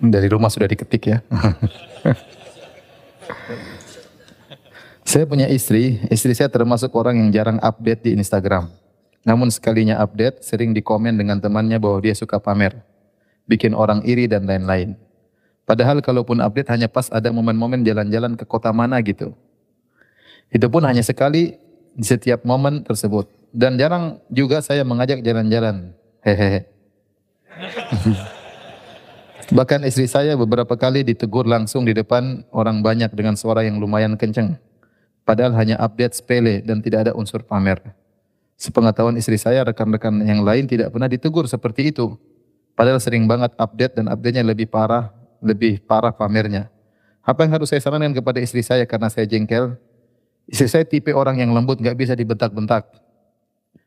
Dari 0.00 0.28
rumah 0.32 0.48
sudah 0.48 0.64
diketik 0.64 1.12
ya. 1.12 1.20
saya 5.10 5.28
punya 5.28 5.44
istri, 5.52 6.00
istri 6.08 6.32
saya 6.32 6.48
termasuk 6.48 6.88
orang 6.96 7.20
yang 7.20 7.28
jarang 7.32 7.60
update 7.60 8.08
di 8.08 8.16
Instagram. 8.16 8.72
Namun 9.28 9.52
sekalinya 9.52 10.00
update, 10.00 10.40
sering 10.40 10.72
dikomen 10.72 11.20
dengan 11.20 11.36
temannya 11.36 11.76
bahwa 11.76 12.00
dia 12.00 12.16
suka 12.16 12.40
pamer. 12.40 12.80
Bikin 13.44 13.76
orang 13.76 14.00
iri 14.08 14.24
dan 14.24 14.48
lain-lain. 14.48 14.96
Padahal 15.68 16.00
kalaupun 16.00 16.40
update 16.40 16.70
hanya 16.72 16.88
pas 16.88 17.12
ada 17.12 17.28
momen-momen 17.28 17.84
jalan-jalan 17.84 18.38
ke 18.40 18.46
kota 18.48 18.72
mana 18.72 19.02
gitu. 19.04 19.36
Itu 20.48 20.70
pun 20.70 20.86
hanya 20.86 21.02
sekali 21.02 21.58
di 21.92 22.06
setiap 22.06 22.46
momen 22.46 22.86
tersebut. 22.86 23.28
Dan 23.50 23.76
jarang 23.76 24.22
juga 24.30 24.62
saya 24.62 24.86
mengajak 24.86 25.20
jalan-jalan. 25.20 25.90
Hehehe. 26.22 26.75
Bahkan 29.56 29.86
istri 29.86 30.10
saya 30.10 30.34
beberapa 30.34 30.74
kali 30.74 31.06
ditegur 31.06 31.46
langsung 31.46 31.86
di 31.86 31.94
depan 31.94 32.42
orang 32.50 32.82
banyak 32.82 33.14
dengan 33.14 33.38
suara 33.38 33.62
yang 33.62 33.78
lumayan 33.78 34.18
kencang. 34.18 34.58
Padahal 35.26 35.54
hanya 35.58 35.78
update 35.82 36.18
sepele 36.18 36.62
dan 36.62 36.82
tidak 36.82 37.08
ada 37.08 37.12
unsur 37.14 37.42
pamer. 37.42 37.82
Sepengetahuan 38.56 39.16
istri 39.20 39.36
saya, 39.36 39.60
rekan-rekan 39.66 40.24
yang 40.24 40.40
lain 40.40 40.64
tidak 40.64 40.94
pernah 40.94 41.10
ditegur 41.10 41.44
seperti 41.44 41.92
itu. 41.92 42.16
Padahal 42.72 43.00
sering 43.00 43.28
banget 43.28 43.52
update 43.56 44.00
dan 44.00 44.08
update-nya 44.08 44.44
lebih 44.44 44.68
parah, 44.68 45.12
lebih 45.40 45.80
parah 45.84 46.12
pamernya. 46.12 46.68
Apa 47.26 47.42
yang 47.42 47.58
harus 47.58 47.74
saya 47.74 47.82
sarankan 47.82 48.14
kepada 48.14 48.38
istri 48.38 48.62
saya 48.62 48.86
karena 48.86 49.10
saya 49.10 49.26
jengkel? 49.26 49.74
Istri 50.46 50.68
saya 50.70 50.84
tipe 50.86 51.10
orang 51.10 51.42
yang 51.42 51.50
lembut, 51.50 51.82
nggak 51.82 51.98
bisa 51.98 52.14
dibentak-bentak. 52.14 52.86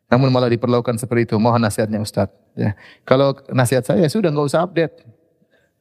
Namun 0.09 0.33
malah 0.33 0.49
diperlakukan 0.49 0.97
seperti 0.97 1.29
itu. 1.29 1.35
Mohon 1.37 1.69
nasihatnya 1.69 2.01
Ustaz. 2.01 2.33
Ya. 2.57 2.73
Kalau 3.05 3.37
nasihat 3.53 3.85
saya 3.85 4.09
sudah 4.09 4.33
nggak 4.33 4.47
usah 4.49 4.65
update. 4.65 5.05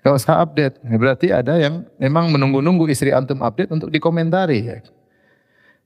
Nggak 0.04 0.14
usah 0.14 0.34
update. 0.44 0.76
Berarti 0.84 1.32
ada 1.32 1.56
yang 1.56 1.88
memang 1.96 2.28
menunggu-nunggu 2.28 2.84
istri 2.92 3.10
antum 3.10 3.40
update 3.40 3.72
untuk 3.72 3.88
dikomentari. 3.88 4.60
Ya. 4.68 4.84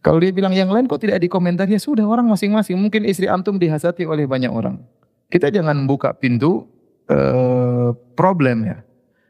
Kalau 0.02 0.18
dia 0.18 0.34
bilang 0.34 0.50
yang 0.50 0.66
lain 0.74 0.90
kok 0.90 0.98
tidak 0.98 1.22
dikomentar, 1.22 1.70
ya 1.70 1.78
sudah 1.78 2.02
orang 2.02 2.26
masing-masing. 2.26 2.74
Mungkin 2.74 3.06
istri 3.06 3.30
antum 3.30 3.54
dihasati 3.54 4.02
oleh 4.02 4.26
banyak 4.26 4.50
orang. 4.50 4.82
Kita 5.30 5.46
jangan 5.48 5.86
buka 5.86 6.10
pintu 6.10 6.66
uh, 7.06 7.94
problem 8.18 8.66
ya. 8.66 8.82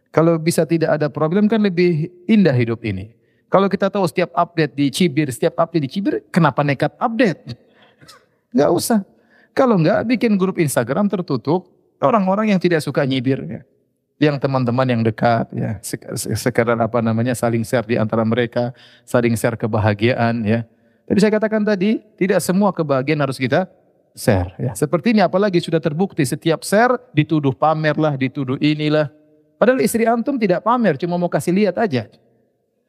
Kalau 0.08 0.40
bisa 0.40 0.64
tidak 0.64 0.96
ada 0.96 1.12
problem 1.12 1.48
kan 1.48 1.60
lebih 1.60 2.08
indah 2.24 2.56
hidup 2.56 2.80
ini. 2.88 3.12
Kalau 3.52 3.68
kita 3.68 3.92
tahu 3.92 4.08
setiap 4.08 4.32
update 4.32 4.72
di 4.72 4.88
Cibir, 4.88 5.28
setiap 5.28 5.60
update 5.60 5.84
di 5.84 5.90
Cibir, 5.92 6.24
kenapa 6.32 6.64
nekat 6.64 6.96
update? 6.96 7.52
Gak 8.53 8.70
usah. 8.72 9.00
Kalau 9.53 9.76
enggak, 9.76 10.00
bikin 10.09 10.40
grup 10.40 10.57
Instagram 10.57 11.12
tertutup, 11.12 11.68
orang-orang 12.00 12.57
yang 12.57 12.61
tidak 12.61 12.80
suka 12.80 13.05
nyibir. 13.05 13.40
Ya 13.44 13.62
yang 14.22 14.38
teman-teman 14.38 14.86
yang 14.86 15.03
dekat 15.03 15.50
ya 15.50 15.82
sekedar 16.14 16.78
apa 16.78 17.03
namanya 17.03 17.34
saling 17.34 17.66
share 17.66 17.82
di 17.82 17.98
antara 17.98 18.22
mereka, 18.22 18.70
saling 19.03 19.34
share 19.34 19.59
kebahagiaan 19.59 20.46
ya. 20.46 20.62
Tapi 21.11 21.18
saya 21.18 21.34
katakan 21.34 21.66
tadi 21.66 21.98
tidak 22.14 22.38
semua 22.38 22.70
kebahagiaan 22.70 23.18
harus 23.18 23.34
kita 23.34 23.66
share 24.14 24.55
ya. 24.62 24.78
Seperti 24.78 25.11
ini 25.11 25.26
apalagi 25.26 25.59
sudah 25.59 25.82
terbukti 25.82 26.22
setiap 26.22 26.62
share 26.62 27.03
dituduh 27.11 27.50
pamer 27.50 27.98
lah, 27.98 28.14
dituduh 28.14 28.55
inilah. 28.62 29.11
Padahal 29.59 29.82
istri 29.82 30.07
antum 30.07 30.38
tidak 30.38 30.62
pamer, 30.62 30.94
cuma 31.03 31.18
mau 31.18 31.26
kasih 31.26 31.50
lihat 31.50 31.74
aja. 31.82 32.07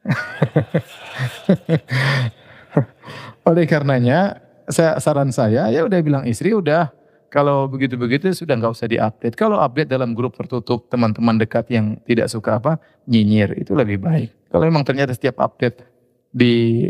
Oleh 3.49 3.65
karenanya, 3.65 4.37
saya, 4.69 4.99
saran 4.99 5.31
saya 5.33 5.67
ya 5.71 5.83
udah 5.83 5.99
bilang 6.03 6.23
istri 6.27 6.53
udah 6.55 6.91
kalau 7.33 7.65
begitu-begitu 7.65 8.29
sudah 8.29 8.53
nggak 8.61 8.77
usah 8.77 8.85
diupdate. 8.85 9.33
Kalau 9.33 9.57
update 9.57 9.89
dalam 9.89 10.13
grup 10.13 10.37
tertutup 10.37 10.85
teman-teman 10.93 11.41
dekat 11.41 11.65
yang 11.73 11.97
tidak 12.05 12.29
suka 12.29 12.61
apa 12.61 12.77
nyinyir 13.09 13.57
itu 13.57 13.73
lebih 13.73 13.97
baik. 14.05 14.29
Kalau 14.53 14.69
memang 14.69 14.85
ternyata 14.85 15.17
setiap 15.17 15.41
update 15.41 15.81
di 16.29 16.89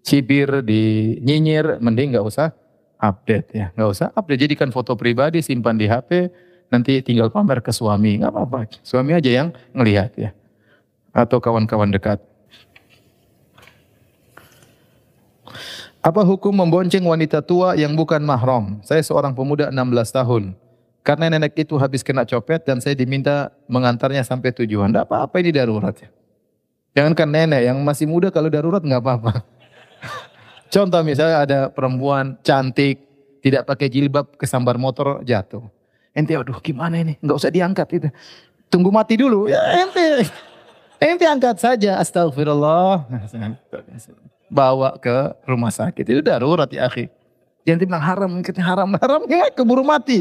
cibir, 0.00 0.64
di 0.64 1.16
nyinyir, 1.20 1.84
mending 1.84 2.16
nggak 2.16 2.24
usah 2.24 2.56
update 2.96 3.52
ya, 3.52 3.66
nggak 3.76 3.90
usah 3.92 4.08
update. 4.16 4.48
Jadikan 4.48 4.72
foto 4.72 4.96
pribadi 4.96 5.44
simpan 5.44 5.76
di 5.76 5.84
HP, 5.84 6.32
nanti 6.72 7.04
tinggal 7.04 7.28
pamer 7.28 7.60
ke 7.60 7.68
suami, 7.68 8.24
nggak 8.24 8.32
apa-apa. 8.32 8.80
Suami 8.80 9.12
aja 9.12 9.28
yang 9.28 9.52
ngelihat 9.76 10.16
ya, 10.16 10.32
atau 11.12 11.44
kawan-kawan 11.44 11.92
dekat. 11.92 12.24
Apa 16.04 16.20
hukum 16.20 16.52
membonceng 16.52 17.00
wanita 17.00 17.40
tua 17.40 17.72
yang 17.80 17.96
bukan 17.96 18.20
mahram? 18.20 18.76
Saya 18.84 19.00
seorang 19.00 19.32
pemuda 19.32 19.72
16 19.72 20.12
tahun. 20.12 20.52
Karena 21.00 21.32
nenek 21.32 21.56
itu 21.56 21.80
habis 21.80 22.04
kena 22.04 22.28
copet 22.28 22.60
dan 22.60 22.76
saya 22.76 22.92
diminta 22.92 23.48
mengantarnya 23.72 24.20
sampai 24.20 24.52
tujuan. 24.52 24.92
Tidak 24.92 25.08
apa-apa 25.08 25.40
ini 25.40 25.48
darurat. 25.48 25.96
Jangankan 26.92 27.28
nenek 27.32 27.72
yang 27.72 27.80
masih 27.80 28.04
muda 28.04 28.28
kalau 28.28 28.52
darurat 28.52 28.84
nggak 28.84 29.00
apa-apa. 29.00 29.48
Contoh 30.76 31.00
misalnya 31.00 31.40
ada 31.40 31.58
perempuan 31.72 32.36
cantik, 32.44 33.00
tidak 33.40 33.64
pakai 33.64 33.88
jilbab, 33.88 34.36
kesambar 34.36 34.76
motor 34.76 35.24
jatuh. 35.24 35.64
Ente 36.12 36.36
aduh 36.36 36.60
gimana 36.60 37.00
ini? 37.00 37.16
Nggak 37.24 37.36
usah 37.40 37.48
diangkat 37.48 37.88
itu. 37.96 38.08
Tunggu 38.68 38.92
mati 38.92 39.16
dulu. 39.16 39.48
Ya 39.48 39.80
ente. 39.80 40.28
Ente 41.00 41.24
angkat 41.24 41.64
saja. 41.64 41.96
Astagfirullah 41.96 43.08
bawa 44.48 44.96
ke 45.00 45.32
rumah 45.48 45.72
sakit. 45.72 46.04
Itu 46.04 46.20
darurat 46.20 46.68
ya 46.70 46.88
akhi. 46.88 47.08
Jangan 47.64 47.78
bilang 47.80 48.04
haram, 48.04 48.32
kita 48.44 48.60
haram, 48.60 48.88
haram 49.00 49.22
ya 49.24 49.48
keburu 49.48 49.80
mati. 49.80 50.20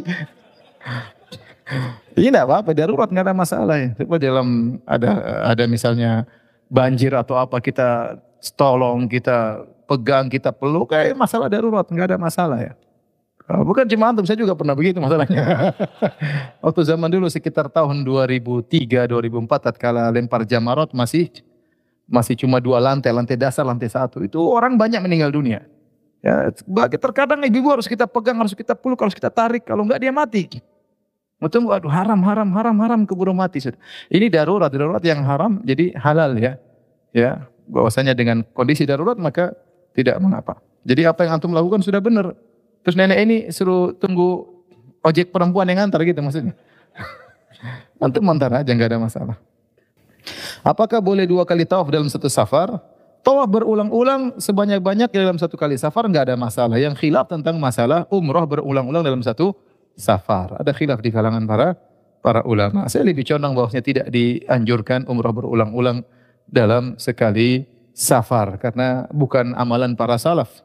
Ini 2.13 2.29
tidak 2.29 2.45
apa-apa, 2.47 2.71
darurat 2.71 3.09
nggak 3.09 3.25
ada 3.27 3.35
masalah 3.35 3.75
ya. 3.79 3.89
Coba 3.99 4.15
dalam 4.19 4.79
ada 4.87 5.11
ada 5.47 5.63
misalnya 5.67 6.27
banjir 6.71 7.11
atau 7.15 7.35
apa 7.35 7.59
kita 7.59 8.19
tolong, 8.55 9.07
kita 9.11 9.63
pegang, 9.87 10.31
kita 10.31 10.55
peluk, 10.55 10.91
kayak 10.95 11.15
masalah 11.15 11.51
darurat 11.51 11.83
nggak 11.87 12.15
ada 12.15 12.17
masalah 12.19 12.59
ya. 12.59 12.73
Oh, 13.43 13.59
bukan 13.67 13.83
cuma 13.91 14.07
antum, 14.07 14.23
saya 14.23 14.39
juga 14.39 14.55
pernah 14.55 14.71
begitu 14.71 15.03
masalahnya. 15.03 15.75
Waktu 16.63 16.81
zaman 16.87 17.11
dulu 17.11 17.27
sekitar 17.27 17.67
tahun 17.67 18.07
2003, 18.07 19.03
2004 19.03 19.67
tatkala 19.67 20.07
lempar 20.15 20.47
jamarot 20.47 20.87
masih 20.95 21.27
masih 22.07 22.35
cuma 22.35 22.59
dua 22.59 22.79
lantai, 22.79 23.11
lantai 23.15 23.39
dasar, 23.39 23.63
lantai 23.63 23.89
satu. 23.89 24.23
Itu 24.23 24.39
orang 24.43 24.75
banyak 24.75 24.99
meninggal 25.03 25.31
dunia. 25.31 25.63
Ya, 26.23 26.47
terkadang 26.95 27.43
ibu 27.43 27.67
harus 27.67 27.83
kita 27.83 28.07
pegang, 28.07 28.39
harus 28.39 28.55
kita 28.55 28.71
peluk, 28.75 29.03
harus 29.03 29.15
kita 29.15 29.27
tarik. 29.27 29.67
Kalau 29.67 29.83
enggak 29.83 29.99
dia 29.99 30.11
mati. 30.15 30.47
Betul, 31.43 31.67
aduh 31.67 31.91
haram, 31.91 32.23
haram, 32.23 32.47
haram, 32.55 32.75
haram, 32.79 32.99
keburu 33.03 33.35
mati. 33.35 33.59
Ini 34.07 34.31
darurat, 34.31 34.71
darurat 34.71 35.03
yang 35.03 35.27
haram 35.27 35.59
jadi 35.67 35.91
halal 35.99 36.39
ya. 36.39 36.55
Ya, 37.11 37.45
bahwasanya 37.67 38.15
dengan 38.15 38.47
kondisi 38.55 38.87
darurat 38.87 39.19
maka 39.19 39.51
tidak 39.91 40.17
mengapa. 40.23 40.63
Jadi 40.87 41.03
apa 41.03 41.27
yang 41.27 41.37
antum 41.39 41.51
lakukan 41.51 41.83
sudah 41.83 41.99
benar. 41.99 42.31
Terus 42.83 42.95
nenek 42.95 43.19
ini 43.23 43.37
suruh 43.51 43.95
tunggu 43.95 44.47
ojek 45.03 45.31
perempuan 45.31 45.67
yang 45.67 45.87
antar 45.87 46.03
gitu 46.03 46.19
maksudnya. 46.19 46.55
Antum 48.03 48.27
antar 48.27 48.51
aja 48.51 48.67
nggak 48.67 48.89
ada 48.91 48.99
masalah. 48.99 49.35
Apakah 50.63 51.03
boleh 51.03 51.27
dua 51.27 51.43
kali 51.43 51.67
tawaf 51.67 51.91
dalam 51.91 52.07
satu 52.07 52.27
safar? 52.31 52.79
Tawaf 53.23 53.47
berulang-ulang 53.47 54.35
sebanyak-banyak 54.35 55.07
dalam 55.15 55.39
satu 55.39 55.55
kali 55.55 55.79
safar 55.79 56.07
nggak 56.11 56.31
ada 56.31 56.35
masalah. 56.35 56.75
Yang 56.75 56.99
khilaf 57.07 57.31
tentang 57.31 57.55
masalah 57.55 58.03
umroh 58.11 58.43
berulang-ulang 58.43 59.03
dalam 59.03 59.23
satu 59.23 59.55
safar. 59.95 60.59
Ada 60.59 60.75
khilaf 60.75 60.99
di 60.99 61.09
kalangan 61.13 61.47
para 61.47 61.79
para 62.23 62.43
ulama. 62.43 62.87
Saya 62.91 63.07
lebih 63.07 63.27
condong 63.27 63.55
bahwasanya 63.55 63.83
tidak 63.83 64.07
dianjurkan 64.11 65.07
umroh 65.07 65.31
berulang-ulang 65.31 66.03
dalam 66.47 66.99
sekali 66.99 67.67
safar 67.95 68.59
karena 68.59 69.07
bukan 69.11 69.55
amalan 69.55 69.95
para 69.95 70.19
salaf. 70.19 70.63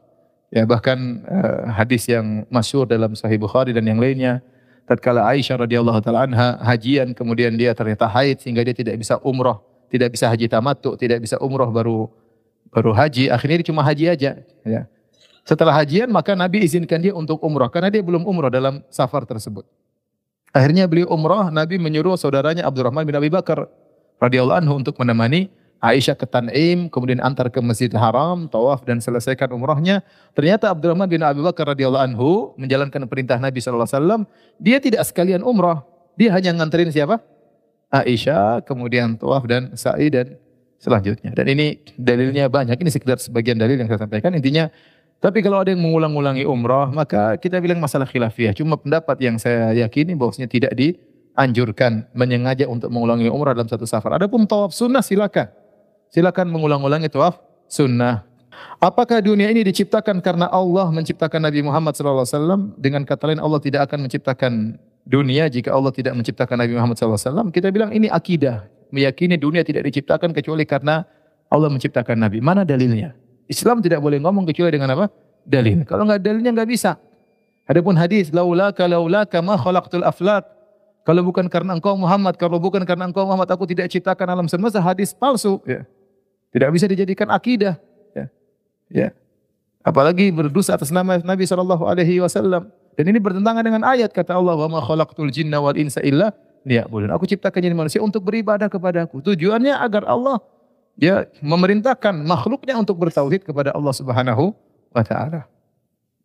Ya 0.49 0.65
bahkan 0.65 1.21
uh, 1.29 1.69
hadis 1.77 2.09
yang 2.09 2.49
masyhur 2.49 2.89
dalam 2.89 3.13
Sahih 3.13 3.37
Bukhari 3.37 3.69
dan 3.69 3.85
yang 3.85 4.01
lainnya 4.01 4.41
tatkala 4.89 5.29
Aisyah 5.29 5.69
radhiyallahu 5.69 6.01
taala 6.01 6.25
anha 6.25 6.57
hajian 6.65 7.13
kemudian 7.13 7.53
dia 7.53 7.77
ternyata 7.77 8.09
haid 8.09 8.41
sehingga 8.41 8.65
dia 8.65 8.73
tidak 8.73 8.97
bisa 8.97 9.21
umroh, 9.21 9.61
tidak 9.93 10.17
bisa 10.17 10.25
haji 10.25 10.49
tamattu, 10.49 10.97
tidak 10.97 11.21
bisa 11.21 11.37
umroh 11.37 11.69
baru 11.69 12.09
baru 12.73 12.97
haji, 12.97 13.29
akhirnya 13.29 13.61
dia 13.61 13.67
cuma 13.69 13.85
haji 13.85 14.05
aja 14.09 14.31
ya. 14.65 14.81
Setelah 15.45 15.77
hajian 15.77 16.09
maka 16.09 16.33
Nabi 16.33 16.65
izinkan 16.65 16.97
dia 16.97 17.13
untuk 17.13 17.37
umroh 17.45 17.69
karena 17.69 17.93
dia 17.93 18.01
belum 18.01 18.25
umroh 18.25 18.49
dalam 18.49 18.81
safar 18.89 19.29
tersebut. 19.29 19.65
Akhirnya 20.49 20.89
beliau 20.89 21.13
umroh, 21.13 21.53
Nabi 21.53 21.77
menyuruh 21.77 22.17
saudaranya 22.17 22.65
Abdurrahman 22.65 23.05
bin 23.05 23.13
Abi 23.13 23.29
Bakar 23.29 23.69
radhiyallahu 24.17 24.57
anhu 24.57 24.73
untuk 24.81 24.97
menemani 24.97 25.53
Aisyah 25.79 26.19
ke 26.19 26.27
Tan'im, 26.27 26.91
kemudian 26.91 27.23
antar 27.23 27.47
ke 27.47 27.63
Masjidil 27.63 27.95
Haram, 27.95 28.51
tawaf 28.51 28.83
dan 28.83 28.99
selesaikan 28.99 29.47
umrahnya. 29.55 30.03
Ternyata 30.35 30.67
Abdurrahman 30.75 31.07
bin 31.07 31.23
Abi 31.23 31.39
Bakar 31.39 31.71
radhiyallahu 31.71 32.03
anhu 32.03 32.51
menjalankan 32.59 33.07
perintah 33.07 33.39
Nabi 33.39 33.63
sallallahu 33.63 33.87
alaihi 33.87 33.95
wasallam, 33.95 34.21
dia 34.59 34.83
tidak 34.83 35.07
sekalian 35.07 35.39
umrah. 35.39 35.87
Dia 36.19 36.35
hanya 36.35 36.51
nganterin 36.59 36.91
siapa? 36.91 37.23
Aisyah, 37.87 38.67
kemudian 38.67 39.15
tawaf 39.15 39.47
dan 39.47 39.71
sa'i 39.79 40.11
dan 40.11 40.35
selanjutnya. 40.83 41.31
Dan 41.31 41.47
ini 41.47 41.79
dalilnya 41.95 42.51
banyak. 42.51 42.75
Ini 42.75 42.91
sekedar 42.91 43.15
sebagian 43.23 43.55
dalil 43.55 43.79
yang 43.79 43.87
saya 43.87 44.03
sampaikan. 44.03 44.35
Intinya 44.35 44.67
tapi 45.19 45.43
kalau 45.43 45.59
ada 45.59 45.71
yang 45.71 45.83
mengulang-ulangi 45.83 46.47
umrah, 46.47 46.87
maka 46.91 47.35
kita 47.35 47.59
bilang 47.59 47.83
masalah 47.83 48.07
khilafiyah. 48.07 48.55
Cuma 48.55 48.79
pendapat 48.79 49.19
yang 49.19 49.35
saya 49.35 49.75
yakini 49.75 50.15
bahwasanya 50.15 50.47
tidak 50.47 50.71
dianjurkan 50.79 52.07
menyengaja 52.15 52.67
untuk 52.71 52.87
mengulangi 52.87 53.27
umrah 53.27 53.51
dalam 53.51 53.67
satu 53.67 53.83
safar. 53.83 54.15
Adapun 54.15 54.47
tawaf 54.47 54.71
sunnah 54.71 55.03
silakan 55.03 55.51
silakan 56.09 56.49
mengulang-ulangi 56.49 57.09
tawaf 57.09 57.39
sunnah. 57.69 58.25
Apakah 58.79 59.23
dunia 59.23 59.47
ini 59.51 59.63
diciptakan 59.63 60.19
karena 60.19 60.47
Allah 60.51 60.87
menciptakan 60.91 61.39
Nabi 61.39 61.63
Muhammad 61.63 61.95
SAW? 61.95 62.75
Dengan 62.75 63.07
kata 63.07 63.31
lain 63.31 63.39
Allah 63.39 63.59
tidak 63.59 63.87
akan 63.87 64.07
menciptakan 64.07 64.75
dunia 65.07 65.47
jika 65.47 65.71
Allah 65.71 65.91
tidak 65.95 66.15
menciptakan 66.15 66.59
Nabi 66.59 66.75
Muhammad 66.75 66.95
SAW. 66.99 67.51
Kita 67.51 67.71
bilang 67.71 67.95
ini 67.95 68.11
akidah. 68.11 68.67
Meyakini 68.89 69.37
dunia 69.37 69.61
tidak 69.61 69.85
diciptakan 69.85 70.33
kecuali 70.33 70.65
karena 70.65 71.05
Allah 71.47 71.69
menciptakan 71.69 72.17
Nabi. 72.17 72.41
Mana 72.41 72.65
dalilnya? 72.65 73.13
Islam 73.49 73.81
tidak 73.81 74.01
boleh 74.01 74.21
ngomong 74.21 74.45
kecuali 74.49 74.73
dengan 74.73 74.93
apa? 74.97 75.05
Dalil. 75.45 75.85
Kalau 75.85 76.05
nggak 76.05 76.21
dalilnya 76.21 76.51
nggak 76.53 76.69
bisa. 76.69 76.97
Adapun 77.69 77.93
hadis 77.97 78.33
laulaka 78.33 78.89
laulaka 78.89 79.45
ma 79.45 79.57
khalaqtul 79.57 80.01
aflak. 80.01 80.45
Kalau 81.05 81.21
bukan 81.25 81.49
karena 81.49 81.77
engkau 81.77 81.97
Muhammad, 81.97 82.37
kalau 82.37 82.61
bukan 82.61 82.85
karena 82.85 83.09
engkau 83.09 83.25
Muhammad 83.25 83.49
aku 83.49 83.65
tidak 83.65 83.89
ciptakan 83.89 84.29
alam 84.29 84.45
semesta 84.45 84.77
hadis 84.77 85.09
palsu 85.13 85.57
ya. 85.65 85.85
Tidak 86.49 86.69
bisa 86.73 86.85
dijadikan 86.89 87.29
akidah. 87.29 87.77
Ya. 88.17 88.25
ya. 88.89 89.07
Apalagi 89.85 90.33
berdosa 90.33 90.75
atas 90.75 90.89
nama 90.89 91.21
Nabi 91.21 91.45
Wasallam. 91.45 92.69
Dan 92.99 93.05
ini 93.07 93.19
bertentangan 93.21 93.63
dengan 93.63 93.87
ayat 93.87 94.11
kata 94.11 94.35
Allah, 94.35 94.59
"Wa 94.59 94.67
ma 94.67 94.83
khalaqtul 94.83 95.31
jinna 95.31 95.63
wal 95.63 95.77
insa 95.79 96.03
illa 96.03 96.35
liya'budun." 96.67 97.07
Aku 97.15 97.23
ciptakan 97.23 97.63
jadi 97.63 97.71
manusia 97.71 98.03
untuk 98.03 98.27
beribadah 98.27 98.67
kepada 98.67 99.07
Aku. 99.07 99.23
Tujuannya 99.23 99.71
agar 99.71 100.03
Allah 100.03 100.43
ya 100.99 101.23
memerintahkan 101.39 102.11
makhluknya 102.27 102.75
untuk 102.75 102.99
bertauhid 102.99 103.47
kepada 103.47 103.71
Allah 103.71 103.95
Subhanahu 103.95 104.51
wa 104.91 105.03
taala. 105.05 105.47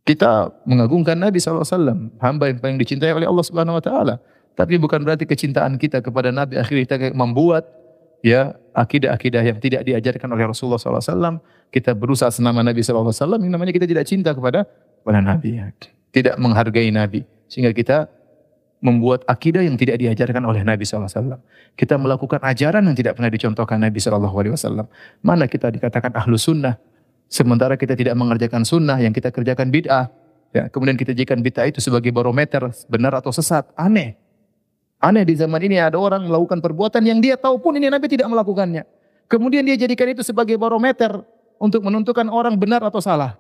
Kita 0.05 0.53
mengagungkan 0.68 1.16
Nabi 1.16 1.41
SAW, 1.41 2.11
hamba 2.20 2.45
yang 2.53 2.59
paling 2.61 2.77
dicintai 2.77 3.14
oleh 3.14 3.25
Allah 3.25 3.45
Subhanahu 3.47 3.79
wa 3.79 3.85
taala. 3.85 4.14
Tapi 4.59 4.77
bukan 4.77 5.01
berarti 5.01 5.25
kecintaan 5.25 5.79
kita 5.79 6.03
kepada 6.03 6.35
Nabi 6.35 6.59
akhirnya 6.59 6.85
kita 6.85 6.97
membuat 7.14 7.66
ya 8.25 8.57
akidah-akidah 8.72 9.43
yang 9.45 9.61
tidak 9.61 9.85
diajarkan 9.85 10.33
oleh 10.33 10.49
Rasulullah 10.49 10.81
SAW. 10.81 11.45
Kita 11.68 11.93
berusaha 11.93 12.33
senama 12.33 12.64
Nabi 12.64 12.81
SAW, 12.81 13.12
yang 13.37 13.53
namanya 13.53 13.75
kita 13.77 13.85
tidak 13.85 14.09
cinta 14.09 14.33
kepada 14.33 14.64
kepada 15.05 15.20
Nabi. 15.20 15.61
Tidak 16.14 16.41
menghargai 16.41 16.89
Nabi. 16.89 17.27
Sehingga 17.51 17.77
kita 17.77 18.09
membuat 18.81 19.27
akidah 19.29 19.61
yang 19.61 19.77
tidak 19.77 20.01
diajarkan 20.01 20.45
oleh 20.49 20.64
Nabi 20.64 20.87
SAW. 20.89 21.41
Kita 21.77 22.01
melakukan 22.01 22.41
ajaran 22.41 22.85
yang 22.87 22.97
tidak 22.97 23.18
pernah 23.20 23.29
dicontohkan 23.29 23.77
Nabi 23.81 23.99
SAW. 24.01 24.89
Mana 25.20 25.45
kita 25.45 25.68
dikatakan 25.68 26.14
ahlu 26.16 26.41
sunnah. 26.41 26.81
Sementara 27.29 27.75
kita 27.75 27.99
tidak 27.99 28.14
mengerjakan 28.14 28.62
sunnah, 28.62 29.01
yang 29.01 29.11
kita 29.11 29.35
kerjakan 29.35 29.72
bid'ah. 29.75 30.07
Ya, 30.55 30.70
kemudian 30.70 30.95
kita 30.95 31.11
jadikan 31.11 31.43
bid'ah 31.43 31.66
itu 31.66 31.83
sebagai 31.83 32.14
barometer 32.14 32.70
benar 32.87 33.18
atau 33.18 33.35
sesat. 33.35 33.66
Aneh. 33.75 34.14
Aneh 35.03 35.25
di 35.27 35.35
zaman 35.37 35.61
ini 35.61 35.77
ada 35.81 35.99
orang 36.01 36.25
melakukan 36.27 36.63
perbuatan 36.65 37.05
yang 37.05 37.19
dia 37.21 37.37
tahu 37.37 37.61
pun 37.61 37.77
ini 37.77 37.91
Nabi 37.91 38.09
tidak 38.09 38.31
melakukannya. 38.31 38.87
Kemudian 39.29 39.65
dia 39.65 39.77
jadikan 39.77 40.09
itu 40.13 40.23
sebagai 40.25 40.57
barometer 40.57 41.25
untuk 41.61 41.85
menentukan 41.85 42.29
orang 42.29 42.57
benar 42.57 42.85
atau 42.85 43.01
salah. 43.01 43.37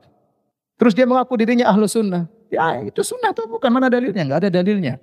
Terus 0.80 0.92
dia 0.92 1.06
mengaku 1.06 1.38
dirinya 1.38 1.70
ahlu 1.70 1.86
sunnah. 1.86 2.26
Ya 2.50 2.82
itu 2.82 3.00
sunnah 3.00 3.30
tuh 3.32 3.46
bukan 3.46 3.70
mana 3.70 3.86
dalilnya, 3.88 4.22
nggak 4.26 4.40
ada 4.46 4.50
dalilnya. 4.50 4.98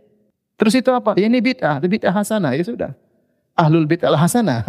Terus 0.61 0.77
itu 0.77 0.93
apa? 0.93 1.17
Ya, 1.17 1.25
ini 1.25 1.41
bid'ah, 1.41 1.81
itu 1.81 1.89
bid'ah 1.89 2.13
hasanah, 2.13 2.53
ya 2.53 2.61
sudah. 2.61 2.91
Ahlul 3.57 3.89
bid'ah 3.89 4.13
hasanah. 4.13 4.61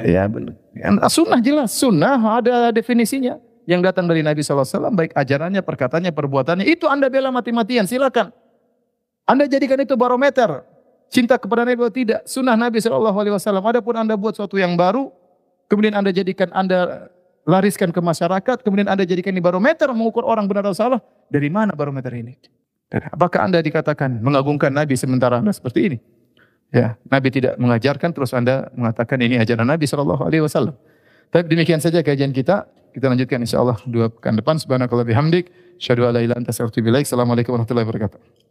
ya 0.00 0.24
benar. 0.24 0.56
Sunnah 1.12 1.40
jelas, 1.44 1.76
sunnah 1.76 2.16
ada 2.16 2.72
definisinya. 2.72 3.36
Yang 3.68 3.92
datang 3.92 4.08
dari 4.08 4.24
Nabi 4.24 4.40
SAW, 4.40 4.64
baik 4.96 5.12
ajarannya, 5.12 5.60
perkataannya, 5.60 6.08
perbuatannya, 6.16 6.64
itu 6.64 6.88
anda 6.88 7.12
bela 7.12 7.28
mati-matian, 7.28 7.84
silakan. 7.84 8.32
Anda 9.28 9.44
jadikan 9.44 9.76
itu 9.76 9.92
barometer. 9.92 10.64
Cinta 11.12 11.36
kepada 11.36 11.68
Nabi 11.68 11.76
atau 11.84 11.92
tidak. 11.92 12.24
Sunnah 12.24 12.56
Nabi 12.56 12.80
SAW. 12.80 13.12
Adapun 13.60 13.94
Anda 14.00 14.16
buat 14.16 14.32
sesuatu 14.32 14.56
yang 14.56 14.72
baru, 14.72 15.12
kemudian 15.68 15.92
Anda 15.92 16.08
jadikan 16.16 16.48
Anda 16.56 17.12
lariskan 17.44 17.92
ke 17.92 18.00
masyarakat, 18.00 18.64
kemudian 18.64 18.88
Anda 18.88 19.04
jadikan 19.04 19.36
ini 19.36 19.44
barometer 19.44 19.92
mengukur 19.92 20.24
orang 20.24 20.48
benar 20.48 20.68
atau 20.72 20.76
salah. 20.76 21.00
Dari 21.28 21.52
mana 21.52 21.76
barometer 21.76 22.12
ini? 22.16 22.36
Apakah 22.88 23.44
Anda 23.44 23.60
dikatakan 23.60 24.24
mengagungkan 24.24 24.72
Nabi 24.72 24.96
sementara 24.96 25.44
Anda 25.44 25.52
seperti 25.52 25.92
ini? 25.92 25.98
Ya, 26.68 27.00
Nabi 27.08 27.28
tidak 27.32 27.56
mengajarkan 27.56 28.12
terus 28.12 28.32
Anda 28.32 28.68
mengatakan 28.76 29.20
ini 29.20 29.40
ajaran 29.40 29.64
Nabi 29.64 29.84
sallallahu 29.88 30.24
alaihi 30.24 30.44
wasallam. 30.44 30.76
Tapi 31.28 31.44
demikian 31.48 31.80
saja 31.80 32.00
kajian 32.00 32.32
kita. 32.32 32.68
Kita 32.88 33.12
lanjutkan 33.12 33.44
insyaallah 33.44 33.84
dua 33.84 34.08
pekan 34.08 34.36
depan. 34.36 34.56
Subhanakallah 34.56 35.04
bihamdik, 35.04 35.52
syadu 35.76 36.08
ala 36.08 36.24
ila 36.24 36.36
anta 36.36 36.52
Assalamualaikum 36.52 37.52
warahmatullahi 37.52 37.84
wabarakatuh. 37.84 38.47